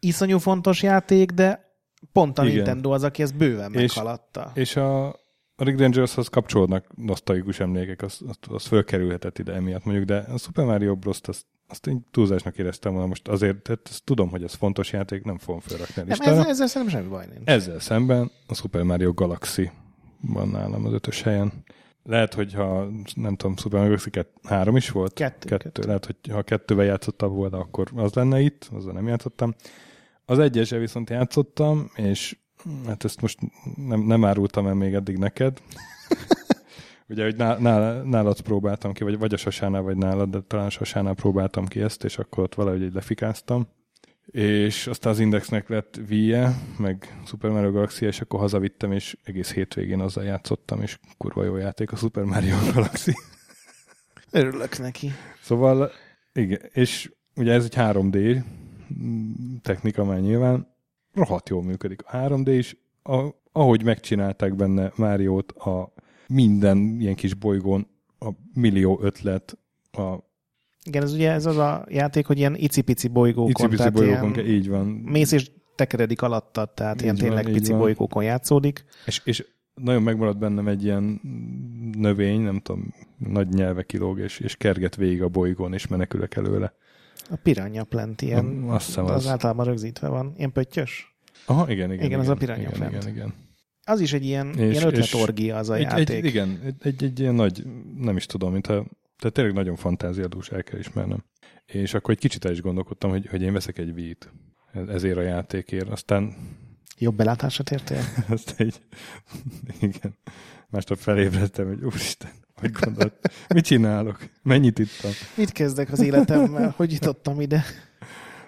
iszonyú 0.00 0.38
fontos 0.38 0.82
játék, 0.82 1.30
de 1.30 1.74
pont 2.12 2.38
a 2.38 2.42
Igen. 2.42 2.54
Nintendo 2.54 2.90
az, 2.90 3.02
aki 3.02 3.22
ezt 3.22 3.36
bőven 3.36 3.72
és, 3.72 3.80
meghaladta. 3.80 4.50
És 4.54 4.76
a, 4.76 5.16
a 5.56 5.64
Rick 5.64 5.78
Dangerous-hoz 5.78 6.28
kapcsolódnak 6.28 6.86
nosztalikus 6.96 7.60
emlékek, 7.60 8.02
az, 8.02 8.20
az, 8.26 8.36
az 8.48 8.66
fölkerülhetett 8.66 9.38
ide 9.38 9.52
emiatt 9.52 9.84
mondjuk, 9.84 10.06
de 10.06 10.16
a 10.16 10.38
Super 10.38 10.64
Mario 10.64 10.96
bros 10.96 11.18
azt, 11.22 11.46
azt 11.68 11.86
én 11.86 12.06
túlzásnak 12.10 12.58
éreztem 12.58 12.92
volna 12.92 13.06
most 13.06 13.28
azért, 13.28 13.62
tehát 13.62 13.80
ezt 13.90 14.04
tudom, 14.04 14.28
hogy 14.28 14.42
ez 14.42 14.54
fontos 14.54 14.92
játék, 14.92 15.24
nem 15.24 15.38
fogom 15.38 15.60
felrakni. 15.60 16.02
Nem, 16.02 16.08
ezzel, 16.08 16.46
ezzel 16.46 16.66
szerintem 16.66 16.98
semmi 16.98 17.10
baj 17.10 17.26
nincs. 17.26 17.48
Ezzel 17.48 17.78
szemben 17.78 18.30
a 18.46 18.54
Super 18.54 18.82
Mario 18.82 19.12
Galaxy 19.12 19.70
van 20.20 20.48
nálam 20.48 20.86
az 20.86 20.92
ötös 20.92 21.22
helyen. 21.22 21.52
Lehet, 22.02 22.34
hogyha 22.34 22.88
nem 23.14 23.36
tudom, 23.36 23.56
Super 23.56 23.80
Mario 23.80 23.96
Galaxy 24.10 24.30
3 24.42 24.76
is 24.76 24.90
volt? 24.90 25.12
Kettő, 25.12 25.48
kettő. 25.48 25.62
kettő. 25.62 25.86
Lehet, 25.86 26.06
hogy 26.06 26.16
ha 26.30 26.42
kettővel 26.42 26.84
játszottam 26.84 27.32
volna, 27.34 27.58
akkor 27.58 27.90
az 27.94 28.12
lenne 28.12 28.40
itt, 28.40 28.68
azzal 28.72 28.92
nem 28.92 29.06
játszottam. 29.06 29.54
Az 30.24 30.38
egyesre 30.38 30.78
viszont 30.78 31.10
játszottam, 31.10 31.90
és 31.94 32.36
hát 32.86 33.04
ezt 33.04 33.20
most 33.20 33.38
nem, 33.76 34.00
nem 34.00 34.24
árultam 34.24 34.66
el 34.66 34.74
még 34.74 34.94
eddig 34.94 35.18
neked. 35.18 35.62
Ugye, 37.08 37.24
hogy 37.24 37.36
nál, 37.36 38.02
nálad 38.02 38.40
próbáltam 38.40 38.92
ki, 38.92 39.04
vagy, 39.04 39.18
vagy 39.18 39.34
a 39.34 39.36
sasánál, 39.36 39.82
vagy 39.82 39.96
nálad, 39.96 40.30
de 40.30 40.40
talán 40.40 40.66
a 40.66 40.70
sasánál 40.70 41.14
próbáltam 41.14 41.66
ki 41.66 41.80
ezt, 41.80 42.04
és 42.04 42.18
akkor 42.18 42.42
ott 42.42 42.54
valahogy 42.54 42.82
egy 42.82 42.94
lefikáztam 42.94 43.68
és 44.26 44.86
aztán 44.86 45.12
az 45.12 45.18
Indexnek 45.18 45.68
lett 45.68 46.00
Wii-e, 46.08 46.54
meg 46.78 47.20
Super 47.26 47.50
Mario 47.50 47.70
Galaxy, 47.70 48.06
és 48.06 48.20
akkor 48.20 48.40
hazavittem, 48.40 48.92
és 48.92 49.16
egész 49.22 49.52
hétvégén 49.52 50.00
azzal 50.00 50.24
játszottam, 50.24 50.82
és 50.82 50.98
kurva 51.16 51.44
jó 51.44 51.56
játék 51.56 51.92
a 51.92 51.96
Super 51.96 52.24
Mario 52.24 52.56
Galaxy. 52.72 53.12
Örülök 54.30 54.78
neki. 54.78 55.10
Szóval, 55.40 55.90
igen, 56.32 56.60
és 56.72 57.12
ugye 57.36 57.52
ez 57.52 57.64
egy 57.64 57.74
3D 57.76 58.42
technika 59.62 60.04
már 60.04 60.20
nyilván, 60.20 60.74
rohadt 61.16 61.48
jól 61.48 61.62
működik 61.62 62.02
a 62.06 62.16
3D 62.16 62.54
is, 62.58 62.76
a, 63.02 63.26
ahogy 63.52 63.84
megcsinálták 63.84 64.54
benne 64.54 64.92
Máriót 64.96 65.52
a 65.52 65.92
minden 66.28 66.96
ilyen 67.00 67.14
kis 67.14 67.34
bolygón, 67.34 67.86
a 68.18 68.28
millió 68.52 68.98
ötlet, 69.02 69.58
a 69.92 70.24
igen, 70.84 71.02
ez 71.02 71.12
ugye 71.12 71.30
ez 71.30 71.46
az 71.46 71.56
a 71.56 71.86
játék, 71.88 72.26
hogy 72.26 72.38
ilyen 72.38 72.54
icipici 72.54 73.08
bolygókon. 73.08 73.50
Icipici 73.50 73.88
bolygókon, 73.88 74.34
ilyen, 74.34 74.46
így 74.46 74.68
van. 74.68 74.86
Mész 74.86 75.32
és 75.32 75.50
tekeredik 75.74 76.22
alattad, 76.22 76.70
tehát 76.70 76.94
így 76.94 77.02
ilyen 77.02 77.16
van, 77.16 77.24
tényleg 77.24 77.44
pici 77.44 77.70
van. 77.70 77.80
bolygókon 77.80 78.24
játszódik. 78.24 78.84
És, 79.06 79.20
és 79.24 79.46
nagyon 79.74 80.02
megmaradt 80.02 80.38
bennem 80.38 80.68
egy 80.68 80.84
ilyen 80.84 81.20
növény, 81.96 82.40
nem 82.40 82.60
tudom, 82.60 82.94
nagy 83.16 83.48
nyelve 83.48 83.82
kilóg, 83.82 84.18
és, 84.18 84.38
és 84.38 84.56
kerget 84.56 84.96
végig 84.96 85.22
a 85.22 85.28
bolygón, 85.28 85.72
és 85.72 85.86
menekülök 85.86 86.34
előle. 86.34 86.74
A 87.30 87.36
piranha 87.42 87.84
plant, 87.84 88.22
ilyen, 88.22 88.64
a, 88.68 88.74
azt 88.74 88.98
az, 88.98 89.10
az 89.10 89.26
általában 89.26 89.64
rögzítve 89.64 90.08
van. 90.08 90.34
Ilyen 90.36 90.52
pöttyös? 90.52 91.16
Aha, 91.46 91.70
igen, 91.70 91.92
igen. 91.92 91.92
Igen, 91.92 92.06
igen 92.06 92.20
az 92.20 92.28
a 92.28 92.34
piranha 92.34 92.62
igen, 92.62 92.72
plant. 92.72 92.92
Igen, 92.92 93.08
igen. 93.08 93.34
Az 93.84 94.00
is 94.00 94.12
egy 94.12 94.24
ilyen, 94.24 94.48
és, 94.48 94.70
ilyen 94.76 94.86
ötletorgia 94.86 95.56
az 95.56 95.68
a 95.68 95.74
egy, 95.74 95.82
játék. 95.82 96.08
Egy, 96.08 96.24
igen, 96.24 96.60
egy, 96.64 96.74
egy, 96.80 97.04
egy 97.04 97.20
ilyen 97.20 97.34
nagy, 97.34 97.64
nem 97.96 98.16
is 98.16 98.26
tudom, 98.26 98.52
mintha 98.52 98.86
tehát 99.18 99.34
tényleg 99.34 99.54
nagyon 99.54 99.76
fantáziadús, 99.76 100.48
el 100.48 100.62
kell 100.62 100.78
ismernem. 100.78 101.24
És 101.66 101.94
akkor 101.94 102.14
egy 102.14 102.20
kicsit 102.20 102.44
el 102.44 102.52
is 102.52 102.60
gondolkodtam, 102.60 103.10
hogy, 103.10 103.26
hogy 103.26 103.42
én 103.42 103.52
veszek 103.52 103.78
egy 103.78 103.90
Wii-t 103.90 104.32
ezért 104.88 105.16
a 105.16 105.22
játékért. 105.22 105.88
Aztán... 105.88 106.34
Jobb 106.98 107.16
belátását 107.16 107.70
értél? 107.70 108.02
Azt 108.28 108.54
egy... 108.56 108.80
Igen. 109.80 110.16
Másnap 110.68 110.98
felébredtem, 110.98 111.66
hogy 111.66 111.84
úristen, 111.84 112.30
hogy 112.60 112.72
gondolt, 112.72 113.30
mit 113.54 113.64
csinálok? 113.64 114.18
Mennyit 114.42 114.78
ittam? 114.78 115.10
Mit 115.36 115.52
kezdek 115.52 115.92
az 115.92 116.00
életemmel? 116.00 116.74
Hogy 116.76 116.92
jutottam 116.92 117.40
ide? 117.40 117.64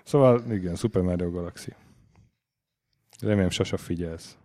Szóval 0.05 0.43
igen, 0.51 0.75
Super 0.75 1.03
Mario 1.03 1.31
Galaxy. 1.31 1.75
Remélem, 3.21 3.51
Sasa 3.51 3.77
figyelsz. 3.77 4.37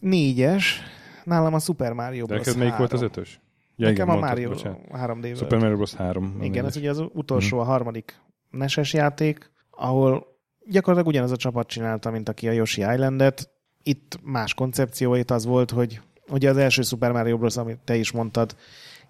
Négyes. 0.00 0.80
Nálam 1.24 1.54
a 1.54 1.58
Super 1.58 1.92
Mario 1.92 2.26
Bros. 2.26 2.46
De 2.46 2.56
melyik 2.56 2.76
volt 2.76 2.92
az 2.92 3.02
ötös? 3.02 3.40
Ja, 3.76 3.88
Nekem 3.88 4.08
igen, 4.08 4.22
a 4.22 4.26
Mario 4.26 4.48
bocsánat. 4.48 4.80
3D 4.92 5.36
Super 5.36 5.58
Mario 5.58 5.76
Bros. 5.76 5.94
3. 5.94 6.42
Igen, 6.42 6.64
ez 6.64 6.76
ugye 6.76 6.90
az 6.90 7.04
utolsó, 7.12 7.56
hmm. 7.56 7.66
a 7.66 7.70
harmadik 7.70 8.20
neses 8.50 8.92
játék, 8.92 9.50
ahol 9.70 10.26
gyakorlatilag 10.64 11.14
ugyanaz 11.14 11.30
a 11.30 11.36
csapat 11.36 11.66
csinálta, 11.66 12.10
mint 12.10 12.28
aki 12.28 12.48
a 12.48 12.52
Yoshi 12.52 12.80
Islandet. 12.80 13.50
Itt 13.82 14.18
más 14.22 14.54
koncepcióit 14.54 15.30
az 15.30 15.44
volt, 15.44 15.70
hogy 15.70 16.00
ugye 16.28 16.50
az 16.50 16.56
első 16.56 16.82
Super 16.82 17.12
Mario 17.12 17.38
Bros., 17.38 17.56
amit 17.56 17.78
te 17.84 17.96
is 17.96 18.12
mondtad, 18.12 18.56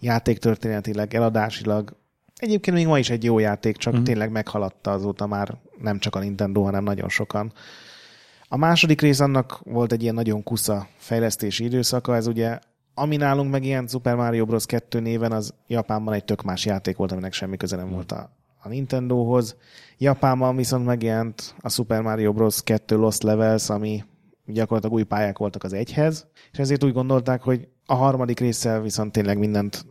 játéktörténetileg, 0.00 1.14
eladásilag 1.14 1.96
Egyébként 2.36 2.76
még 2.76 2.86
ma 2.86 2.98
is 2.98 3.10
egy 3.10 3.24
jó 3.24 3.38
játék, 3.38 3.76
csak 3.76 3.92
Mhm. 3.92 4.02
mm. 4.02 4.04
tényleg 4.04 4.30
meghaladta 4.30 4.90
azóta 4.90 5.26
már 5.26 5.54
nem 5.80 5.98
csak 5.98 6.14
a 6.14 6.18
Nintendo, 6.18 6.62
hanem 6.62 6.84
nagyon 6.84 7.08
sokan. 7.08 7.52
A 8.48 8.56
második 8.56 9.00
rész 9.00 9.20
annak 9.20 9.60
volt 9.64 9.92
egy 9.92 10.02
ilyen 10.02 10.14
nagyon 10.14 10.42
kusza 10.42 10.88
fejlesztési 10.96 11.64
időszaka, 11.64 12.14
ez 12.16 12.26
ugye 12.26 12.58
ami 12.98 13.16
nálunk 13.16 13.50
meg 13.50 13.64
ilyen 13.64 13.86
Super 13.86 14.14
Mario 14.14 14.44
Bros. 14.44 14.66
2 14.66 15.00
néven, 15.00 15.32
az 15.32 15.54
Japánban 15.66 16.14
egy 16.14 16.24
tök 16.24 16.42
más 16.42 16.64
játék 16.64 16.96
volt, 16.96 17.12
aminek 17.12 17.32
semmi 17.32 17.56
köze 17.56 17.76
nem 17.76 17.90
volt 17.90 18.12
a, 18.12 18.30
a 18.62 18.68
Nintendohoz. 18.68 19.56
Japánban 19.98 20.56
viszont 20.56 20.84
megjelent 20.84 21.54
a 21.60 21.68
Super 21.68 22.02
Mario 22.02 22.32
Bros. 22.32 22.62
2 22.62 22.96
Lost 22.96 23.22
Levels, 23.22 23.70
ami 23.70 24.04
gyakorlatilag 24.46 24.96
új 24.96 25.02
pályák 25.02 25.38
voltak 25.38 25.64
az 25.64 25.72
egyhez, 25.72 26.26
és 26.52 26.58
ezért 26.58 26.84
úgy 26.84 26.92
gondolták, 26.92 27.42
hogy 27.42 27.68
a 27.86 27.94
harmadik 27.94 28.40
résszel 28.40 28.80
viszont 28.80 29.12
tényleg 29.12 29.38
mindent 29.38 29.86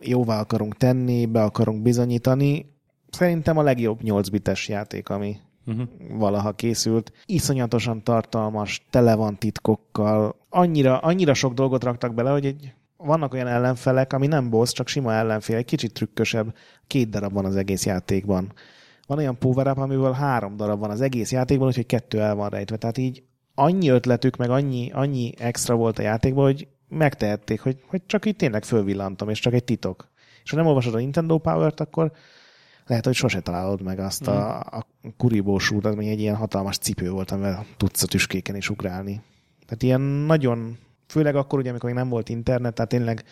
jóvá 0.00 0.40
akarunk 0.40 0.76
tenni, 0.76 1.26
be 1.26 1.42
akarunk 1.42 1.82
bizonyítani. 1.82 2.72
Szerintem 3.10 3.58
a 3.58 3.62
legjobb 3.62 4.02
8 4.02 4.28
bites 4.28 4.68
játék, 4.68 5.08
ami 5.08 5.36
Uh-huh. 5.66 5.88
valaha 6.18 6.52
készült. 6.52 7.12
Iszonyatosan 7.26 8.02
tartalmas, 8.02 8.86
tele 8.90 9.14
van 9.14 9.38
titkokkal. 9.38 10.36
Annyira, 10.48 10.98
annyira 10.98 11.34
sok 11.34 11.54
dolgot 11.54 11.84
raktak 11.84 12.14
bele, 12.14 12.30
hogy 12.30 12.46
egy, 12.46 12.72
vannak 12.96 13.32
olyan 13.32 13.46
ellenfelek, 13.46 14.12
ami 14.12 14.26
nem 14.26 14.50
boss, 14.50 14.72
csak 14.72 14.88
sima 14.88 15.12
ellenfél, 15.12 15.56
egy 15.56 15.64
kicsit 15.64 15.92
trükkösebb. 15.92 16.54
Két 16.86 17.10
darab 17.10 17.32
van 17.32 17.44
az 17.44 17.56
egész 17.56 17.86
játékban. 17.86 18.52
Van 19.06 19.18
olyan 19.18 19.38
power 19.38 19.66
up, 19.66 19.78
amiből 19.78 20.12
három 20.12 20.56
darab 20.56 20.80
van 20.80 20.90
az 20.90 21.00
egész 21.00 21.32
játékban, 21.32 21.66
úgyhogy 21.66 21.86
kettő 21.86 22.20
el 22.20 22.34
van 22.34 22.48
rejtve. 22.48 22.76
Tehát 22.76 22.98
így 22.98 23.22
annyi 23.60 23.88
ötletük, 23.88 24.36
meg 24.36 24.50
annyi, 24.50 24.90
annyi 24.92 25.32
extra 25.38 25.74
volt 25.74 25.98
a 25.98 26.02
játékban, 26.02 26.44
hogy 26.44 26.68
megtehették, 26.88 27.60
hogy, 27.60 27.82
hogy 27.86 28.02
csak 28.06 28.26
így 28.26 28.36
tényleg 28.36 28.64
fölvillantom, 28.64 29.28
és 29.28 29.38
csak 29.40 29.52
egy 29.52 29.64
titok. 29.64 30.08
És 30.44 30.50
ha 30.50 30.56
nem 30.56 30.66
olvasod 30.66 30.94
a 30.94 30.98
Nintendo 30.98 31.38
Power-t, 31.38 31.80
akkor 31.80 32.12
lehet, 32.86 33.04
hogy 33.04 33.14
sose 33.14 33.40
találod 33.40 33.82
meg 33.82 33.98
azt 33.98 34.26
a, 34.26 34.58
a 34.58 34.86
Kuribo 35.16 35.58
shoot, 35.58 35.84
ami 35.84 36.08
egy 36.08 36.20
ilyen 36.20 36.36
hatalmas 36.36 36.78
cipő 36.78 37.10
volt, 37.10 37.30
amivel 37.30 37.66
tudsz 37.76 38.02
a 38.02 38.06
tüskéken 38.06 38.56
is 38.56 38.70
ugrálni. 38.70 39.22
Tehát 39.66 39.82
ilyen 39.82 40.00
nagyon, 40.00 40.78
főleg 41.06 41.36
akkor 41.36 41.58
ugye, 41.58 41.70
amikor 41.70 41.90
még 41.90 41.98
nem 41.98 42.08
volt 42.08 42.28
internet, 42.28 42.74
tehát 42.74 42.90
tényleg 42.90 43.24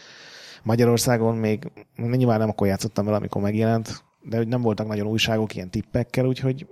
Magyarországon 0.62 1.37
még, 1.37 1.70
nyilván 1.97 2.39
nem 2.39 2.49
akkor 2.49 2.66
játszottam 2.66 3.05
vele, 3.05 3.16
amikor 3.16 3.43
megjelent, 3.43 4.05
de 4.22 4.37
hogy 4.37 4.49
nem 4.49 4.61
voltak 4.61 4.87
nagyon 4.87 5.07
újságok 5.07 5.55
ilyen 5.55 5.70
tippekkel, 5.70 6.26
úgyhogy 6.26 6.66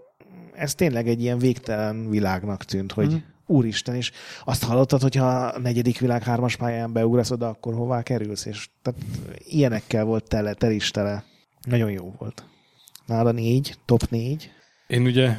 ez 0.55 0.75
tényleg 0.75 1.09
egy 1.09 1.23
ilyen 1.23 1.39
végtelen 1.39 2.09
világnak 2.09 2.65
tűnt, 2.65 2.93
hogy 2.93 3.09
Mhm. 3.09 3.35
Úristen, 3.47 3.95
és 3.95 4.13
azt 4.45 4.65
hallottad, 4.65 5.03
hogyha 5.03 5.27
a 5.27 5.59
negyedik 5.59 5.99
világ 5.99 6.23
hármas 6.23 6.57
pályán 6.57 6.93
beugrasz 6.93 7.31
oda, 7.31 7.49
akkor 7.49 7.75
hová 7.75 8.03
kerülsz, 8.03 8.47
és 8.47 8.69
tehát 8.83 9.01
ilyenekkel 9.39 10.05
volt 10.05 10.29
tele, 10.29 10.55
tel 10.55 10.71
is 10.71 10.91
tele. 10.91 11.25
Nagyon 11.63 11.91
jó 11.91 12.15
volt. 12.19 12.45
Nála 13.07 13.31
négy, 13.31 13.75
top 13.85 14.03
négy. 14.11 14.51
Én 14.87 15.03
ugye 15.03 15.39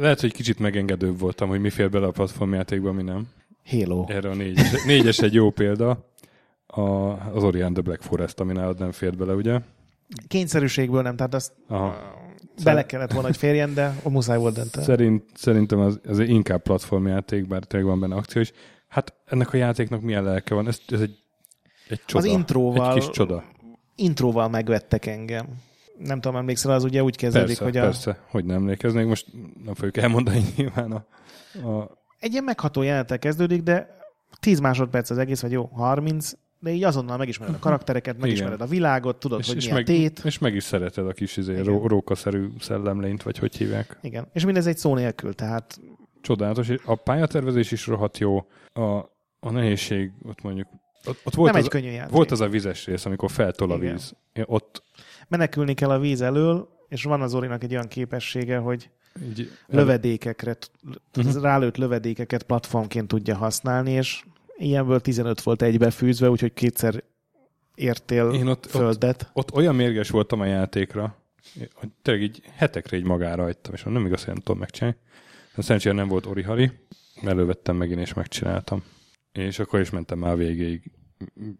lehet, 0.00 0.20
hogy 0.20 0.32
kicsit 0.32 0.58
megengedőbb 0.58 1.18
voltam, 1.18 1.48
hogy 1.48 1.60
mi 1.60 1.70
fér 1.70 1.90
bele 1.90 2.06
a 2.06 2.10
platformjátékba, 2.10 2.92
mi 2.92 3.02
nem. 3.02 3.28
Halo. 3.66 4.04
Erre 4.08 4.30
a 4.30 4.34
négyes, 4.34 4.84
négyes 4.84 5.18
egy 5.18 5.34
jó 5.34 5.50
példa. 5.50 6.08
A, 6.66 6.80
az 7.34 7.44
Ori 7.44 7.60
and 7.60 7.72
the 7.72 7.82
Black 7.82 8.02
Forest, 8.02 8.40
ami 8.40 8.52
nálad 8.52 8.78
nem 8.78 8.92
fért 8.92 9.16
bele, 9.16 9.34
ugye? 9.34 9.60
Kényszerűségből 10.28 11.02
nem, 11.02 11.16
tehát 11.16 11.34
azt 11.34 11.52
Aha. 11.68 12.18
Bele 12.64 12.86
kellett 12.86 13.12
volna, 13.12 13.26
hogy 13.26 13.36
férjen, 13.36 13.74
de 13.74 13.94
a 14.02 14.08
muszáj 14.08 14.38
volt 14.38 14.54
dönteni. 14.54 14.84
Szerint, 14.84 15.24
szerintem 15.34 15.78
az, 15.78 16.00
az 16.08 16.18
inkább 16.18 16.62
platformjáték, 16.62 17.46
bár 17.46 17.64
tényleg 17.64 17.88
van 17.88 18.00
benne 18.00 18.14
akció 18.14 18.40
is. 18.40 18.52
Hát 18.88 19.14
ennek 19.26 19.52
a 19.52 19.56
játéknak 19.56 20.00
milyen 20.00 20.24
lelke 20.24 20.54
van? 20.54 20.68
Ez, 20.68 20.80
ez 20.88 21.00
egy, 21.00 21.18
egy 21.88 22.00
csoda. 22.04 22.24
Az 22.26 22.30
intróval, 22.32 22.94
Egy 22.94 22.98
kis 22.98 23.10
csoda. 23.10 23.44
intróval 23.94 24.48
megvettek 24.48 25.06
engem. 25.06 25.46
Nem 25.98 26.20
tudom, 26.20 26.36
emlékszel, 26.36 26.72
az 26.72 26.84
ugye 26.84 27.02
úgy 27.02 27.16
kezdődik, 27.16 27.46
Persze, 27.46 27.64
hogy 27.64 27.76
a, 27.76 27.80
persze, 27.80 28.18
hogy 28.28 28.44
nem 28.44 28.56
emlékeznék. 28.56 29.06
Most 29.06 29.26
nem 29.64 29.74
fogjuk 29.74 29.96
elmondani 29.96 30.42
nyilván 30.56 30.92
a, 30.92 31.04
a 31.68 31.98
egy 32.20 32.32
ilyen 32.32 32.44
megható 32.44 32.82
jelenettel 32.82 33.18
kezdődik, 33.18 33.62
de 33.62 33.98
10 34.40 34.60
másodperc 34.60 35.10
az 35.10 35.18
egész, 35.18 35.40
vagy 35.40 35.52
jó, 35.52 35.64
30, 35.64 36.32
de 36.60 36.70
így 36.70 36.84
azonnal 36.84 37.16
megismered 37.16 37.54
a 37.54 37.58
karaktereket, 37.58 38.18
megismered 38.18 38.60
a 38.60 38.66
világot, 38.66 39.16
tudod, 39.16 39.38
és, 39.40 39.46
hogy 39.46 39.56
és, 39.56 39.64
mi 39.64 39.70
a 39.70 39.74
meg, 39.74 39.84
tét. 39.84 40.20
és 40.24 40.38
meg 40.38 40.54
is 40.54 40.62
szereted 40.64 41.06
a 41.06 41.12
kis 41.12 41.36
izé, 41.36 41.52
Igen. 41.52 41.64
ró, 41.64 41.86
rókaszerű 41.86 42.48
szellemlényt, 42.60 43.22
vagy 43.22 43.38
hogy 43.38 43.56
hívják. 43.56 43.98
Igen. 44.02 44.26
És 44.32 44.44
mindez 44.44 44.66
egy 44.66 44.76
szó 44.78 44.94
nélkül, 44.94 45.34
tehát 45.34 45.80
Csodálatos. 46.22 46.68
A 46.84 46.94
pályatervezés 46.94 47.70
is 47.72 47.86
rohadt 47.86 48.18
jó. 48.18 48.46
A, 48.72 48.82
a 49.40 49.50
nehézség, 49.50 50.10
ott 50.22 50.42
mondjuk, 50.42 50.66
ott, 51.04 51.20
ott 51.24 51.34
volt, 51.34 51.50
nem 51.52 51.60
az, 51.60 51.66
egy 51.66 51.70
könnyű 51.80 51.90
játék. 51.90 52.12
volt 52.12 52.30
az 52.30 52.40
a 52.40 52.48
vizes 52.48 52.86
rész, 52.86 53.04
amikor 53.04 53.30
feltol 53.30 53.70
a 53.70 53.76
Igen. 53.76 53.92
víz. 53.92 54.14
Én 54.32 54.44
ott 54.46 54.82
Menekülni 55.28 55.74
kell 55.74 55.90
a 55.90 55.98
víz 55.98 56.20
elől, 56.20 56.68
és 56.88 57.02
van 57.02 57.20
az 57.22 57.34
Orinak 57.34 57.62
egy 57.62 57.72
olyan 57.72 57.88
képessége, 57.88 58.56
hogy 58.58 58.90
így, 59.24 59.50
lövedékekre, 59.66 60.56
Mhm. 60.82 61.26
uh-huh. 61.26 61.42
rálőtt 61.42 61.76
lövedékeket 61.76 62.42
platformként 62.42 63.08
tudja 63.08 63.36
használni, 63.36 63.90
és 63.90 64.22
ilyenből 64.60 65.00
15 65.00 65.42
volt 65.42 65.62
egybefűzve, 65.62 66.30
úgyhogy 66.30 66.52
kétszer 66.52 67.02
értél 67.74 68.30
Én 68.32 68.46
ott, 68.46 68.64
ott, 68.64 68.70
földet. 68.70 69.30
ott 69.32 69.52
olyan 69.52 69.74
mérges 69.74 70.10
voltam 70.10 70.40
a 70.40 70.44
játékra, 70.44 71.16
hogy 71.74 71.88
tényleg 72.02 72.22
így 72.22 72.42
hetekre 72.56 72.96
így 72.96 73.04
magára 73.04 73.42
hagytam, 73.42 73.74
és 73.74 73.82
nem 73.82 74.06
igaz, 74.06 74.24
hogy 74.24 74.34
nem 74.34 74.42
tudom 74.42 74.58
megcsinálni. 74.60 74.98
De 75.54 75.62
szerencsére 75.62 75.94
nem 75.94 76.08
volt 76.08 76.26
Orihari, 76.26 76.70
elővettem 77.22 77.76
megint 77.76 78.00
és 78.00 78.14
megcsináltam. 78.14 78.82
És 79.32 79.58
akkor 79.58 79.80
is 79.80 79.90
mentem 79.90 80.18
már 80.18 80.36
végéig. 80.36 80.90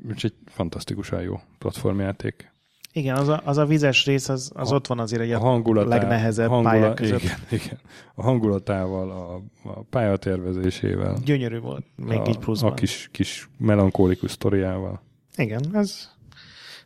Úgyhogy 0.09 0.35
fantasztikusan 0.47 1.23
jó 1.23 1.41
platformjáték. 1.59 2.50
Igen, 2.93 3.17
az 3.17 3.29
a, 3.29 3.41
az 3.45 3.57
a 3.59 3.67
vizes 3.67 4.05
rész, 4.07 4.29
az, 4.29 4.51
az 4.55 4.73
A- 4.73 4.75
ott 4.75 4.87
van 4.87 4.99
azért 4.99 5.23
egy 5.23 5.31
A 5.33 5.39
hangulatá, 5.39 5.89
legnehezebb 5.89 6.49
hangula- 6.49 6.73
pályák 6.73 6.95
között. 6.95 7.21
Igen, 7.23 7.39
igen. 7.65 7.79
A 8.15 8.23
hangulatával, 8.23 9.11
a, 9.11 9.35
a 9.71 9.83
pályatervezésével, 9.91 11.17
Gyönyörű 11.25 11.59
volt, 11.59 11.85
még 12.07 12.19
a, 12.19 12.25
így 12.29 12.39
pluszban. 12.39 12.71
a 12.71 12.75
kis, 12.75 13.09
kis 13.13 13.49
melankólikus 13.59 14.31
sztoriával. 14.31 15.01
Igen, 15.37 15.63
ez 15.73 16.09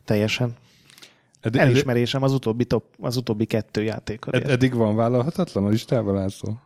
teljesen 0.05 0.55
ed, 1.41 1.55
elismerésem 1.55 2.23
az 2.23 2.33
utóbbi, 2.33 2.65
top, 2.65 2.83
az 2.99 3.17
utóbbi 3.17 3.45
kettő 3.45 3.83
játékot. 3.83 4.33
ed, 4.33 4.49
eddig 4.49 4.73
van 4.73 4.95
vállalhatatlan 4.95 5.65
a 5.65 5.69
listában, 5.69 6.13
László? 6.15 6.59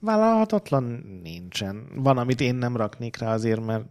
Vállalhatatlan 0.00 1.04
nincsen. 1.22 1.86
Van, 1.94 2.18
amit 2.18 2.40
én 2.40 2.54
nem 2.54 2.76
raknék 2.76 3.16
rá 3.16 3.32
azért, 3.32 3.66
mert 3.66 3.84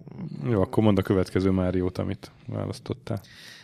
Jó, 0.50 0.62
akkor 0.62 0.84
mondd 0.84 0.98
a 0.98 1.02
következő 1.02 1.50
Máriót, 1.50 1.98
amit 1.98 2.32
választottál. 2.48 3.22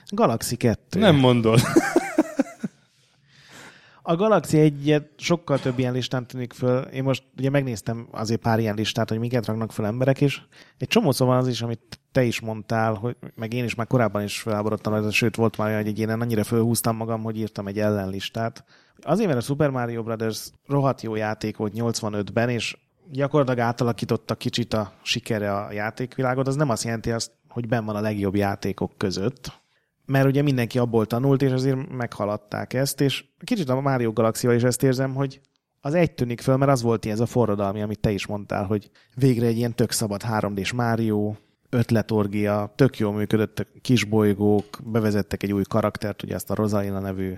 Galaxy 0.07 0.55
2. 0.55 0.99
Nem 0.99 1.15
mondod. 1.15 1.59
A 4.07 4.15
Galaxy 4.15 4.59
egyet 4.59 5.09
sokkal 5.17 5.59
több 5.59 5.79
ilyen 5.79 5.93
listán 5.93 6.27
tűnik 6.27 6.53
föl. 6.53 6.81
Én 6.81 7.03
most 7.03 7.23
ugye 7.37 7.49
megnéztem 7.49 8.07
azért 8.11 8.41
pár 8.41 8.59
ilyen 8.59 8.75
listát, 8.75 9.09
hogy 9.09 9.19
miket 9.19 9.45
raknak 9.45 9.71
föl 9.71 9.85
emberek 9.85 10.21
is. 10.21 10.47
Egy 10.77 10.87
csomó 10.87 11.11
szóval 11.11 11.37
az 11.37 11.47
is, 11.47 11.61
amit 11.61 11.99
te 12.11 12.23
is 12.23 12.39
mondtál, 12.39 12.93
hogy 12.93 13.15
meg 13.35 13.53
én 13.53 13.63
is 13.63 13.75
már 13.75 13.87
korábban 13.87 14.23
is 14.23 14.41
felháborodtam, 14.41 14.93
rajta, 14.93 15.11
sőt 15.11 15.35
volt 15.35 15.57
már 15.57 15.67
olyan, 15.67 15.83
hogy 15.83 15.97
ilyen 15.97 16.21
annyira 16.21 16.43
fölhúztam 16.43 16.95
magam, 16.95 17.23
hogy 17.23 17.37
írtam 17.37 17.67
egy 17.67 17.79
ellenlistát. 17.79 18.63
Azért, 19.01 19.27
mert 19.27 19.39
a 19.39 19.43
Super 19.43 19.69
Mario 19.69 20.03
Brothers 20.03 20.49
rohadt 20.67 21.01
jó 21.01 21.15
játék 21.15 21.57
volt 21.57 21.73
85-ben, 21.75 22.49
és 22.49 22.77
gyakorlatilag 23.11 23.59
átalakította 23.59 24.35
kicsit 24.35 24.73
a 24.73 24.91
sikere 25.01 25.53
a 25.53 25.71
játékvilágot, 25.71 26.47
az 26.47 26.55
nem 26.55 26.69
azt 26.69 26.83
jelenti 26.83 27.11
azt, 27.11 27.31
hogy 27.47 27.67
benn 27.67 27.85
van 27.85 27.95
a 27.95 28.01
legjobb 28.01 28.35
játékok 28.35 28.97
között, 28.97 29.64
mert 30.05 30.25
ugye 30.27 30.41
mindenki 30.41 30.79
abból 30.79 31.05
tanult, 31.05 31.41
és 31.41 31.51
azért 31.51 31.89
meghaladták 31.89 32.73
ezt, 32.73 33.01
és 33.01 33.25
kicsit 33.43 33.69
a 33.69 33.81
Mario 33.81 34.13
galaxy 34.13 34.53
is 34.53 34.63
ezt 34.63 34.83
érzem, 34.83 35.13
hogy 35.13 35.41
az 35.81 35.93
egy 35.93 36.11
tűnik 36.11 36.41
föl, 36.41 36.57
mert 36.57 36.71
az 36.71 36.81
volt 36.81 37.05
ez 37.05 37.19
a 37.19 37.25
forradalmi, 37.25 37.81
amit 37.81 37.99
te 37.99 38.11
is 38.11 38.25
mondtál, 38.27 38.65
hogy 38.65 38.89
végre 39.15 39.45
egy 39.45 39.57
ilyen 39.57 39.75
tök 39.75 39.91
szabad 39.91 40.21
3D-s 40.29 40.71
Mario, 40.73 41.33
ötletorgia, 41.69 42.73
tök 42.75 42.97
jól 42.97 43.13
működött 43.13 43.59
a 43.59 43.65
kis 43.81 44.03
bolygók, 44.03 44.65
bevezettek 44.83 45.43
egy 45.43 45.53
új 45.53 45.63
karaktert, 45.63 46.23
ugye 46.23 46.35
azt 46.35 46.49
a 46.49 46.55
Rosalina 46.55 46.99
nevű 46.99 47.33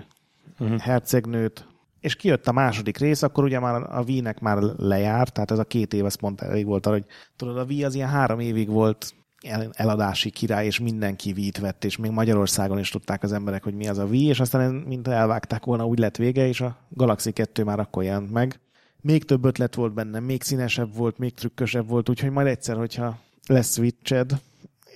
Uh-huh. 0.60 0.78
hercegnőt, 0.78 1.66
és 2.00 2.16
kijött 2.16 2.48
a 2.48 2.52
második 2.52 2.98
rész, 2.98 3.22
akkor 3.22 3.44
ugye 3.44 3.58
már 3.58 3.74
a 3.74 4.02
Wii-nek 4.06 4.40
már 4.40 4.58
lejárt, 4.76 5.32
tehát 5.32 5.50
ez 5.50 5.58
a 5.58 5.64
két 5.64 5.92
év, 5.92 6.04
ez 6.04 6.14
pont 6.14 6.40
elég 6.40 6.66
volt 6.66 6.86
arra, 6.86 6.96
hogy 6.96 7.06
tudod, 7.36 7.58
a 7.58 7.64
Wii 7.64 7.84
az 7.84 7.94
ilyen 7.94 8.08
három 8.08 8.40
évig 8.40 8.68
volt 8.68 9.14
eladási 9.72 10.30
király, 10.30 10.66
és 10.66 10.78
mindenki 10.78 11.32
Wii-t 11.36 11.58
vett, 11.58 11.84
és 11.84 11.96
még 11.96 12.10
Magyarországon 12.10 12.78
is 12.78 12.90
tudták 12.90 13.22
az 13.22 13.32
emberek, 13.32 13.64
hogy 13.64 13.74
mi 13.74 13.88
az 13.88 13.98
a 13.98 14.04
Wii, 14.04 14.26
és 14.26 14.40
aztán 14.40 14.74
mint 14.74 15.08
elvágták 15.08 15.64
volna, 15.64 15.86
úgy 15.86 15.98
lett 15.98 16.16
vége, 16.16 16.46
és 16.46 16.60
a 16.60 16.76
Galaxy 16.88 17.32
2 17.32 17.64
már 17.64 17.78
akkor 17.80 18.02
jelent 18.02 18.30
meg. 18.30 18.60
Még 19.00 19.24
több 19.24 19.44
ötlet 19.44 19.74
volt 19.74 19.94
benne, 19.94 20.20
még 20.20 20.42
színesebb 20.42 20.94
volt, 20.96 21.18
még 21.18 21.34
trükkösebb 21.34 21.88
volt, 21.88 22.08
úgyhogy 22.08 22.30
majd 22.30 22.46
egyszer, 22.46 22.76
hogyha 22.76 23.18
lesz 23.46 23.72
Switched, 23.72 24.40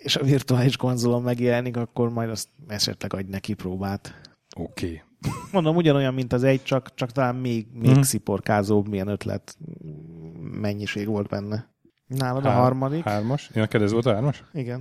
és 0.03 0.17
a 0.17 0.25
virtuális 0.25 0.77
konzolon 0.77 1.23
megjelenik, 1.23 1.77
akkor 1.77 2.11
majd 2.11 2.31
azt 2.31 2.49
esetleg 2.69 3.15
adj 3.15 3.31
neki 3.31 3.55
próbát. 3.55 4.21
Oké. 4.57 4.87
Okay. 4.87 5.01
Mondom, 5.53 5.77
ugyanolyan, 5.77 6.15
mint 6.15 6.33
az 6.33 6.43
egy, 6.43 6.63
csak, 6.63 6.95
csak 6.95 7.11
talán 7.11 7.35
még, 7.35 7.67
még 7.73 7.99
mm. 7.99 8.01
sziporkázóbb, 8.01 8.89
milyen 8.89 9.09
ötlet 9.09 9.59
mennyiség 10.41 11.07
volt 11.07 11.29
benne. 11.29 11.72
Nálad 12.17 12.45
a 12.45 12.51
harmadik? 12.51 13.05
Hármas. 13.05 13.51
Én 13.55 13.63
neked 13.63 13.83
ez 13.83 13.93
volt 13.93 14.07
a 14.07 14.13
hármas? 14.13 14.45
Igen. 14.53 14.81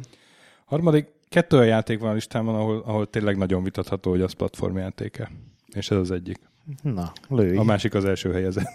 Harmadik, 0.65 1.07
kettő 1.29 1.57
olyan 1.57 1.67
játék 1.67 1.99
van 1.99 2.09
a 2.09 2.13
listámon, 2.13 2.55
ahol, 2.55 2.82
ahol 2.86 3.09
tényleg 3.09 3.38
nagyon 3.38 3.63
vitatható, 3.63 4.09
hogy 4.09 4.21
az 4.21 4.34
platformjátéke. 4.34 5.32
És 5.67 5.91
ez 5.91 5.97
az 5.97 6.11
egyik. 6.11 6.39
Na, 6.82 7.11
lőj. 7.27 7.57
A 7.57 7.63
másik 7.63 7.93
az 7.93 8.05
első 8.05 8.32
helyezett. 8.32 8.67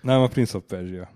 Nem, 0.00 0.20
a 0.20 0.28
Prince 0.28 0.56
of 0.56 0.62
Persia. 0.66 1.10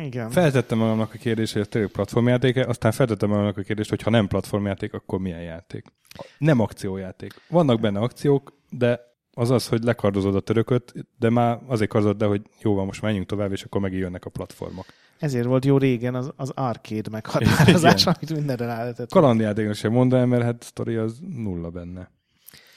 Igen. 0.00 0.30
Feltettem 0.30 0.78
magamnak 0.78 1.14
a 1.14 1.18
kérdést, 1.18 1.52
hogy 1.52 1.62
ez 1.62 1.68
tényleg 1.68 1.90
platformjáték 1.90 2.66
aztán 2.68 2.92
feltettem 2.92 3.28
magamnak 3.28 3.56
a 3.56 3.62
kérdést, 3.62 3.90
hogy 3.90 4.02
ha 4.02 4.10
nem 4.10 4.28
platformjáték, 4.28 4.94
akkor 4.94 5.18
milyen 5.18 5.42
játék? 5.42 5.84
Nem 6.38 6.60
akciójáték. 6.60 7.34
Vannak 7.48 7.80
benne 7.80 8.00
akciók, 8.00 8.52
de 8.70 9.11
az 9.34 9.50
az, 9.50 9.68
hogy 9.68 9.82
lekardozod 9.82 10.34
a 10.34 10.40
törököt, 10.40 10.94
de 11.18 11.30
már 11.30 11.60
azért 11.66 11.90
kardozod, 11.90 12.16
de 12.16 12.26
hogy 12.26 12.42
jó 12.62 12.74
van, 12.74 12.86
most 12.86 13.02
menjünk 13.02 13.26
tovább, 13.26 13.52
és 13.52 13.62
akkor 13.62 13.80
megint 13.80 14.02
jönnek 14.02 14.24
a 14.24 14.30
platformok. 14.30 14.84
Ezért 15.18 15.46
volt 15.46 15.64
jó 15.64 15.78
régen 15.78 16.14
az, 16.14 16.32
az 16.36 16.50
arcade 16.54 17.10
meghatározás, 17.16 18.06
amit 18.06 18.32
mindenre 18.34 18.66
rá 18.66 18.78
lehetett. 18.78 19.10
Kalandjátéknak 19.10 19.74
sem 19.74 19.92
mondanám, 19.92 20.28
mert 20.28 20.42
hát 20.42 20.62
sztori 20.62 20.94
az 20.94 21.18
nulla 21.36 21.70
benne. 21.70 22.10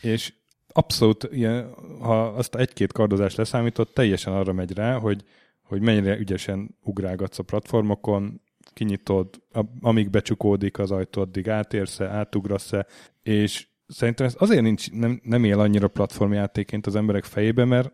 És 0.01 0.33
abszolút, 0.67 1.27
ilyen, 1.31 1.73
ha 1.99 2.25
azt 2.25 2.55
egy-két 2.55 2.91
kardozást 2.91 3.37
leszámított, 3.37 3.93
teljesen 3.93 4.33
arra 4.33 4.53
megy 4.53 4.73
rá, 4.73 4.97
hogy, 4.97 5.23
hogy 5.63 5.81
mennyire 5.81 6.17
ügyesen 6.17 6.75
ugrálgatsz 6.83 7.39
a 7.39 7.43
platformokon, 7.43 8.41
kinyitod, 8.73 9.29
amíg 9.81 10.09
becsukódik 10.09 10.79
az 10.79 10.91
ajtó, 10.91 11.21
addig 11.21 11.49
átérsz-e, 11.49 12.05
átugrasz-e, 12.05 12.85
és 13.23 13.67
szerintem 13.87 14.25
ez 14.25 14.35
azért 14.37 14.61
nincs, 14.61 14.91
nem, 14.91 15.19
nem 15.23 15.43
él 15.43 15.59
annyira 15.59 15.87
platformjátéként 15.87 16.87
az 16.87 16.95
emberek 16.95 17.23
fejébe, 17.23 17.65
mert 17.65 17.93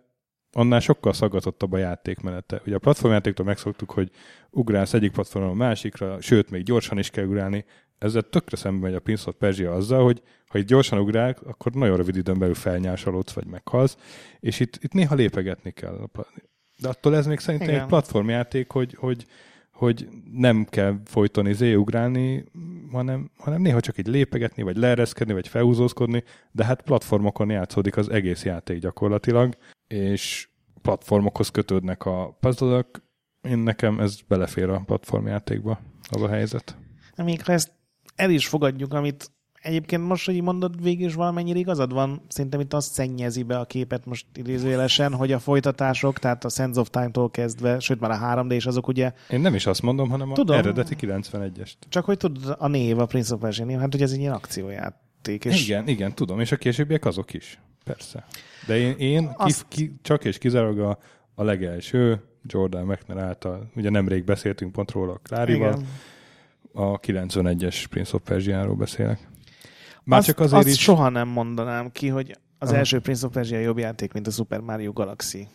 annál 0.52 0.80
sokkal 0.80 1.14
szaggatottabb 1.14 1.72
a 1.72 1.78
játékmenete. 1.78 2.62
Ugye 2.66 2.76
a 2.76 2.80
platformjátéktól 2.80 3.46
megszoktuk, 3.46 3.92
hogy 3.92 4.12
ugrálsz 4.50 4.94
egyik 4.94 5.12
platformon 5.12 5.52
a 5.52 5.54
másikra, 5.54 6.22
sőt, 6.22 6.50
még 6.50 6.64
gyorsan 6.64 6.98
is 6.98 7.10
kell 7.10 7.26
ugrálni. 7.26 7.66
Ezzel 7.98 8.22
tökre 8.22 8.58
szemben 8.58 8.82
megy 8.82 8.94
a 8.94 9.00
Prince 9.00 9.30
of 9.30 9.36
Persia 9.36 9.74
azzal, 9.74 10.04
hogy 10.04 10.22
ha 10.48 10.58
itt 10.58 10.68
gyorsan 10.68 11.00
ugrál, 11.00 11.38
akkor 11.44 11.72
nagyon 11.72 11.98
rövid 11.98 12.16
időn 12.16 12.40
belül 12.40 12.54
felnyásolódsz, 12.54 13.32
vagy 13.32 13.46
meghalsz, 13.46 13.98
és 14.40 14.60
itt, 14.60 14.80
itt 14.82 14.94
néha 14.94 15.16
lépegetni 15.16 15.72
kell. 15.72 16.10
De 16.78 16.88
attól 16.88 17.16
ez 17.16 17.28
még 17.28 17.40
szerintem 17.40 17.70
Igen. 17.70 17.82
egy 17.82 17.88
platformjáték, 17.88 18.72
hogy, 18.72 18.96
hogy, 19.00 19.26
hogy 19.82 20.08
nem 20.32 20.66
kell 20.66 21.00
folyton 21.06 21.48
izé 21.48 21.74
ugrálni, 21.74 22.44
hanem, 22.92 23.32
hanem 23.38 23.62
néha 23.62 23.80
csak 23.80 23.98
egy 23.98 24.08
lépegetni, 24.08 24.64
vagy 24.64 24.78
leereszkedni, 24.78 25.34
vagy 25.34 25.48
felhúzózkodni, 25.48 26.24
de 26.52 26.66
hát 26.66 26.82
platformokon 26.82 27.50
játszódik 27.50 27.98
az 27.98 28.10
egész 28.10 28.44
játék 28.44 28.80
gyakorlatilag, 28.80 29.58
és 29.88 30.50
platformokhoz 30.82 31.50
kötődnek 31.50 32.06
a 32.06 32.38
puzzle 32.40 32.86
Én 33.42 33.58
nekem 33.58 34.00
ez 34.00 34.22
belefér 34.28 34.70
a 34.70 34.84
platformjátékba, 34.86 35.80
az 36.10 36.22
a 36.22 36.30
helyzet. 36.30 36.78
Még 37.16 37.42
ezt 37.46 37.72
el 38.16 38.30
is 38.30 38.48
fogadjuk, 38.48 38.94
amit 38.94 39.32
Egyébként 39.62 40.08
most, 40.08 40.26
hogy 40.26 40.42
mondod, 40.42 40.84
végül 40.84 41.08
is 41.08 41.14
valamennyire 41.14 41.60
igazad 41.60 41.94
van, 41.94 42.22
szerintem 42.28 42.60
itt 42.60 42.74
azt 42.74 42.94
szennyezi 42.94 43.44
be 43.44 43.60
a 43.60 43.66
képet 43.66 44.06
most 44.06 44.26
idézőjelesen, 44.34 45.14
hogy 45.14 45.32
a 45.32 45.40
folytatások, 45.40 46.20
tehát 46.20 46.46
a 46.46 46.50
Sense 46.50 46.80
of 46.80 46.90
Time-tól 46.90 47.32
kezdve, 47.32 47.80
sőt 47.80 48.00
már 48.00 48.12
a 48.12 48.44
3D 48.44 48.52
és 48.52 48.66
azok 48.66 48.88
ugye... 48.88 49.14
Én 49.30 49.40
nem 49.40 49.56
is 49.56 49.66
azt 49.66 49.82
mondom, 49.82 50.10
hanem 50.10 50.34
Tudom, 50.34 50.56
a 50.56 50.60
eredeti 50.60 50.96
91-est. 51.00 51.74
Csak 51.90 52.06
hogy 52.06 52.18
tudod, 52.18 52.56
a 52.60 52.68
név, 52.68 53.00
a 53.00 53.06
Prince 53.06 53.34
of 53.34 53.40
Persia 53.40 53.66
név, 53.66 53.80
hát 53.80 53.92
hogy 53.92 54.02
ez 54.02 54.12
egy 54.12 54.20
ilyen 54.20 54.34
akciójáték. 54.34 55.46
És... 55.46 55.64
Igen, 55.68 55.88
igen, 55.88 56.16
tudom, 56.16 56.40
és 56.40 56.52
a 56.52 56.56
későbbiek 56.56 57.06
azok 57.06 57.34
is. 57.34 57.60
Persze. 57.84 58.26
De 58.68 58.78
én, 58.78 58.96
én 58.98 59.32
azt... 59.38 59.66
ki, 59.68 59.78
ki, 59.78 59.94
csak 60.02 60.26
és 60.26 60.38
kizárólag 60.38 60.80
a, 60.80 60.98
a 61.36 61.44
legelső, 61.44 62.24
Jordan 62.44 62.86
McNair 62.86 63.24
által, 63.24 63.72
ugye 63.76 63.90
nemrég 63.90 64.24
beszéltünk 64.24 64.72
pont 64.72 64.92
róla 64.92 65.20
Klárival, 65.24 65.72
igen. 65.72 65.88
a 66.74 67.00
91-es 67.00 67.86
Prince 67.90 68.16
of 68.16 68.22
Persia-ról 68.24 68.76
beszélek. 68.76 69.30
Már 70.04 70.20
azt, 70.20 70.28
csak 70.28 70.40
azért 70.40 70.60
azt 70.60 70.68
is... 70.68 70.82
soha 70.82 71.10
nem 71.10 71.28
mondanám 71.28 71.92
ki, 71.92 72.08
hogy 72.08 72.38
az 72.58 72.70
Aha. 72.70 72.78
első 72.78 73.00
Prince 73.00 73.26
of 73.26 73.34
Persia 73.34 73.60
jobb 73.60 73.78
játék, 73.78 74.14
mint 74.14 74.28
a 74.28 74.32
Super 74.32 74.60
Mario 74.60 74.92
Galaxy. 74.92 75.48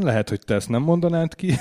Lehet, 0.00 0.28
hogy 0.28 0.40
te 0.46 0.54
ezt 0.54 0.68
nem 0.68 0.82
mondanád 0.82 1.34
ki. 1.34 1.54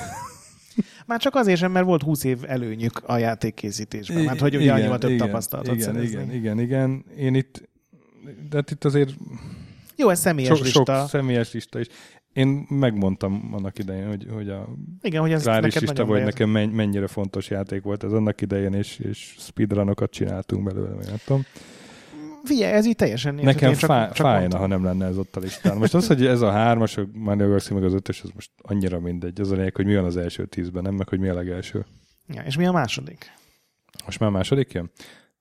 Már 1.05 1.19
csak 1.19 1.35
azért 1.35 1.59
sem, 1.59 1.71
mert 1.71 1.85
volt 1.85 2.01
20 2.01 2.23
év 2.23 2.37
előnyük 2.47 3.03
a 3.05 3.17
játékkészítésben. 3.17 4.23
Mert 4.23 4.39
hogy 4.39 4.55
ugye 4.55 4.63
igen, 4.63 4.75
annyival 4.75 4.97
több 4.97 5.09
igen, 5.09 5.25
tapasztalatot 5.25 5.75
igen, 5.75 5.85
szerezni. 5.85 6.15
Igen, 6.15 6.31
igen, 6.31 6.59
igen. 6.59 7.05
Én 7.17 7.35
itt, 7.35 7.69
de 8.49 8.55
hát 8.55 8.71
itt 8.71 8.83
azért 8.83 9.13
jó, 9.95 10.09
ez 10.09 10.19
személyes 10.19 10.57
sok, 10.57 10.65
lista. 10.65 10.99
Sok 10.99 11.09
személyes 11.09 11.53
lista 11.53 11.79
is. 11.79 11.87
Én 12.33 12.65
megmondtam 12.69 13.49
annak 13.51 13.79
idején, 13.79 14.07
hogy, 14.07 14.27
hogy 14.33 14.49
a 14.49 14.67
Igen, 15.01 15.21
hogy 15.21 15.31
ez 15.31 15.45
neked 15.45 15.81
lista, 15.81 16.05
hogy 16.05 16.23
nekem 16.23 16.49
mennyire 16.49 17.07
fontos 17.07 17.49
játék 17.49 17.83
volt 17.83 18.03
ez 18.03 18.11
annak 18.11 18.41
idején, 18.41 18.73
és, 18.73 18.99
és 18.99 19.35
speedrunokat 19.37 20.11
csináltunk 20.11 20.63
belőle, 20.63 20.89
nem 20.89 21.17
tudom 21.25 21.45
figyelj, 22.43 22.73
ez 22.73 22.85
így 22.85 22.95
teljesen 22.95 23.35
Nekem 23.35 23.73
csak, 23.73 23.89
fá, 23.89 24.11
csak 24.11 24.25
fájna, 24.25 24.39
mondtam. 24.39 24.59
ha 24.59 24.67
nem 24.67 24.83
lenne 24.83 25.05
ez 25.05 25.17
ott 25.17 25.35
a 25.35 25.39
listán. 25.39 25.77
Most 25.77 25.93
az, 25.93 26.07
hogy 26.07 26.25
ez 26.25 26.41
a 26.41 26.51
hármas, 26.51 26.97
a 26.97 27.07
Mario 27.13 27.45
Galaxy 27.45 27.73
meg 27.73 27.83
az 27.83 27.93
ötös, 27.93 28.21
az 28.21 28.29
most 28.33 28.51
annyira 28.61 28.99
mindegy. 28.99 29.41
Az 29.41 29.51
a 29.51 29.55
lényeg, 29.55 29.75
hogy 29.75 29.85
mi 29.85 29.95
van 29.95 30.05
az 30.05 30.17
első 30.17 30.45
tízben, 30.45 30.83
nem 30.83 30.93
meg, 30.93 31.09
hogy 31.09 31.19
mi 31.19 31.29
a 31.29 31.33
legelső. 31.33 31.85
Ja, 32.27 32.41
és 32.41 32.57
mi 32.57 32.65
a 32.65 32.71
második? 32.71 33.31
Most 34.05 34.19
már 34.19 34.29
a 34.29 34.31
második 34.31 34.71
jön? 34.71 34.91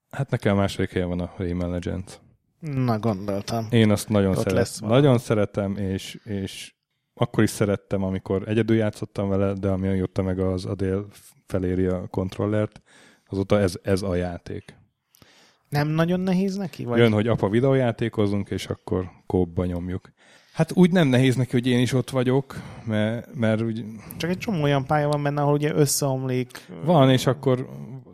Hát 0.09 0.29
nekem 0.29 0.55
a 0.55 0.59
második 0.59 0.91
helyen 0.91 1.07
van 1.07 1.19
a 1.19 1.33
Rayman 1.37 1.69
Legends. 1.69 2.19
Na, 2.59 2.99
gondoltam. 2.99 3.67
Én 3.69 3.91
azt 3.91 4.09
nagyon, 4.09 4.35
szeret, 4.35 4.69
nagyon 4.79 5.17
szeretem, 5.17 5.77
és, 5.77 6.19
és 6.23 6.73
akkor 7.13 7.43
is 7.43 7.49
szerettem, 7.49 8.03
amikor 8.03 8.47
egyedül 8.47 8.75
játszottam 8.75 9.29
vele, 9.29 9.53
de 9.53 9.69
ami 9.69 9.87
jötte 9.87 10.21
meg 10.21 10.39
az 10.39 10.65
Adél 10.65 11.07
feléri 11.45 11.85
a 11.85 12.07
kontrollert, 12.07 12.81
azóta 13.27 13.59
ez, 13.59 13.79
ez 13.83 14.01
a 14.01 14.15
játék. 14.15 14.75
Nem 15.73 15.87
nagyon 15.87 16.19
nehéz 16.19 16.55
neki? 16.55 16.85
Vagy? 16.85 16.97
Jön, 16.97 17.11
hogy 17.11 17.27
apa 17.27 17.49
videójátékozunk, 17.49 18.49
és 18.49 18.65
akkor 18.65 19.09
kópba 19.25 19.65
nyomjuk. 19.65 20.11
Hát 20.53 20.71
úgy 20.75 20.91
nem 20.91 21.07
nehéz 21.07 21.35
neki, 21.35 21.51
hogy 21.51 21.67
én 21.67 21.79
is 21.79 21.93
ott 21.93 22.09
vagyok, 22.09 22.55
mert, 22.85 23.35
mert 23.35 23.61
úgy... 23.61 23.85
Csak 24.17 24.29
egy 24.29 24.37
csomó 24.37 24.61
olyan 24.63 24.85
pálya 24.85 25.07
van 25.07 25.23
benne, 25.23 25.41
ahol 25.41 25.53
ugye 25.53 25.73
összeomlik. 25.73 26.67
Van, 26.83 27.09
és 27.09 27.27
akkor 27.27 27.67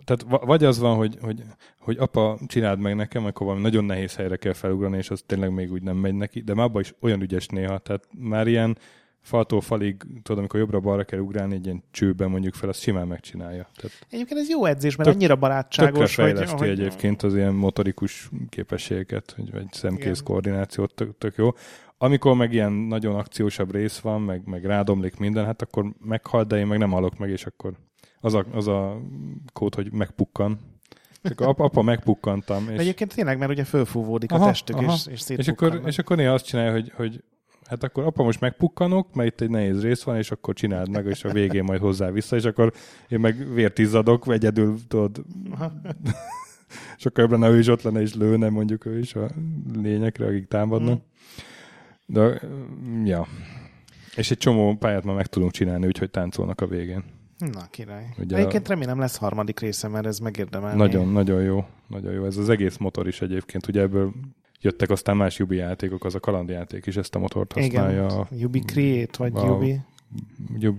tehát 0.10 0.46
vagy 0.46 0.64
az 0.64 0.80
van, 0.80 0.96
hogy, 0.96 1.18
hogy, 1.22 1.44
hogy 1.80 1.98
apa, 1.98 2.40
csináld 2.48 2.80
meg 2.80 2.96
nekem, 2.96 3.26
akkor 3.26 3.46
valami 3.46 3.64
nagyon 3.64 3.86
nehéz 3.86 4.16
helyre 4.16 4.36
kell 4.36 4.54
felugrani, 4.54 4.98
és 4.98 5.10
az 5.10 5.24
tényleg 5.26 5.54
még 5.54 5.72
úgy 5.72 5.82
nem 5.82 5.98
megy 5.98 6.14
neki, 6.14 6.42
de 6.42 6.54
már 6.54 6.66
abban 6.66 6.82
is 6.82 6.94
olyan 7.00 7.22
ügyes 7.22 7.48
néha, 7.48 7.78
tehát 7.78 8.08
már 8.20 8.48
ilyen 8.48 8.78
faltól 9.30 9.62
falig, 9.62 9.96
tudod, 10.22 10.38
amikor 10.38 10.60
jobbra-balra 10.60 11.04
kell 11.04 11.20
ugrálni 11.20 11.56
egy 11.56 11.66
ilyen 11.66 11.84
csőben 11.92 12.30
mondjuk 12.30 12.54
fel, 12.54 12.70
azt 12.70 12.82
simán 12.82 13.08
megcsinálja. 13.08 13.70
Tehát 13.76 14.06
egyébként 14.10 14.40
ez 14.40 14.50
jó 14.50 14.66
edzés, 14.66 14.96
mert 14.96 15.10
Tök, 15.10 15.18
annyira 15.18 15.36
barátságos. 15.36 16.16
Tökre 16.16 16.40
hogy, 16.40 16.52
hogy... 16.52 16.70
egyébként 16.70 17.24
az 17.24 17.36
ilyen 17.36 17.54
motorikus 17.54 18.30
képességeket, 18.50 19.34
vagy, 19.38 19.52
vagy 19.52 19.66
szemkész 19.72 20.22
koordinációt, 20.22 20.94
tök, 20.94 21.18
tök 21.18 21.36
jó. 21.36 21.50
Amikor 21.98 22.36
meg 22.36 22.54
ilyen 22.54 22.72
nagyon 22.72 23.16
akciósabb 23.16 23.72
rész 23.72 24.00
van, 24.00 24.22
meg, 24.22 24.42
meg 24.46 24.66
rádomlik 24.66 25.18
minden, 25.18 25.46
hát 25.46 25.62
akkor 25.62 25.94
meghal, 26.00 26.44
de 26.44 26.58
én 26.58 26.68
meg 26.68 26.78
nem 26.78 26.92
halok 26.92 27.18
meg, 27.18 27.30
és 27.30 27.46
akkor 27.46 27.74
az 28.20 28.34
a, 28.34 28.46
az 28.52 28.68
a 28.68 29.02
kód, 29.54 29.76
hogy 29.76 29.92
megpukkan. 29.92 30.60
Csak 31.24 31.42
apa, 31.42 31.64
apa 31.64 31.82
megpukkantam. 31.82 32.70
És... 32.70 32.76
De 32.76 32.82
egyébként 32.82 33.16
tényleg, 33.16 33.38
mert 33.38 33.52
ugye 33.52 33.64
fölfúvódik 33.64 34.32
aha, 34.32 34.44
a 34.44 34.48
testük, 34.48 34.76
aha. 34.76 34.94
és, 34.94 35.08
és 35.08 35.38
és 35.38 35.48
akkor, 35.48 35.82
és 35.86 35.98
akkor 35.98 36.18
néha 36.18 36.34
azt 36.34 36.46
csinálja, 36.46 36.72
hogy, 36.72 36.92
hogy 36.96 37.24
hát 37.70 37.84
akkor 37.84 38.04
apa 38.04 38.24
most 38.24 38.40
megpukkanok, 38.40 39.14
mert 39.14 39.30
itt 39.30 39.42
egy 39.42 39.50
nehéz 39.50 39.82
rész 39.82 40.04
van, 40.04 40.18
és 40.18 40.32
akkor 40.32 40.54
csináld 40.54 40.90
meg, 40.90 41.06
és 41.06 41.24
a 41.24 41.32
végén 41.32 41.64
majd 41.64 41.80
hozzá 41.80 42.12
vissza, 42.12 42.36
és 42.36 42.44
akkor 42.44 42.74
én 43.08 43.20
meg 43.20 43.54
vértizadok, 43.54 44.26
vagy 44.26 44.36
egyedül 44.36 44.78
tudod, 44.88 45.24
sokkal 46.98 47.24
jobb 47.24 47.32
lenne, 47.32 47.50
ő 47.50 47.60
is 47.60 47.68
ott 47.68 47.82
lenne, 47.82 48.02
és 48.02 48.16
lőne 48.16 48.50
mondjuk 48.50 48.86
ő 48.86 49.00
is 49.00 49.16
a 49.16 49.30
lényekre, 49.82 50.26
akik 50.26 50.48
támadnak. 50.48 51.02
De, 52.06 52.42
ja. 53.04 53.28
És 54.16 54.32
egy 54.32 54.38
csomó 54.38 54.76
pályát 54.76 55.04
már 55.04 55.16
meg 55.16 55.28
tudunk 55.28 55.52
csinálni, 55.52 55.86
úgyhogy 55.86 56.10
táncolnak 56.10 56.62
a 56.62 56.68
végén. 56.68 57.04
Na, 57.38 57.68
király. 57.70 58.06
Ugye 58.18 58.36
egyébként 58.36 58.66
a... 58.66 58.70
remélem 58.70 59.00
lesz 59.00 59.18
harmadik 59.18 59.60
része, 59.60 59.88
mert 59.88 60.06
ez 60.06 60.20
megérdemel. 60.20 60.76
Nagyon, 60.76 61.12
nagyon 61.12 61.42
jó. 61.42 61.66
Nagyon 61.88 62.14
jó. 62.14 62.26
Ez 62.26 62.38
az 62.38 62.50
egész 62.50 62.78
motor 62.78 63.08
is 63.08 63.22
egyébként. 63.22 63.68
Ugye 63.68 63.82
ebből 63.82 64.14
jöttek 64.62 64.90
aztán 64.90 65.18
más 65.18 65.40
Yubi 65.40 65.56
játékok, 65.56 66.06
az 66.06 66.16
a 66.16 66.20
kalandjáték 66.20 66.86
is 66.86 66.98
ezt 66.98 67.16
a 67.16 67.20
motort 67.20 67.54
használja. 67.54 68.06
Igen, 68.06 68.40
Yubi 68.40 68.60
Create, 68.60 69.18
vagy 69.18 69.32
a? 69.36 69.60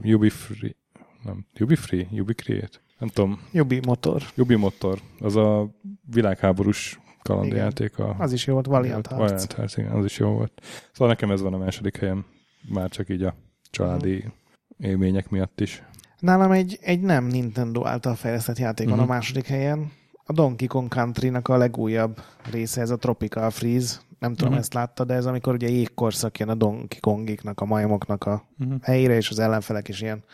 Yubi 0.03 0.29
Free. 0.29 0.77
Nem, 1.23 1.47
Yubi 1.55 1.75
Free? 1.75 2.07
Yubi 2.11 2.35
Create? 2.35 2.79
Nem 2.99 3.09
tudom. 3.09 3.41
Yubi 3.53 3.81
Motor. 3.87 4.23
Yubi 4.35 4.55
Motor. 4.55 4.99
Az 5.19 5.37
a 5.37 5.71
világháborús 6.11 7.01
kalandjáték. 7.23 7.99
A, 7.99 8.17
az 8.19 8.33
is 8.33 8.47
jó 8.47 8.53
volt, 8.53 8.67
Valiant 8.67 9.07
Hearts. 9.07 9.31
Valiant 9.31 9.53
Hearts, 9.53 9.77
igen, 9.77 9.91
az 9.91 10.05
is 10.05 10.19
jó 10.19 10.29
volt. 10.29 10.61
Szóval 10.93 11.09
nekem 11.09 11.31
ez 11.31 11.41
van 11.41 11.55
a 11.55 11.59
második 11.59 11.97
helyem, 11.97 12.25
már 12.69 12.89
csak 12.89 13.09
így 13.09 13.23
a 13.23 13.35
családi 13.71 14.17
uh-huh. 14.17 14.33
élmények 14.79 15.31
miatt 15.31 15.61
is. 15.61 15.83
Nálam 16.19 16.51
egy, 16.51 16.79
egy 16.81 17.01
nem 17.01 17.25
Nintendo 17.25 17.87
által 17.87 18.15
fejlesztett 18.15 18.59
játék 18.59 18.87
uh-huh. 18.87 19.01
van 19.01 19.09
a 19.09 19.09
mhm. 19.09 19.13
második 19.13 19.47
helyen 19.47 19.93
a 20.31 20.33
Donkey 20.33 20.67
Kong 20.67 20.89
Country-nak 20.89 21.49
a 21.49 21.57
legújabb 21.57 22.23
része, 22.51 22.81
ez 22.81 22.91
a 22.91 22.97
Tropical 22.97 23.51
Freeze. 23.51 23.99
Nem 24.19 24.31
tudom, 24.31 24.49
uh-huh. 24.49 24.59
ezt 24.59 24.75
látta, 24.75 25.05
de 25.05 25.15
ez 25.15 25.27
amikor 25.27 25.55
ugye 25.55 25.69
jégkorszak 25.69 26.39
jön 26.39 26.49
a 26.49 26.55
Donkey 26.55 27.01
Kongiknak, 27.01 27.61
a 27.61 27.65
majmoknak 27.65 28.25
a 28.25 28.45
uh-huh. 28.59 28.83
helyére, 28.83 29.17
és 29.17 29.31
az 29.31 29.39
ellenfelek 29.39 29.89
is 29.89 30.01
ilyen 30.01 30.25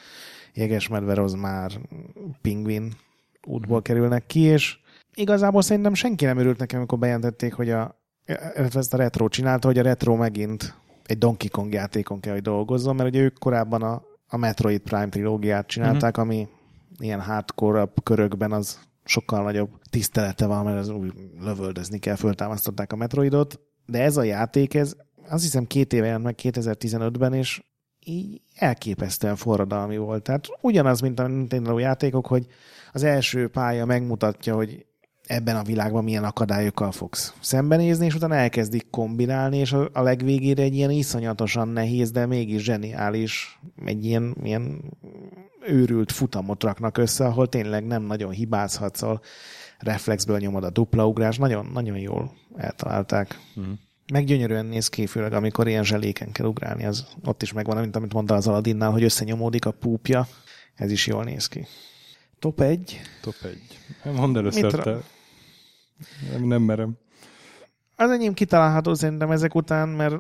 jegesmedve 0.55 1.22
az 1.22 1.32
már 1.32 1.70
pingvin 2.42 2.92
útból 3.47 3.82
kerülnek 3.82 4.26
ki, 4.26 4.40
és 4.40 4.78
igazából 5.14 5.62
szerintem 5.62 5.94
senki 5.94 6.24
nem 6.24 6.38
örült 6.38 6.59
nekem, 6.59 6.78
amikor 6.78 6.99
bejelentették, 6.99 7.55
hogy 7.55 7.70
a, 7.70 8.01
ezt 8.55 8.94
a 8.94 8.97
Retro 8.97 9.28
csinálta, 9.28 9.66
hogy 9.66 9.78
a 9.78 9.82
Retro 9.82 10.16
megint 10.16 10.74
egy 11.05 11.18
Donkey 11.18 11.49
Kong 11.49 11.72
játékon 11.72 12.20
kell, 12.20 12.32
hogy 12.32 12.42
dolgozzon, 12.42 12.97
mert 12.97 13.09
ugye 13.09 13.20
ők 13.20 13.38
korábban 13.38 13.82
a, 13.82 14.03
a 14.26 14.36
Metroid 14.36 14.80
Prime 14.80 15.09
trilógiát 15.09 15.66
csinálták, 15.66 16.16
uh-huh. 16.16 16.32
ami 16.32 16.49
ilyen 16.99 17.20
hardcore 17.20 17.88
körökben 18.03 18.53
az 18.53 18.78
sokkal 19.07 19.42
nagyobb 19.42 19.70
tisztelete 19.90 20.46
van, 20.46 20.64
mert 20.64 20.78
az 20.78 20.88
úgy 20.88 21.12
lövöldözni 21.40 21.98
kell, 21.98 22.14
föltámasztották 22.14 22.92
a 22.92 22.96
Metroidot, 22.96 23.61
de 23.86 24.02
ez 24.02 24.16
a 24.16 24.22
játék, 24.22 24.74
ez 24.74 24.96
azt 25.28 25.42
hiszem 25.42 25.66
két 25.66 25.92
éve 25.92 26.07
jelent 26.07 26.24
meg 26.24 26.34
2015-ben, 26.42 27.32
és 27.32 27.62
így 28.04 28.40
elképesztően 28.54 29.36
forradalmi 29.36 29.96
volt. 29.96 30.22
Tehát 30.22 30.46
ugyanaz, 30.61 31.00
mint 31.00 31.20
a 31.20 31.26
Nintendo 31.26 31.78
játékok, 31.78 32.26
hogy 32.26 32.46
az 32.92 33.02
első 33.02 33.48
pálya 33.48 33.84
megmutatja, 33.84 34.54
hogy 34.54 34.86
ebben 35.26 35.57
a 35.57 35.62
világban 35.62 36.04
milyen 36.04 36.24
akadályokkal 36.24 36.92
fogsz 36.92 37.34
szembenézni, 37.40 38.07
és 38.07 38.14
utána 38.14 38.34
elkezdik 38.34 38.90
kombinálni, 38.90 39.57
és 39.57 39.72
a 39.72 40.02
legvégére 40.02 40.62
egy 40.62 40.74
ilyen 40.74 40.90
iszonyatosan 40.90 41.68
nehéz, 41.68 42.11
de 42.11 42.26
mégis 42.26 42.62
zseniális, 42.62 43.61
egy 43.84 44.04
ilyen, 44.04 44.36
ilyen 44.42 44.80
őrült 45.68 46.12
futamot 46.12 46.62
raknak 46.62 46.98
össze, 46.98 47.26
ahol 47.26 47.48
tényleg 47.48 47.86
nem 47.86 48.02
nagyon 48.02 48.30
hibázhatsz, 48.30 49.02
ahol 49.02 49.20
reflexből 49.78 50.38
nyomod 50.38 50.64
a 50.64 50.70
dupla 50.70 51.06
ugrás, 51.06 51.36
nagyon, 51.36 51.66
nagyon 51.72 51.98
jól 51.98 52.32
eltalálták. 52.56 53.40
Mm. 53.60 53.72
Meg 54.12 54.24
gyönyörűen 54.24 54.66
néz 54.66 54.88
ki, 54.88 55.06
főleg 55.06 55.32
amikor 55.32 55.68
ilyen 55.68 55.84
zseléken 55.84 56.32
kell 56.32 56.46
ugrálni, 56.46 56.84
az 56.84 57.06
ott 57.24 57.42
is 57.42 57.52
megvan, 57.52 57.80
mint 57.80 57.96
amit 57.96 58.12
mondta 58.12 58.34
az 58.34 58.46
Aladinnál, 58.46 58.90
hogy 58.90 59.02
összenyomódik 59.02 59.66
a 59.66 59.70
púpja, 59.70 60.26
ez 60.74 60.90
is 60.90 61.06
jól 61.06 61.24
néz 61.24 61.46
ki. 61.46 61.66
Top 62.38 62.60
1. 62.60 63.00
Top 63.20 63.34
1. 63.42 64.14
Mondd 64.14 64.36
először 64.36 64.72
te. 64.72 64.96
Nem, 66.32 66.44
nem 66.44 66.62
merem. 66.62 66.98
Az 67.96 68.10
enyém 68.10 68.32
kitalálható 68.32 68.94
szerintem 68.94 69.30
ezek 69.30 69.54
után, 69.54 69.88
mert 69.88 70.14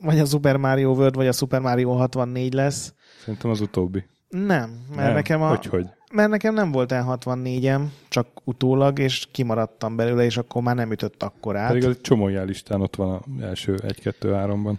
vagy 0.00 0.18
a 0.18 0.24
Super 0.24 0.56
Mario 0.56 0.90
World, 0.90 1.14
vagy 1.14 1.26
a 1.26 1.32
Super 1.32 1.60
Mario 1.60 1.92
64 1.92 2.52
lesz. 2.52 2.94
Szerintem 3.20 3.50
az 3.50 3.60
utóbbi. 3.60 4.04
Nem, 4.28 4.84
mert 4.88 5.06
nem. 5.06 5.14
nekem 5.14 5.42
a... 5.42 5.48
Hogy, 5.48 5.66
hogy? 5.66 5.86
Mert 6.12 6.30
nekem 6.30 6.54
nem 6.54 6.72
volt 6.72 6.90
N64-em, 6.94 7.82
csak 8.08 8.26
utólag, 8.44 8.98
és 8.98 9.28
kimaradtam 9.32 9.96
belőle, 9.96 10.24
és 10.24 10.36
akkor 10.36 10.62
már 10.62 10.74
nem 10.74 10.92
ütött 10.92 11.22
akkor 11.22 11.56
át. 11.56 11.68
Pedig 11.68 11.84
az 11.84 11.98
csomó 12.00 12.26
listán 12.26 12.80
ott 12.80 12.96
van 12.96 13.10
az 13.10 13.42
első 13.42 13.74
1-2-3-ban. 13.82 14.74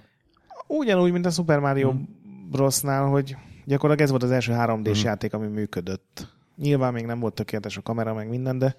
Ugyanúgy, 0.68 1.12
mint 1.12 1.26
a 1.26 1.30
Super 1.30 1.60
Mario 1.60 1.90
hmm. 1.90 2.48
Bros-nál, 2.52 3.06
hogy 3.06 3.36
gyakorlatilag 3.66 4.02
ez 4.02 4.10
volt 4.10 4.24
az 4.24 4.32
első 4.32 4.54
3D-s 4.56 5.00
hmm. 5.00 5.10
játék, 5.10 5.34
ami 5.34 5.48
működött. 5.48 6.28
Nyilván 6.56 6.94
még 6.94 7.06
nem 7.06 7.20
volt 7.20 7.34
tökéletes 7.34 7.78
a 7.78 7.82
kamera, 7.82 8.14
meg 8.14 8.30
minden, 8.30 8.58
de, 8.58 8.76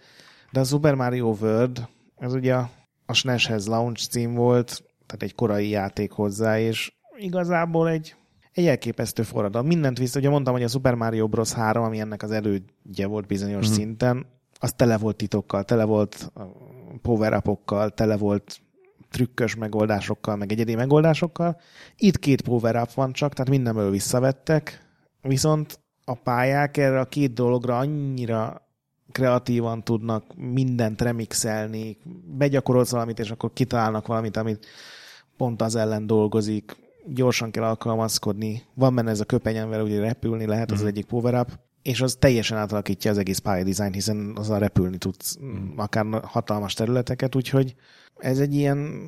de 0.53 0.61
a 0.61 0.65
Super 0.65 0.95
Mario 0.95 1.37
World, 1.41 1.89
ez 2.17 2.35
ugye 2.35 2.55
a, 2.55 2.71
a 3.07 3.13
SNES-hez 3.13 3.67
launch 3.67 4.09
cím 4.09 4.35
volt, 4.35 4.83
tehát 5.07 5.23
egy 5.23 5.35
korai 5.35 5.69
játék 5.69 6.11
hozzá, 6.11 6.59
és 6.59 6.93
igazából 7.17 7.89
egy 7.89 8.15
egy 8.53 8.67
elképesztő 8.67 9.23
forradalom. 9.23 9.67
Mindent 9.67 9.99
vissza, 9.99 10.19
ugye 10.19 10.29
mondtam, 10.29 10.53
hogy 10.53 10.63
a 10.63 10.69
Super 10.69 10.95
Mario 10.95 11.29
Bros. 11.29 11.53
3, 11.53 11.85
ami 11.85 12.01
ennek 12.01 12.23
az 12.23 12.31
elődje 12.31 13.07
volt 13.07 13.27
bizonyos 13.27 13.69
mm. 13.69 13.73
szinten, 13.73 14.27
az 14.59 14.73
tele 14.73 14.99
volt 14.99 15.17
titokkal, 15.17 15.65
tele 15.65 15.85
volt 15.85 16.33
power 17.03 17.43
tele 17.95 18.17
volt 18.17 18.61
trükkös 19.11 19.55
megoldásokkal, 19.55 20.37
meg 20.37 20.53
egyedi 20.53 20.75
megoldásokkal. 20.75 21.61
Itt 21.97 22.19
két 22.19 22.43
power 22.43 22.77
up 22.77 22.93
van 22.93 23.13
csak, 23.13 23.33
tehát 23.33 23.51
mindenből 23.51 23.91
visszavettek, 23.91 24.89
viszont 25.23 25.81
a 26.05 26.15
pályák 26.15 26.77
erre 26.77 27.01
a 27.01 27.05
két 27.05 27.33
dologra 27.33 27.79
annyira 27.79 28.69
kreatívan 29.13 29.85
tudnak 29.85 30.25
mindent 30.37 31.01
remixelni, 31.01 31.99
begyakorolsz 32.39 32.91
valamit, 32.91 33.19
és 33.19 33.31
akkor 33.31 33.53
kitalálnak 33.53 34.07
valamit, 34.07 34.37
amit 34.37 34.67
pont 35.37 35.63
az 35.63 35.75
ellen 35.75 36.07
dolgozik 36.07 36.77
gyorsan 37.15 37.51
kell 37.51 37.65
alkalmazkodni. 37.65 38.63
Van 38.75 38.95
benne 38.95 39.11
ez 39.11 39.21
a 39.21 39.25
köpenyen, 39.25 39.69
vele 39.69 39.83
ugye 39.83 40.01
repülni 40.01 40.47
lehet, 40.47 40.71
az, 40.71 40.79
mm. 40.79 40.83
az 40.83 40.89
egyik 40.89 41.05
power 41.05 41.35
up, 41.35 41.59
és 41.83 42.01
az 42.01 42.17
teljesen 42.19 42.59
átalakítja 42.59 43.11
az 43.11 43.19
egész 43.19 43.39
pályadizájn, 43.39 43.93
hiszen 43.93 44.33
azzal 44.37 44.59
repülni 44.59 44.99
tudsz 44.99 45.39
mm. 45.43 45.77
akár 45.77 46.07
hatalmas 46.23 46.75
területeket, 46.75 47.35
úgyhogy 47.35 47.75
ez 48.17 48.39
egy 48.39 48.55
ilyen, 48.55 49.01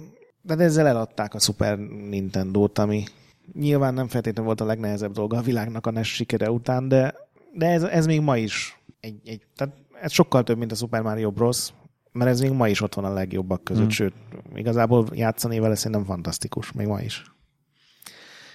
de 0.43 0.57
ezzel 0.57 0.87
eladták 0.87 1.35
a 1.35 1.41
Super 1.41 1.79
Nintendo-t, 2.09 2.79
ami 2.79 3.05
nyilván 3.53 3.95
nem 3.95 4.09
feltétlenül 4.09 4.47
volt 4.47 4.61
a 4.61 4.65
legnehezebb 4.65 5.13
dolga 5.13 5.37
a 5.37 5.43
világnak 5.43 5.87
a 5.87 5.91
NES 5.91 6.15
sikere 6.15 6.51
után, 6.51 6.89
de, 6.89 7.15
de 7.55 7.67
ez, 7.67 7.83
ez 7.83 8.07
még 8.07 8.21
ma 8.21 8.37
is 8.37 8.83
egy, 9.01 9.21
egy, 9.25 9.47
tehát 9.57 9.75
ez 10.01 10.13
sokkal 10.13 10.43
több, 10.43 10.59
mint 10.59 10.73
a 10.73 10.75
Super 10.75 11.03
Mario 11.03 11.31
Bros., 11.31 11.69
mert 12.13 12.31
ez 12.31 12.41
még 12.41 12.51
ma 12.51 12.69
is 12.69 12.81
ott 12.81 12.95
van 12.95 13.05
a 13.05 13.13
legjobbak 13.13 13.65
között, 13.65 13.85
mm. 13.85 13.89
sőt, 13.89 14.15
igazából 14.55 15.07
játszani 15.13 15.59
vele 15.59 15.75
szerintem 15.75 16.05
fantasztikus, 16.05 16.73
még 16.73 16.87
ma 16.87 17.01
is. 17.01 17.25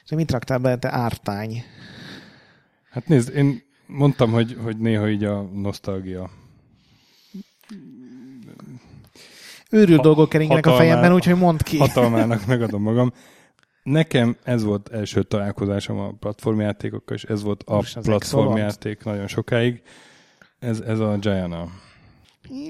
És 0.08 0.16
mit 0.16 0.32
raktál 0.32 0.58
be, 0.58 0.78
te 0.78 0.92
ártány? 0.92 1.64
Hát 2.90 3.08
nézd, 3.08 3.36
én 3.36 3.64
mondtam, 3.86 4.32
hogy, 4.32 4.58
hogy 4.64 4.78
néha 4.78 5.10
így 5.10 5.24
a 5.24 5.42
nosztalgia 5.42 6.30
őrült 9.70 9.98
ha, 9.98 10.04
dolgok 10.04 10.30
keringenek 10.30 10.66
a 10.66 10.76
fejemben, 10.76 11.14
úgyhogy 11.14 11.38
mondd 11.38 11.64
ki. 11.64 11.78
Hatalmának 11.78 12.46
megadom 12.46 12.82
magam. 12.82 13.14
Nekem 13.84 14.38
ez 14.44 14.64
volt 14.64 14.90
első 14.90 15.24
találkozásom 15.24 16.00
a 16.00 16.12
platformjátékokkal, 16.20 17.16
és 17.16 17.24
ez 17.24 17.44
volt 17.44 17.64
a 17.66 17.76
Most 17.76 18.00
platformjáték 18.00 19.04
nagyon 19.04 19.28
sokáig. 19.28 19.82
Ez, 20.60 20.80
ez 20.80 21.00
a 21.00 21.18
Giana. 21.18 21.68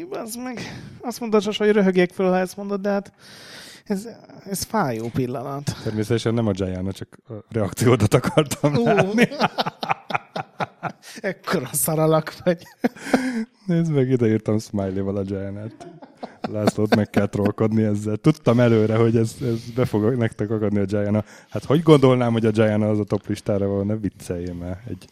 Az 0.09 0.35
meg. 0.35 0.59
Azt 1.01 1.19
mondod, 1.19 1.43
hogy 1.43 1.71
röhögjek 1.71 2.11
föl, 2.11 2.29
ha 2.29 2.37
ezt 2.37 2.57
mondod, 2.57 2.81
de 2.81 2.89
hát 2.89 3.13
ez, 3.87 4.07
ez 4.49 4.63
fájó 4.63 5.09
pillanat. 5.13 5.75
Természetesen 5.83 6.33
nem 6.33 6.47
a 6.47 6.51
Giant, 6.51 6.95
csak 6.95 7.17
a 7.29 7.33
reakciódat 7.49 8.13
akartam 8.13 8.73
uh. 8.73 8.83
látni. 8.83 9.27
Ekkora 11.21 11.69
szaralak 11.71 12.33
vagy. 12.43 12.61
Nézd 13.65 13.91
meg, 13.91 14.09
ide 14.09 14.27
írtam 14.27 14.59
smiley-val 14.59 15.17
a 15.17 15.21
Giant-et. 15.21 15.87
Lászlót 16.41 16.95
meg 16.95 17.09
kell 17.09 17.25
trollkodni 17.27 17.83
ezzel. 17.83 18.15
Tudtam 18.15 18.59
előre, 18.59 18.95
hogy 18.95 19.17
ez, 19.17 19.35
ez 19.41 19.59
be 19.75 19.85
fog 19.85 20.15
nektek 20.15 20.49
akadni 20.49 20.79
a 20.79 20.85
Giant. 20.85 21.25
Hát 21.49 21.63
hogy 21.63 21.83
gondolnám, 21.83 22.31
hogy 22.31 22.45
a 22.45 22.51
Giant 22.51 22.83
az 22.83 22.99
a 22.99 23.03
top 23.03 23.27
listára 23.27 23.67
van, 23.67 23.85
ne 23.85 23.95
vicceljél 23.95 24.53
már. 24.53 24.83
Egy... 24.89 25.05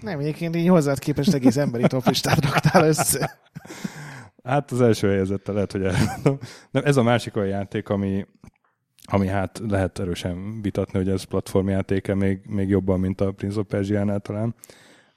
Nem, 0.00 0.18
egyébként 0.18 0.56
így 0.56 0.68
hozzád 0.68 0.98
képest 0.98 1.34
egész 1.34 1.56
emberi 1.56 1.86
top 1.86 2.06
listát 2.06 2.44
raktál 2.44 2.86
össze. 2.86 3.38
Hát 4.44 4.70
az 4.70 4.80
első 4.80 5.08
helyezette 5.08 5.52
lehet, 5.52 5.72
hogy 5.72 5.82
elmondom. 5.82 6.38
Nem, 6.70 6.84
ez 6.84 6.96
a 6.96 7.02
másik 7.02 7.36
olyan 7.36 7.48
játék, 7.48 7.88
ami, 7.88 8.26
ami 9.04 9.26
hát 9.26 9.60
lehet 9.68 9.98
erősen 9.98 10.62
vitatni, 10.62 10.98
hogy 10.98 11.08
ez 11.08 11.22
platformjátéke 11.22 12.14
még, 12.14 12.40
még 12.46 12.68
jobban, 12.68 13.00
mint 13.00 13.20
a 13.20 13.32
Prince 13.32 13.58
of 13.58 13.66
Persia 13.66 14.18
talán, 14.18 14.54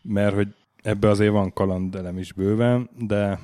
mert 0.01 0.35
hogy 0.35 0.55
ebbe 0.83 1.09
azért 1.09 1.31
van 1.31 1.53
kalandelem 1.53 2.17
is 2.17 2.33
bőven, 2.33 2.89
de, 2.97 3.39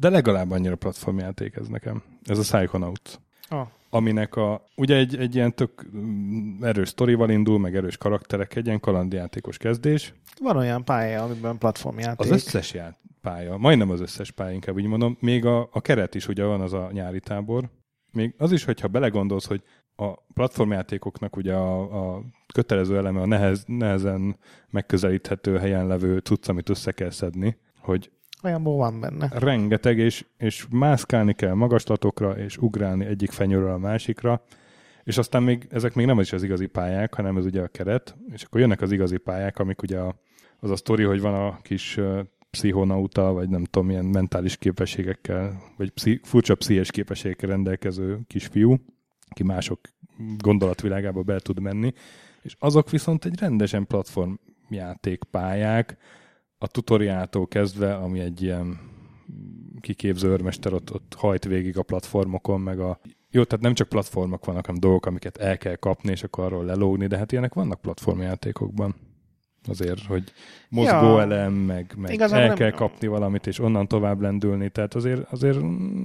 de 0.00 0.08
legalább 0.08 0.50
annyira 0.50 0.76
platformjáték 0.76 1.56
ez 1.56 1.68
nekem. 1.68 2.02
Ez 2.24 2.38
a 2.38 2.56
Psychonaut. 2.56 3.20
Ah. 3.48 3.66
Aminek 3.90 4.36
a, 4.36 4.66
ugye 4.76 4.96
egy, 4.96 5.16
egy 5.16 5.34
ilyen 5.34 5.54
tök 5.54 5.86
erős 6.60 6.88
sztorival 6.88 7.30
indul, 7.30 7.58
meg 7.58 7.76
erős 7.76 7.96
karakterek, 7.96 8.56
egy 8.56 8.66
ilyen 8.66 8.80
kalandjátékos 8.80 9.56
kezdés. 9.56 10.14
Van 10.40 10.56
olyan 10.56 10.84
pálya, 10.84 11.22
amiben 11.22 11.58
platformjáték. 11.58 12.20
Az 12.20 12.30
összes 12.30 12.74
ját, 12.74 12.96
pálya, 13.22 13.56
majdnem 13.56 13.90
az 13.90 14.00
összes 14.00 14.30
pálya, 14.30 14.52
inkább 14.52 14.74
úgy 14.74 14.86
mondom, 14.86 15.16
még 15.20 15.44
a, 15.44 15.68
a 15.72 15.80
keret 15.80 16.14
is 16.14 16.28
ugye 16.28 16.44
van 16.44 16.60
az 16.60 16.72
a 16.72 16.88
nyári 16.92 17.20
tábor, 17.20 17.70
még 18.12 18.34
az 18.38 18.52
is, 18.52 18.64
hogyha 18.64 18.88
belegondolsz, 18.88 19.46
hogy 19.46 19.62
a 19.96 20.14
platformjátékoknak 20.34 21.36
ugye 21.36 21.54
a, 21.54 22.14
a 22.14 22.22
kötelező 22.54 22.96
eleme 22.96 23.20
a 23.20 23.26
nehez, 23.26 23.64
nehezen 23.66 24.36
megközelíthető 24.70 25.58
helyen 25.58 25.86
levő 25.86 26.18
cucc, 26.18 26.48
amit 26.48 26.68
össze 26.68 26.92
kell 26.92 27.10
szedni, 27.10 27.56
hogy 27.78 28.10
Olyanból 28.44 28.76
van 28.76 29.00
benne. 29.00 29.30
Rengeteg, 29.34 29.98
és, 29.98 30.24
és 30.36 30.66
mászkálni 30.70 31.34
kell 31.34 31.54
magaslatokra, 31.54 32.38
és 32.38 32.56
ugrálni 32.56 33.04
egyik 33.04 33.30
fenyőről 33.30 33.70
a 33.70 33.78
másikra, 33.78 34.44
és 35.04 35.18
aztán 35.18 35.42
még, 35.42 35.66
ezek 35.70 35.94
még 35.94 36.06
nem 36.06 36.20
is 36.20 36.32
az 36.32 36.42
igazi 36.42 36.66
pályák, 36.66 37.14
hanem 37.14 37.36
ez 37.36 37.44
ugye 37.44 37.62
a 37.62 37.68
keret, 37.68 38.16
és 38.32 38.42
akkor 38.42 38.60
jönnek 38.60 38.80
az 38.80 38.92
igazi 38.92 39.16
pályák, 39.16 39.58
amik 39.58 39.82
ugye 39.82 39.98
a, 39.98 40.14
az 40.60 40.70
a 40.70 40.76
sztori, 40.76 41.02
hogy 41.02 41.20
van 41.20 41.34
a 41.34 41.58
kis 41.62 42.00
pszichonauta, 42.52 43.32
vagy 43.32 43.48
nem 43.48 43.64
tudom, 43.64 43.86
milyen 43.86 44.04
mentális 44.04 44.56
képességekkel, 44.56 45.62
vagy 45.76 45.90
pszi, 45.90 46.20
furcsa 46.22 46.54
pszichés 46.54 46.90
képességekkel 46.90 47.48
rendelkező 47.48 48.20
kisfiú, 48.26 48.76
aki 49.28 49.42
mások 49.42 49.80
gondolatvilágába 50.36 51.22
be 51.22 51.38
tud 51.38 51.60
menni, 51.60 51.92
és 52.42 52.56
azok 52.58 52.90
viszont 52.90 53.24
egy 53.24 53.38
rendesen 53.38 53.86
platformjáték 53.86 55.24
pályák, 55.30 55.96
a 56.58 56.66
tutoriától 56.66 57.46
kezdve, 57.46 57.94
ami 57.94 58.20
egy 58.20 58.42
ilyen 58.42 58.78
kiképző 59.80 60.28
őrmester 60.28 60.72
ott, 60.72 60.94
ott 60.94 61.14
hajt 61.16 61.44
végig 61.44 61.78
a 61.78 61.82
platformokon, 61.82 62.60
meg 62.60 62.80
a 62.80 63.00
jó, 63.30 63.44
tehát 63.44 63.64
nem 63.64 63.74
csak 63.74 63.88
platformok 63.88 64.44
vannak, 64.44 64.66
hanem 64.66 64.80
dolgok, 64.80 65.06
amiket 65.06 65.36
el 65.36 65.58
kell 65.58 65.76
kapni, 65.76 66.10
és 66.10 66.22
akkor 66.22 66.44
arról 66.44 66.64
lelógni, 66.64 67.06
de 67.06 67.16
hát 67.16 67.32
ilyenek 67.32 67.54
vannak 67.54 67.80
platformjátékokban. 67.80 68.94
Azért, 69.68 70.04
hogy 70.06 70.32
mozgó 70.68 70.90
Ja. 71.16 71.20
elem, 71.20 71.52
meg, 71.52 71.94
meg 71.96 72.12
Igazából 72.12 72.42
el 72.42 72.46
nem- 72.48 72.56
kell 72.56 72.70
kapni 72.70 73.06
valamit, 73.06 73.46
és 73.46 73.58
onnan 73.58 73.88
tovább 73.88 74.20
lendülni. 74.20 74.68
Tehát 74.70 74.94
azért, 74.94 75.32
azért 75.32 75.58
mm, 75.62 76.02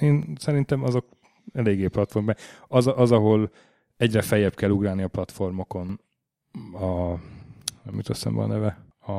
én 0.00 0.32
szerintem 0.38 0.82
azok 0.82 1.04
eléggé 1.52 1.86
platform. 1.86 2.28
Az, 2.68 2.86
az, 2.96 3.12
ahol 3.12 3.50
egyre 3.96 4.22
feljebb 4.22 4.54
kell 4.54 4.70
ugrálni 4.70 5.02
a 5.02 5.08
platformokon 5.08 6.00
a, 6.72 7.12
mit 7.90 8.08
azt 8.08 8.22
hiszem 8.22 8.38
a 8.38 8.46
neve, 8.46 8.84
a, 9.06 9.12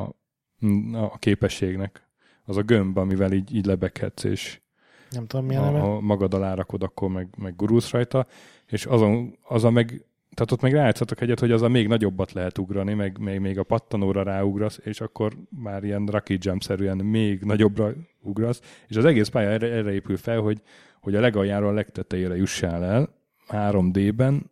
a 0.98 1.18
képességnek. 1.20 2.08
Az 2.46 2.58
a 2.58 2.62
gömb, 2.62 2.98
amivel 2.98 3.32
így, 3.32 3.56
így 3.56 3.66
lebeghetsz, 3.66 4.24
és 4.24 4.62
Nem 5.10 5.26
tudom, 5.28 5.46
milyen 5.46 5.64
neve. 5.64 5.80
ha, 5.80 5.86
ha 5.88 6.00
magad 6.00 6.34
alá 6.34 6.54
rakod, 6.54 6.84
akkor 6.84 7.10
meg, 7.10 7.28
meg 7.38 7.56
gurulsz 7.56 7.92
rajta, 7.92 8.28
és 8.68 8.86
azon, 8.86 9.38
az 9.44 9.64
a 9.64 9.70
meg, 9.70 10.06
tehát 10.40 10.54
ott 10.54 10.62
meg 10.62 10.74
rájátszatok 10.74 11.22
egyet, 11.22 11.40
hogy 11.40 11.52
az 11.52 11.62
a 11.62 11.68
még 11.68 11.88
nagyobbat 11.88 12.32
lehet 12.32 12.58
ugrani, 12.58 12.94
meg 12.94 13.18
még, 13.18 13.40
még 13.40 13.58
a 13.58 13.64
pattanóra 13.64 14.24
ráugrasz, 14.24 14.80
és 14.84 15.02
akkor 15.02 15.34
már 15.50 15.84
ilyen 15.84 16.06
Rocky 16.06 16.38
Jump-szerűen 16.40 16.98
még 16.98 17.42
nagyobbra 17.42 17.94
ugrasz, 18.22 18.62
és 18.88 18.96
az 18.96 19.06
egész 19.06 19.28
pálya 19.28 19.50
erre, 19.50 19.68
erre 19.68 19.92
épül 19.94 20.18
fel, 20.18 20.40
hogy, 20.40 20.62
hogy 21.02 21.16
a 21.16 21.20
legaljáról 21.20 21.70
a 21.70 21.74
legtetejére 21.74 22.36
jussál 22.36 22.84
el 22.84 23.10
3D-ben, 23.50 24.52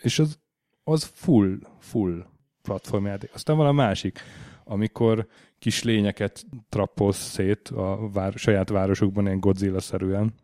és 0.00 0.18
az, 0.18 0.38
az 0.84 1.04
full, 1.14 1.58
full 1.78 2.26
platformjáték. 2.62 3.30
Aztán 3.34 3.56
van 3.56 3.66
a 3.66 3.72
másik, 3.72 4.20
amikor 4.64 5.26
kis 5.58 5.82
lényeket 5.82 6.44
trappolsz 6.68 7.30
szét 7.30 7.68
a 7.68 8.08
vár, 8.12 8.32
saját 8.32 8.68
városukban, 8.68 9.24
ilyen 9.26 9.40
Godzilla-szerűen, 9.40 10.34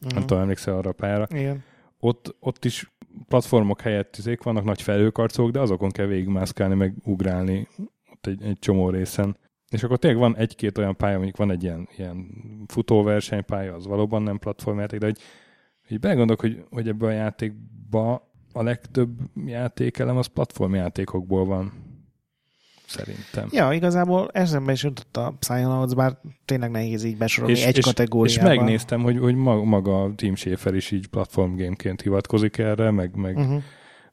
Mhm. 0.00 0.14
nem 0.14 0.26
tudom, 0.26 0.42
emlékszel 0.42 0.76
arra 0.76 0.90
a 0.90 0.92
pályára, 0.92 1.26
Igen. 1.30 1.62
ott, 1.98 2.36
ott 2.40 2.64
is 2.64 2.92
platformok 3.28 3.80
helyett 3.80 4.16
izék 4.16 4.42
vannak 4.42 4.64
nagy 4.64 4.82
felhőkarcok, 4.82 5.50
de 5.50 5.60
azokon 5.60 5.90
kell 5.90 6.06
végigmászkálni, 6.06 6.74
meg 6.74 6.94
ugrálni 7.04 7.68
ott 8.12 8.26
egy, 8.26 8.42
egy 8.42 8.58
csomó 8.58 8.90
részen. 8.90 9.36
És 9.70 9.82
akkor 9.82 9.98
tényleg 9.98 10.20
van 10.20 10.36
egy-két 10.36 10.78
olyan 10.78 10.96
pálya, 10.96 11.16
mondjuk 11.16 11.36
van 11.36 11.50
egy 11.50 11.62
ilyen, 11.62 11.88
ilyen 11.96 12.26
futóversenypálya, 12.66 13.74
az 13.74 13.86
valóban 13.86 14.22
nem 14.22 14.38
platformjáték, 14.38 15.00
de 15.00 15.06
hogy, 15.06 15.18
hogy 15.88 16.00
belegondolok, 16.00 16.40
hogy, 16.40 16.64
hogy 16.70 16.88
ebben 16.88 17.08
a 17.08 17.12
játékba 17.12 18.30
a 18.52 18.62
legtöbb 18.62 19.18
játékelem 19.46 20.16
az 20.16 20.26
platformjátékokból 20.26 21.44
van. 21.44 21.72
Szerintem. 22.88 23.48
Ja, 23.50 23.72
igazából 23.72 24.30
eszembe 24.32 24.72
is 24.72 24.82
jutott 24.82 25.16
a 25.16 25.34
Psychonauts, 25.38 25.94
bár 25.94 26.18
tényleg 26.44 26.70
nehéz 26.70 27.04
így 27.04 27.16
besorolni 27.16 27.56
és, 27.58 27.64
egy 27.64 27.76
és, 27.76 27.84
kategóriába. 27.84 28.52
és 28.52 28.56
megnéztem, 28.58 29.02
hogy, 29.02 29.18
hogy 29.18 29.34
ma- 29.34 29.62
maga 29.64 30.02
a 30.02 30.14
Team 30.14 30.34
Schafer 30.34 30.74
is 30.74 30.90
így 30.90 31.06
platformgameként 31.06 32.02
hivatkozik 32.02 32.58
erre, 32.58 32.90
meg, 32.90 33.16
meg, 33.16 33.36
Uh-huh. 33.36 33.62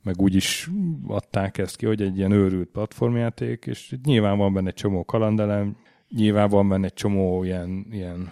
meg 0.01 0.21
úgy 0.21 0.35
is 0.35 0.69
adták 1.07 1.57
ezt 1.57 1.75
ki, 1.75 1.85
hogy 1.85 2.01
egy 2.01 2.17
ilyen 2.17 2.31
őrült 2.31 2.69
platformjáték, 2.69 3.65
és 3.65 3.95
nyilván 4.03 4.37
van 4.37 4.53
benne 4.53 4.67
egy 4.67 4.73
csomó 4.73 5.05
kalandelem, 5.05 5.75
nyilván 6.09 6.49
van 6.49 6.69
benne 6.69 6.85
egy 6.85 6.93
csomó 6.93 7.43
ilyen, 7.43 7.85
ilyen 7.91 8.29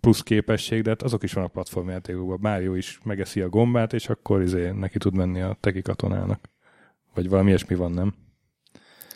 plusz 0.00 0.22
képesség, 0.22 0.82
de 0.82 0.88
hát 0.90 1.02
azok 1.02 1.22
is 1.22 1.32
vannak 1.32 1.52
platformjátékokban. 1.52 2.38
Mario 2.40 2.74
is 2.74 2.98
megeszi 3.04 3.40
a 3.40 3.48
gombát, 3.48 3.92
és 3.92 4.08
akkor 4.08 4.42
izé 4.42 4.70
neki 4.70 4.98
tud 4.98 5.14
menni 5.16 5.40
a 5.40 5.56
teki 5.60 5.82
katonának. 5.82 6.40
Vagy 7.14 7.28
valami 7.28 7.48
ilyesmi 7.48 7.74
van, 7.76 7.92
nem? 7.92 8.14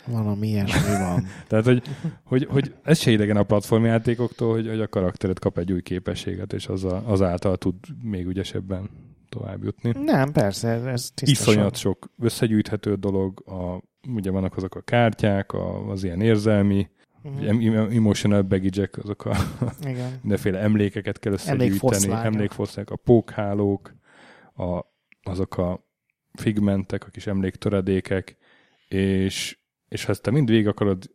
Valami 0.07 0.49
ilyesmi 0.49 0.99
van. 0.99 1.27
Tehát, 1.49 1.65
hogy, 1.65 1.83
hogy, 2.25 2.47
hogy 2.51 2.75
ez 2.83 2.99
se 2.99 3.11
idegen 3.11 3.37
a 3.37 3.43
platformjátékoktól, 3.43 4.53
hogy, 4.53 4.69
hogy 4.69 4.81
a 4.81 4.89
karaktered 4.89 5.39
kap 5.39 5.59
egy 5.59 5.73
új 5.73 5.83
képességet, 5.83 6.53
és 6.53 6.67
az 6.67 6.85
a, 6.85 7.03
azáltal 7.07 7.57
tud 7.57 7.75
még 8.03 8.27
ügyesebben 8.27 8.91
tovább 9.29 9.65
jutni. 9.65 9.93
Nem, 10.05 10.33
persze, 10.33 10.69
ez- 10.69 11.11
tisztosan. 11.15 11.53
Iszonyat 11.53 11.77
sok 11.77 12.11
összegyűjthető 12.19 12.95
dolog, 12.95 13.43
a, 13.49 13.83
ugye 14.09 14.31
vannak 14.31 14.57
azok 14.57 14.75
a 14.75 14.81
kártyák, 14.81 15.53
a, 15.53 15.91
az 15.91 16.05
ilyen 16.05 16.21
érzelmi, 16.21 16.89
em- 17.41 17.93
emotional 17.93 18.43
baggage 18.43 18.89
azok 19.03 19.25
a 19.25 19.37
Igen. 19.87 20.11
mindenféle 20.23 20.59
emlékeket 20.59 21.19
kell 21.19 21.33
összegyűjteni, 21.33 22.13
emlékfoszlányok, 22.13 22.91
a 22.91 22.97
pókhálók, 22.97 23.95
a, 24.55 24.81
azok 25.23 25.59
a 25.59 25.87
figmentek, 26.33 27.07
a 27.07 27.11
kis 27.11 27.27
emléktöredékek, 27.27 28.37
és, 28.89 29.59
és 29.95 30.05
ha 30.05 30.13
ezt 30.13 30.23
te 30.23 30.31
mind 30.31 30.49
végig 30.49 30.67
akarod, 30.67 31.11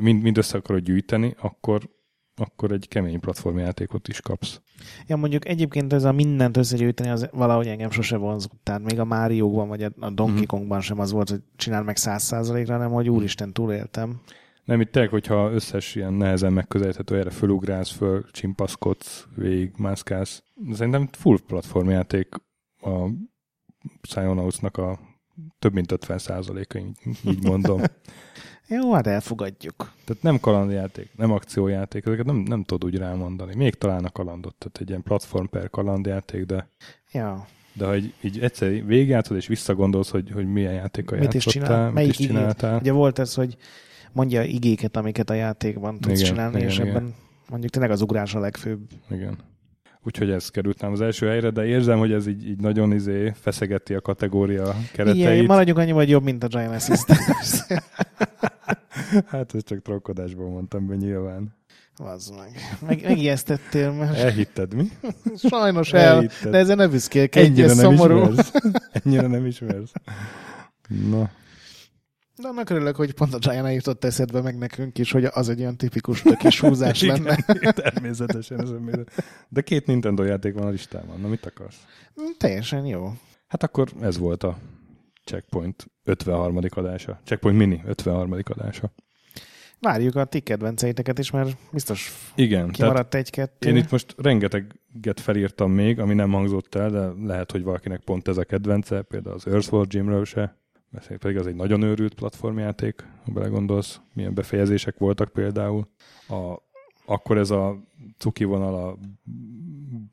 mind, 0.00 0.22
mind 0.22 0.38
össze 0.38 0.58
akarod 0.58 0.82
gyűjteni, 0.82 1.34
akkor, 1.38 1.90
akkor 2.36 2.72
egy 2.72 2.88
kemény 2.88 3.20
platformjátékot 3.20 4.08
is 4.08 4.20
kapsz. 4.20 4.60
Ja, 5.06 5.16
mondjuk 5.16 5.48
egyébként 5.48 5.92
ez 5.92 6.04
a 6.04 6.12
mindent 6.12 6.56
összegyűjteni, 6.56 7.10
az 7.10 7.28
valahogy 7.32 7.66
engem 7.66 7.90
sose 7.90 8.16
vonzott. 8.16 8.52
Tehát 8.62 8.82
még 8.82 8.98
a 8.98 9.04
Máriókban, 9.04 9.68
vagy 9.68 9.82
a 9.82 10.10
Donkey 10.10 10.34
Mhm. 10.34 10.44
Kongban 10.44 10.80
sem 10.80 10.98
az 10.98 11.10
volt, 11.10 11.28
hogy 11.28 11.40
csinál 11.56 11.82
meg 11.82 11.96
száz 11.96 12.22
százalékra, 12.22 12.72
hanem 12.72 12.90
hogy 12.90 13.10
úristen, 13.10 13.52
túléltem. 13.52 14.20
Nem, 14.64 14.80
itt 14.80 14.92
tényleg, 14.92 15.10
hogyha 15.10 15.50
összes 15.50 15.94
ilyen 15.94 16.12
nehezen 16.12 16.52
megközelíthető 16.52 17.18
erre 17.18 17.30
fölugrálsz, 17.30 17.90
föl 17.90 18.30
csimpaszkodsz, 18.30 19.26
végig 19.34 19.72
mászkálsz. 19.76 20.42
Szerintem 20.72 21.08
full 21.12 21.38
platformjáték 21.46 22.34
a 22.80 23.08
Psychonauts-nak 24.00 24.76
a 24.76 25.09
több 25.58 25.72
mint 25.72 25.92
50 25.92 26.18
százaléka, 26.18 26.78
így, 26.78 26.98
így 27.24 27.44
mondom. 27.44 27.80
Jó, 28.68 28.92
hát 28.92 29.06
elfogadjuk. 29.06 29.92
Tehát 30.04 30.22
nem 30.22 30.40
kalandjáték, 30.40 31.10
nem 31.16 31.32
akciójáték, 31.32 32.06
ezeket 32.06 32.24
nem, 32.26 32.36
nem 32.36 32.64
tudod 32.64 32.90
úgy 32.90 32.98
rámondani. 32.98 33.54
Még 33.54 33.74
talán 33.74 34.04
a 34.04 34.10
kalandot, 34.10 34.54
tehát 34.58 34.78
egy 34.80 34.88
ilyen 34.88 35.02
platform 35.02 35.44
per 35.44 35.70
kalandjáték, 35.70 36.44
de, 36.44 36.68
Ja. 37.12 37.46
de 37.72 37.84
ha 37.86 37.96
így, 37.96 38.14
így 38.20 38.38
egyszer 38.40 38.84
végigjátszod 38.84 39.36
és 39.36 39.46
visszagondolsz, 39.46 40.10
hogy, 40.10 40.30
hogy 40.30 40.46
milyen 40.46 40.72
játékkal 40.72 41.18
Mit 41.18 41.34
is 41.34 41.44
játszottál, 41.46 41.68
csinál? 41.68 41.84
mit 41.84 41.94
Melyik 41.94 42.10
is 42.10 42.18
igét? 42.18 42.28
csináltál. 42.30 42.78
Ugye 42.78 42.92
volt 42.92 43.18
ez, 43.18 43.34
hogy 43.34 43.56
mondja 44.12 44.42
igéket, 44.42 44.96
amiket 44.96 45.30
a 45.30 45.34
játékban 45.34 45.98
tudsz 46.00 46.20
Igen, 46.20 46.30
csinálni, 46.32 46.56
igen, 46.56 46.68
és 46.68 46.74
igen. 46.78 46.88
ebben 46.88 47.14
mondjuk 47.48 47.72
tényleg 47.72 47.90
az 47.90 48.00
ugrás 48.00 48.34
a 48.34 48.38
legfőbb. 48.40 48.80
Igen. 49.10 49.38
Úgyhogy 50.04 50.30
ez 50.30 50.48
került 50.48 50.80
nem 50.80 50.92
az 50.92 51.00
első 51.00 51.26
helyre, 51.26 51.50
de 51.50 51.64
érzem, 51.66 51.98
hogy 51.98 52.12
ez 52.12 52.26
így, 52.26 52.48
így 52.48 52.60
nagyon 52.60 52.92
izé 52.92 53.32
feszegeti 53.40 53.94
a 53.94 54.00
kategória 54.00 54.74
kereteit. 54.92 55.16
Igen, 55.20 55.44
maradjunk 55.44 55.78
annyi, 55.78 55.92
vagy 55.92 56.08
jobb, 56.08 56.22
mint 56.22 56.44
a 56.44 56.46
Giant 56.46 56.74
Assistance. 56.74 57.64
Hát 59.26 59.54
ezt 59.54 59.66
csak 59.66 59.82
trokkodásból 59.82 60.48
mondtam 60.50 60.86
be 60.86 60.94
nyilván. 60.94 61.54
Az 61.96 62.28
meg. 62.36 62.50
meg. 62.86 63.02
Megijesztettél, 63.02 63.92
mert 63.92 64.16
Elhitted, 64.18 64.74
mi? 64.74 64.88
sajnos 65.36 65.92
el, 65.92 66.14
Elhitted. 66.14 66.50
de 66.50 66.58
ezen 66.58 66.76
ne 66.76 66.88
büszkélkedj, 66.88 67.46
Ennyire 67.46 67.64
ez 67.64 67.76
nem 67.76 67.96
szomorú. 67.96 68.18
ismersz. 68.18 68.50
Ennyire 68.92 69.26
nem 69.26 69.46
ismersz. 69.46 69.92
Na, 71.10 71.30
De 72.40 72.48
annak 72.48 72.70
örülök, 72.70 72.96
hogy 72.96 73.12
pont 73.12 73.34
a 73.34 73.38
Giant 73.38 73.74
jutott 73.74 74.04
eszedbe 74.04 74.40
meg 74.40 74.58
nekünk 74.58 74.98
is, 74.98 75.12
hogy 75.12 75.24
az 75.24 75.48
egy 75.48 75.60
olyan 75.60 75.76
tipikus 75.76 76.22
kis 76.38 76.60
húzás 76.60 77.02
Igen, 77.02 77.22
lenne. 77.22 77.72
természetesen. 77.72 78.60
Ez 78.60 78.70
de 79.48 79.60
két 79.60 79.86
Nintendo 79.86 80.22
játék 80.22 80.54
van 80.54 80.66
a 80.66 80.70
listában. 80.70 81.20
Na, 81.20 81.28
mit 81.28 81.46
akarsz? 81.46 81.76
Teljesen 82.38 82.86
jó. 82.86 83.12
Hát 83.46 83.62
akkor 83.62 83.88
ez 84.00 84.18
volt 84.18 84.42
a 84.42 84.58
Checkpoint 85.24 85.86
53. 86.04 86.58
adása. 86.68 87.20
Checkpoint 87.24 87.58
Mini 87.58 87.82
53. 87.86 88.32
adása. 88.44 88.92
Várjuk 89.80 90.16
a 90.16 90.24
ti 90.24 90.40
kedvenceiteket 90.40 91.18
is, 91.18 91.30
mert 91.30 91.56
biztos 91.72 92.10
Igen, 92.34 92.70
kimaradt 92.70 93.14
egy-kettő. 93.14 93.68
Én 93.68 93.76
itt 93.76 93.90
most 93.90 94.14
rengeteget 94.16 95.20
felírtam 95.20 95.72
még, 95.72 95.98
ami 95.98 96.14
nem 96.14 96.30
hangzott 96.30 96.74
el, 96.74 96.90
de 96.90 97.26
lehet, 97.26 97.50
hogy 97.50 97.62
valakinek 97.62 98.00
pont 98.00 98.28
ez 98.28 98.36
a 98.36 98.44
kedvence, 98.44 99.02
például 99.02 99.34
az 99.34 99.46
Earthworld 99.46 99.90
Gymről 99.90 100.24
se, 100.24 100.58
pedig 101.18 101.36
az 101.36 101.46
egy 101.46 101.54
nagyon 101.54 101.82
őrült 101.82 102.14
platformjáték, 102.14 103.06
ha 103.24 103.32
belegondolsz, 103.32 104.00
milyen 104.12 104.34
befejezések 104.34 104.98
voltak 104.98 105.28
például. 105.28 105.88
A, 106.28 106.62
akkor 107.04 107.38
ez 107.38 107.50
a 107.50 107.76
cuki 108.18 108.44
vonal 108.44 108.74
a 108.74 108.98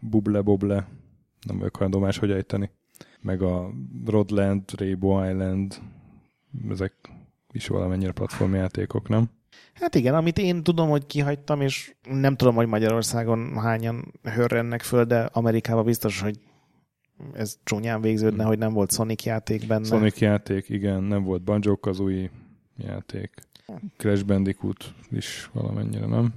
buble-boble, 0.01 0.88
nem 1.47 1.57
vagyok 1.57 1.75
hajlandó 1.75 1.99
máshogy 1.99 2.32
ejteni, 2.32 2.69
meg 3.21 3.41
a 3.41 3.69
Rodland, 4.05 4.63
Rainbow 4.80 5.30
Island, 5.30 5.82
ezek 6.69 6.93
is 7.51 7.67
valamennyire 7.67 8.11
platformjátékok, 8.11 9.09
nem? 9.09 9.30
Hát 9.73 9.95
igen, 9.95 10.15
amit 10.15 10.38
én 10.38 10.63
tudom, 10.63 10.89
hogy 10.89 11.05
kihagytam, 11.05 11.61
és 11.61 11.95
nem 12.09 12.36
tudom, 12.36 12.55
hogy 12.55 12.67
Magyarországon 12.67 13.59
hányan 13.59 14.13
hörrennek 14.23 14.82
föl, 14.82 15.03
de 15.03 15.30
Amerikában 15.32 15.86
biztos, 15.86 16.21
hogy 16.21 16.39
ez 17.34 17.57
csúnyán 17.63 18.01
végződne, 18.01 18.43
hogy 18.43 18.57
nem 18.57 18.74
volt 18.74 18.91
Sonic 18.91 19.26
játék 19.26 19.68
benne. 19.68 19.86
Sonic 19.86 20.20
játék, 20.20 20.70
igen, 20.70 21.03
nem 21.03 21.24
volt 21.24 21.41
banjo 21.41 21.78
kazooie 21.78 22.30
játék. 22.78 23.34
Crash 23.97 24.26
Bandicoot 24.26 24.93
is 25.11 25.49
valamennyire, 25.53 26.05
nem? 26.05 26.34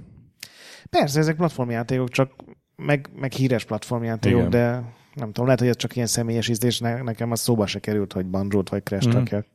Persze, 0.89 1.19
ezek 1.19 1.35
platformjátékok, 1.35 2.09
csak 2.09 2.31
meg, 2.75 3.09
meg 3.15 3.31
híres 3.31 3.65
platformjátékok, 3.65 4.39
Igen. 4.39 4.49
de 4.49 4.93
nem 5.13 5.27
tudom, 5.27 5.45
lehet, 5.45 5.59
hogy 5.59 5.69
ez 5.69 5.75
csak 5.75 5.95
ilyen 5.95 6.07
személyes 6.07 6.47
ízlés, 6.47 6.79
ne, 6.79 7.01
nekem 7.01 7.31
az 7.31 7.39
szóba 7.39 7.65
se 7.65 7.79
került, 7.79 8.13
hogy 8.13 8.25
Banjo-t 8.25 8.69
vagy 8.69 8.83
Crash 8.83 9.11
rakjak. 9.11 9.45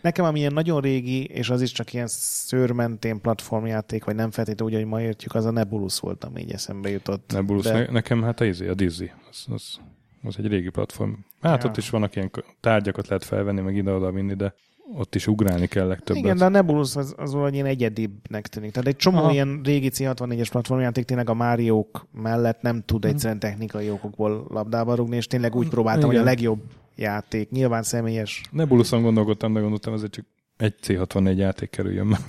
Nekem 0.00 0.24
ami 0.24 0.38
ilyen 0.38 0.52
nagyon 0.52 0.80
régi, 0.80 1.24
és 1.24 1.50
az 1.50 1.62
is 1.62 1.72
csak 1.72 1.92
ilyen 1.92 2.06
szőrmentén 2.08 3.20
platformjáték, 3.20 4.04
vagy 4.04 4.14
nem 4.14 4.30
feltétlenül 4.30 4.74
úgy, 4.74 4.80
hogy 4.80 4.90
ma 4.90 5.00
értjük, 5.00 5.34
az 5.34 5.44
a 5.44 5.50
Nebulus 5.50 5.98
volt, 5.98 6.24
ami 6.24 6.40
így 6.40 6.52
eszembe 6.52 6.90
jutott. 6.90 7.32
Nebulus, 7.32 7.64
De- 7.64 7.72
ne, 7.72 7.86
nekem 7.86 8.22
hát 8.22 8.40
a, 8.40 8.44
izé, 8.44 8.68
a 8.68 8.74
Dizzy, 8.74 9.10
az, 9.30 9.44
az, 9.48 9.80
az 10.26 10.34
egy 10.38 10.46
régi 10.46 10.68
platform. 10.70 11.12
Hát 11.40 11.62
Ja. 11.62 11.68
ott 11.68 11.76
is 11.76 11.90
vannak 11.90 12.16
ilyen 12.16 12.30
tárgyakat 12.60 13.08
lehet 13.08 13.24
felvenni, 13.24 13.60
meg 13.60 13.76
ide-oda 13.76 14.10
vinni, 14.12 14.34
de 14.34 14.54
ott 14.96 15.14
is 15.14 15.26
ugrálni 15.26 15.66
kell 15.66 15.86
legtöbbet. 15.86 16.22
Igen, 16.22 16.36
de 16.36 16.44
a 16.44 16.48
Nebulus 16.48 16.96
az, 16.96 17.14
az 17.16 17.32
valahogy 17.32 17.54
ilyen 17.54 17.66
egyedibbnek 17.66 18.46
tűnik. 18.46 18.70
Tehát 18.72 18.88
egy 18.88 18.96
csomó 18.96 19.18
Aha. 19.18 19.32
ilyen 19.32 19.60
régi 19.64 19.90
C64-es 19.94 20.48
platformjáték 20.50 21.04
tényleg 21.04 21.30
a 21.30 21.34
Máriók 21.34 22.06
mellett 22.12 22.60
nem 22.62 22.82
tud 22.84 23.04
Mhm. 23.04 23.12
egyszerűen 23.12 23.38
technikai 23.38 23.90
okokból 23.90 24.46
labdába 24.48 24.94
rúgni, 24.94 25.16
és 25.16 25.26
tényleg 25.26 25.54
úgy 25.54 25.68
próbáltam, 25.68 26.06
hogy 26.06 26.16
a 26.16 26.20
Igen. 26.20 26.32
legjobb 26.32 26.62
játék, 26.96 27.50
nyilván 27.50 27.82
személyes. 27.82 28.42
Nebuluson 28.50 29.02
gondolkodtam, 29.02 29.52
de 29.52 29.60
gondoltam, 29.60 29.92
azért 29.92 30.12
csak 30.12 30.24
egy 30.56 30.74
C64 30.82 31.36
játék 31.36 31.70
kerüljön 31.70 32.06
már. 32.06 32.20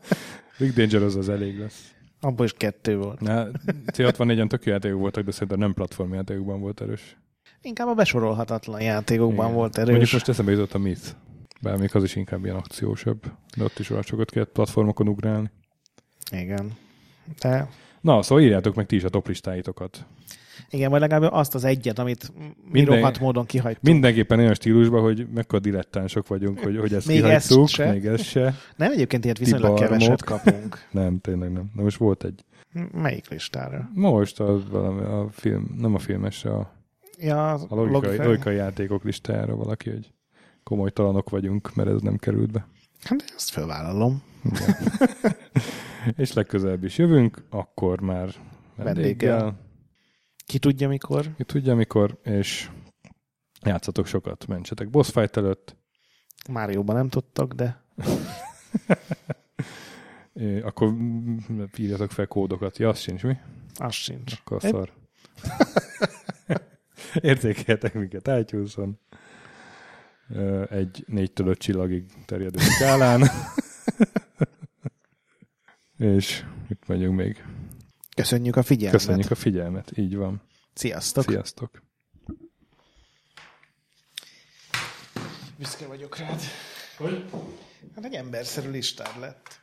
Big 0.58 0.72
Danger 0.72 1.02
az 1.02 1.16
az 1.16 1.28
elég 1.28 1.58
lesz. 1.58 1.90
Abból 2.20 2.44
is 2.44 2.52
kettő 2.52 2.96
volt. 2.98 3.20
Na, 3.20 3.46
C64-en 3.92 4.48
tök 4.48 4.64
játékok 4.64 4.98
voltak, 5.00 5.24
de 5.24 5.30
szerintem 5.30 5.58
nem 5.58 5.72
platformjátékokban 5.74 6.60
volt 6.60 6.80
erős. 6.80 7.16
Inkább 7.66 7.88
a 7.88 7.94
besorolhatatlan 7.94 8.80
játékokban 8.80 9.44
Igen. 9.44 9.56
volt 9.56 9.76
Mondjuk 9.76 9.96
erős. 9.96 10.12
most 10.12 10.28
eszembe 10.28 10.50
jutott 10.52 10.72
a 10.74 10.78
Myth. 10.78 11.08
Bár 11.60 11.76
még 11.76 11.90
az 11.96 12.02
is 12.02 12.16
inkább 12.16 12.44
ilyen 12.44 12.56
akciósabb. 12.56 13.22
De 13.56 13.64
ott 13.64 13.78
is 13.78 13.90
olyan 13.90 14.02
sokat 14.02 14.30
kellett 14.30 14.52
platformokon 14.52 15.08
ugrálni. 15.08 15.50
Igen. 16.30 16.72
De 17.40 17.68
Na, 18.00 18.22
szóval 18.22 18.44
írjátok 18.44 18.74
meg 18.74 18.86
ti 18.86 18.96
is 18.96 19.04
a 19.04 19.08
toplistáitokat. 19.08 20.06
igen, 20.70 20.90
vagy 20.90 21.00
legalább 21.00 21.32
azt 21.32 21.54
az 21.54 21.64
egyet, 21.64 21.98
amit 21.98 22.32
mi 22.38 22.44
Minden- 22.70 22.94
rohadt 22.94 23.20
módon 23.20 23.46
kihagytunk. 23.46 23.82
Mindenképpen 23.84 24.38
olyan 24.38 24.54
stílusban, 24.54 25.02
hogy 25.02 25.26
mekkora 25.34 25.60
dilettánsok 25.60 26.26
vagyunk, 26.26 26.58
hogy, 26.60 26.78
hogy 26.78 26.94
ezt 26.94 27.06
Még 27.06 27.16
kihagytuk, 27.22 27.62
ezt 27.64 27.72
se. 27.74 27.90
még 27.90 28.06
ez 28.06 28.22
se. 28.22 28.54
Nem 28.76 28.92
egyébként 28.92 29.24
ilyet 29.24 29.38
viszonylag 29.38 29.74
Tibarmok. 29.74 29.98
keveset 29.98 30.24
kapunk. 30.24 30.86
Nem, 30.90 31.18
tényleg 31.20 31.52
nem. 31.52 31.70
De 31.74 31.82
most 31.82 31.96
volt 31.96 32.24
egy. 32.24 32.44
Melyik 32.92 33.28
listára? 33.28 33.90
Most 33.94 34.40
a, 34.40 34.60
valami, 34.70 35.00
a 35.00 35.28
film, 35.30 35.74
nem 35.78 35.94
a 35.94 35.98
filmesre, 35.98 36.50
a, 36.52 36.74
Ja, 37.18 37.52
a 37.52 37.74
logikai, 37.74 38.16
logikai 38.16 38.54
játékok 38.54 39.04
listájára 39.04 39.56
valaki, 39.56 39.90
hogy 39.90 40.12
komoly 40.62 40.90
talanok 40.90 41.30
vagyunk, 41.30 41.74
mert 41.74 41.88
ez 41.88 42.00
nem 42.00 42.16
került 42.16 42.52
be. 42.52 42.66
Hát 43.02 43.24
ezt 43.36 43.50
felvállalom. 43.50 44.22
És 46.16 46.32
legközelebb 46.32 46.84
is 46.84 46.98
jövünk, 46.98 47.42
akkor 47.50 48.00
már 48.00 48.34
vendéggel. 48.76 48.94
Vendéggel. 48.94 49.58
Ki 50.46 50.58
tudja 50.58 50.88
mikor? 50.88 51.34
Ki 51.36 51.44
tudja 51.44 51.74
mikor, 51.74 52.18
és 52.22 52.70
játszatok 53.62 54.06
sokat, 54.06 54.46
mentsetek 54.46 54.90
boss 54.90 55.10
fight 55.10 55.36
előtt, 55.36 55.76
Márióban 56.50 56.96
nem 56.96 57.08
tudtak, 57.08 57.52
de 57.52 57.84
É, 60.32 60.60
akkor 60.60 60.94
írjatok 61.76 62.10
fel 62.10 62.26
kódokat. 62.26 62.78
Ja, 62.78 62.88
az 62.88 62.98
sincs, 62.98 63.22
mi? 63.22 63.36
az 63.74 63.94
sincs. 63.94 64.32
Akkor 64.44 64.62
szar. 64.62 64.92
Értékeljetek 67.30 67.94
minket 67.94 68.28
iTunes-on. 68.28 68.98
Egy 70.70 71.04
négytől 71.06 71.46
öt 71.46 71.58
csillagig 71.58 72.04
terjedő 72.24 72.58
skálán. 72.58 73.22
És 75.98 76.44
itt 76.68 76.86
megyünk 76.86 77.16
még. 77.16 77.44
Köszönjük 78.16 78.56
a 78.56 78.62
figyelmet. 78.62 79.00
Köszönjük 79.00 79.30
a 79.30 79.34
figyelmet. 79.34 79.98
Így 79.98 80.16
van. 80.16 80.42
Sziasztok. 80.74 81.24
Sziasztok. 81.24 81.82
Büszke 85.58 85.86
vagyok 85.86 86.18
rád. 86.18 86.40
Hogy? 86.96 87.24
Hát 87.94 88.04
egy 88.04 88.14
emberszerű 88.14 88.70
listád 88.70 89.18
lett. 89.20 89.60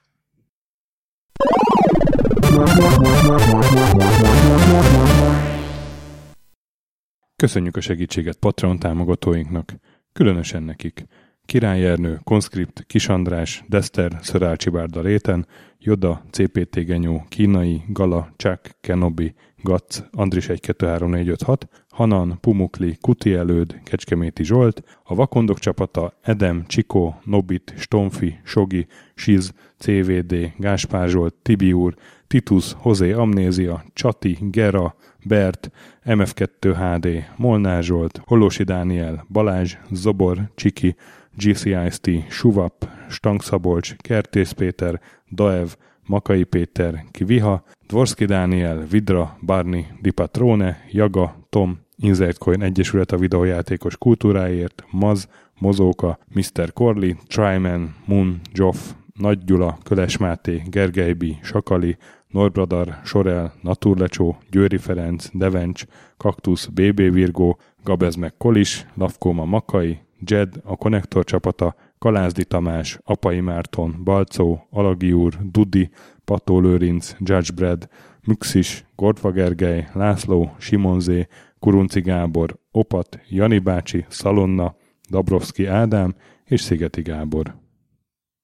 Köszönjük 7.44 7.76
a 7.76 7.82
segítséget 7.82 8.38
Patreon 8.38 8.80
támogatóinknak, 8.80 9.74
különösen 10.14 10.64
nekik. 10.64 11.06
Király 11.46 11.86
Ernő, 11.86 12.20
Konskript, 12.24 12.84
Kis 12.88 13.08
András, 13.08 13.64
Dester, 13.68 14.20
Szörácsi 14.22 14.70
Bárda 14.70 15.02
Réten, 15.02 15.48
Joda, 15.80 16.26
CPT 16.32 16.86
Genyó, 16.86 17.26
Kínai, 17.30 17.82
Gala, 17.88 18.34
Csák, 18.36 18.78
Kenobi, 18.82 19.34
Gac, 19.62 20.04
Andris 20.12 20.46
123456, 20.46 21.68
Hanan, 21.90 22.38
Pumukli, 22.42 22.98
Kuti 23.02 23.34
Előd, 23.34 23.80
Kecskeméti 23.84 24.44
Zsolt, 24.44 25.00
a 25.04 25.16
Vakondok 25.16 25.60
csapata 25.60 26.14
Edem, 26.22 26.64
Csikó, 26.68 27.22
Nobit, 27.24 27.74
Stomfi, 27.78 28.40
Sogi, 28.44 28.88
Siz, 29.16 29.54
CVD, 29.78 30.54
Gáspár 30.58 31.10
Zsolt, 31.10 31.34
Tibiúr, 31.42 31.96
Titus, 32.34 32.74
Hozé 32.78 33.12
Amnézia, 33.12 33.84
Csati, 33.94 34.38
Gera, 34.42 34.96
Bert, 35.26 35.72
MF2 36.06 36.76
HD, 36.78 37.26
Molnár 37.38 37.84
Zsolt, 37.84 38.22
Holosi 38.26 38.64
Dániel, 38.64 39.26
Balázs, 39.30 39.78
Zobor, 39.92 40.52
Csiki, 40.56 40.96
GCIST, 41.38 42.10
Suvap, 42.30 42.88
Stangszabolcs, 43.10 43.96
Kertész 43.96 44.52
Péter, 44.52 45.02
Daev, 45.32 45.68
Makai 46.06 46.44
Péter, 46.44 47.06
Kiviha, 47.12 47.64
Dvorski 47.88 48.26
Dániel, 48.26 48.86
Vidra, 48.90 49.38
Barni, 49.46 49.88
Dipatrone, 50.02 50.82
Jaga, 50.92 51.36
Tom, 51.50 51.80
Insertcoin 51.98 52.62
Egyesület 52.62 53.12
a 53.12 53.18
videójátékos 53.18 53.98
kultúráért, 53.98 54.84
Maz, 54.92 55.28
Mozóka, 55.60 56.20
Mr. 56.28 56.74
Corley, 56.74 57.14
Tryman, 57.28 57.96
Moon, 58.06 58.40
Joff, 58.54 58.78
Nagy 59.14 59.44
Gyula, 59.44 59.78
Köles 59.84 60.18
Máté, 60.18 60.62
Gergely 60.66 61.14
B., 61.14 61.26
Sakali, 61.42 61.98
Norbradar, 62.34 63.00
Sorel, 63.04 63.54
Naturlecsó, 63.62 64.38
Győri 64.50 64.78
Ferenc, 64.78 65.30
Devencs, 65.34 65.84
Kaktusz, 66.18 66.66
BB 66.66 66.98
Virgó, 66.98 67.60
Gabez 67.84 68.16
meg 68.16 68.34
Kolis, 68.38 68.86
Lavkóma 68.94 69.46
Makai, 69.46 70.00
Jed, 70.26 70.54
a 70.64 70.76
Konnektor 70.76 71.24
csapata, 71.24 71.76
Kalázdi 71.98 72.46
Tamás, 72.46 73.00
Apai 73.04 73.40
Márton, 73.40 73.96
Balcó, 74.04 74.68
Alagi 74.70 75.12
úr, 75.12 75.38
Dudi, 75.52 75.90
Pató 76.26 76.60
Lőrinc, 76.60 77.16
Judge 77.20 77.54
Brad, 77.56 77.90
Müxis, 78.26 78.86
Gordva 78.96 79.32
Gergely, 79.32 79.88
László, 79.94 80.56
Simonzé, 80.58 81.28
Kurunci 81.60 82.02
Gábor, 82.02 82.58
Opat, 82.72 83.20
Jani 83.30 83.60
bácsi, 83.60 84.06
Szalonna, 84.10 84.76
Dabrowski 85.10 85.66
Ádám 85.66 86.16
és 86.46 86.62
Szigeti 86.62 87.02
Gábor. 87.02 87.63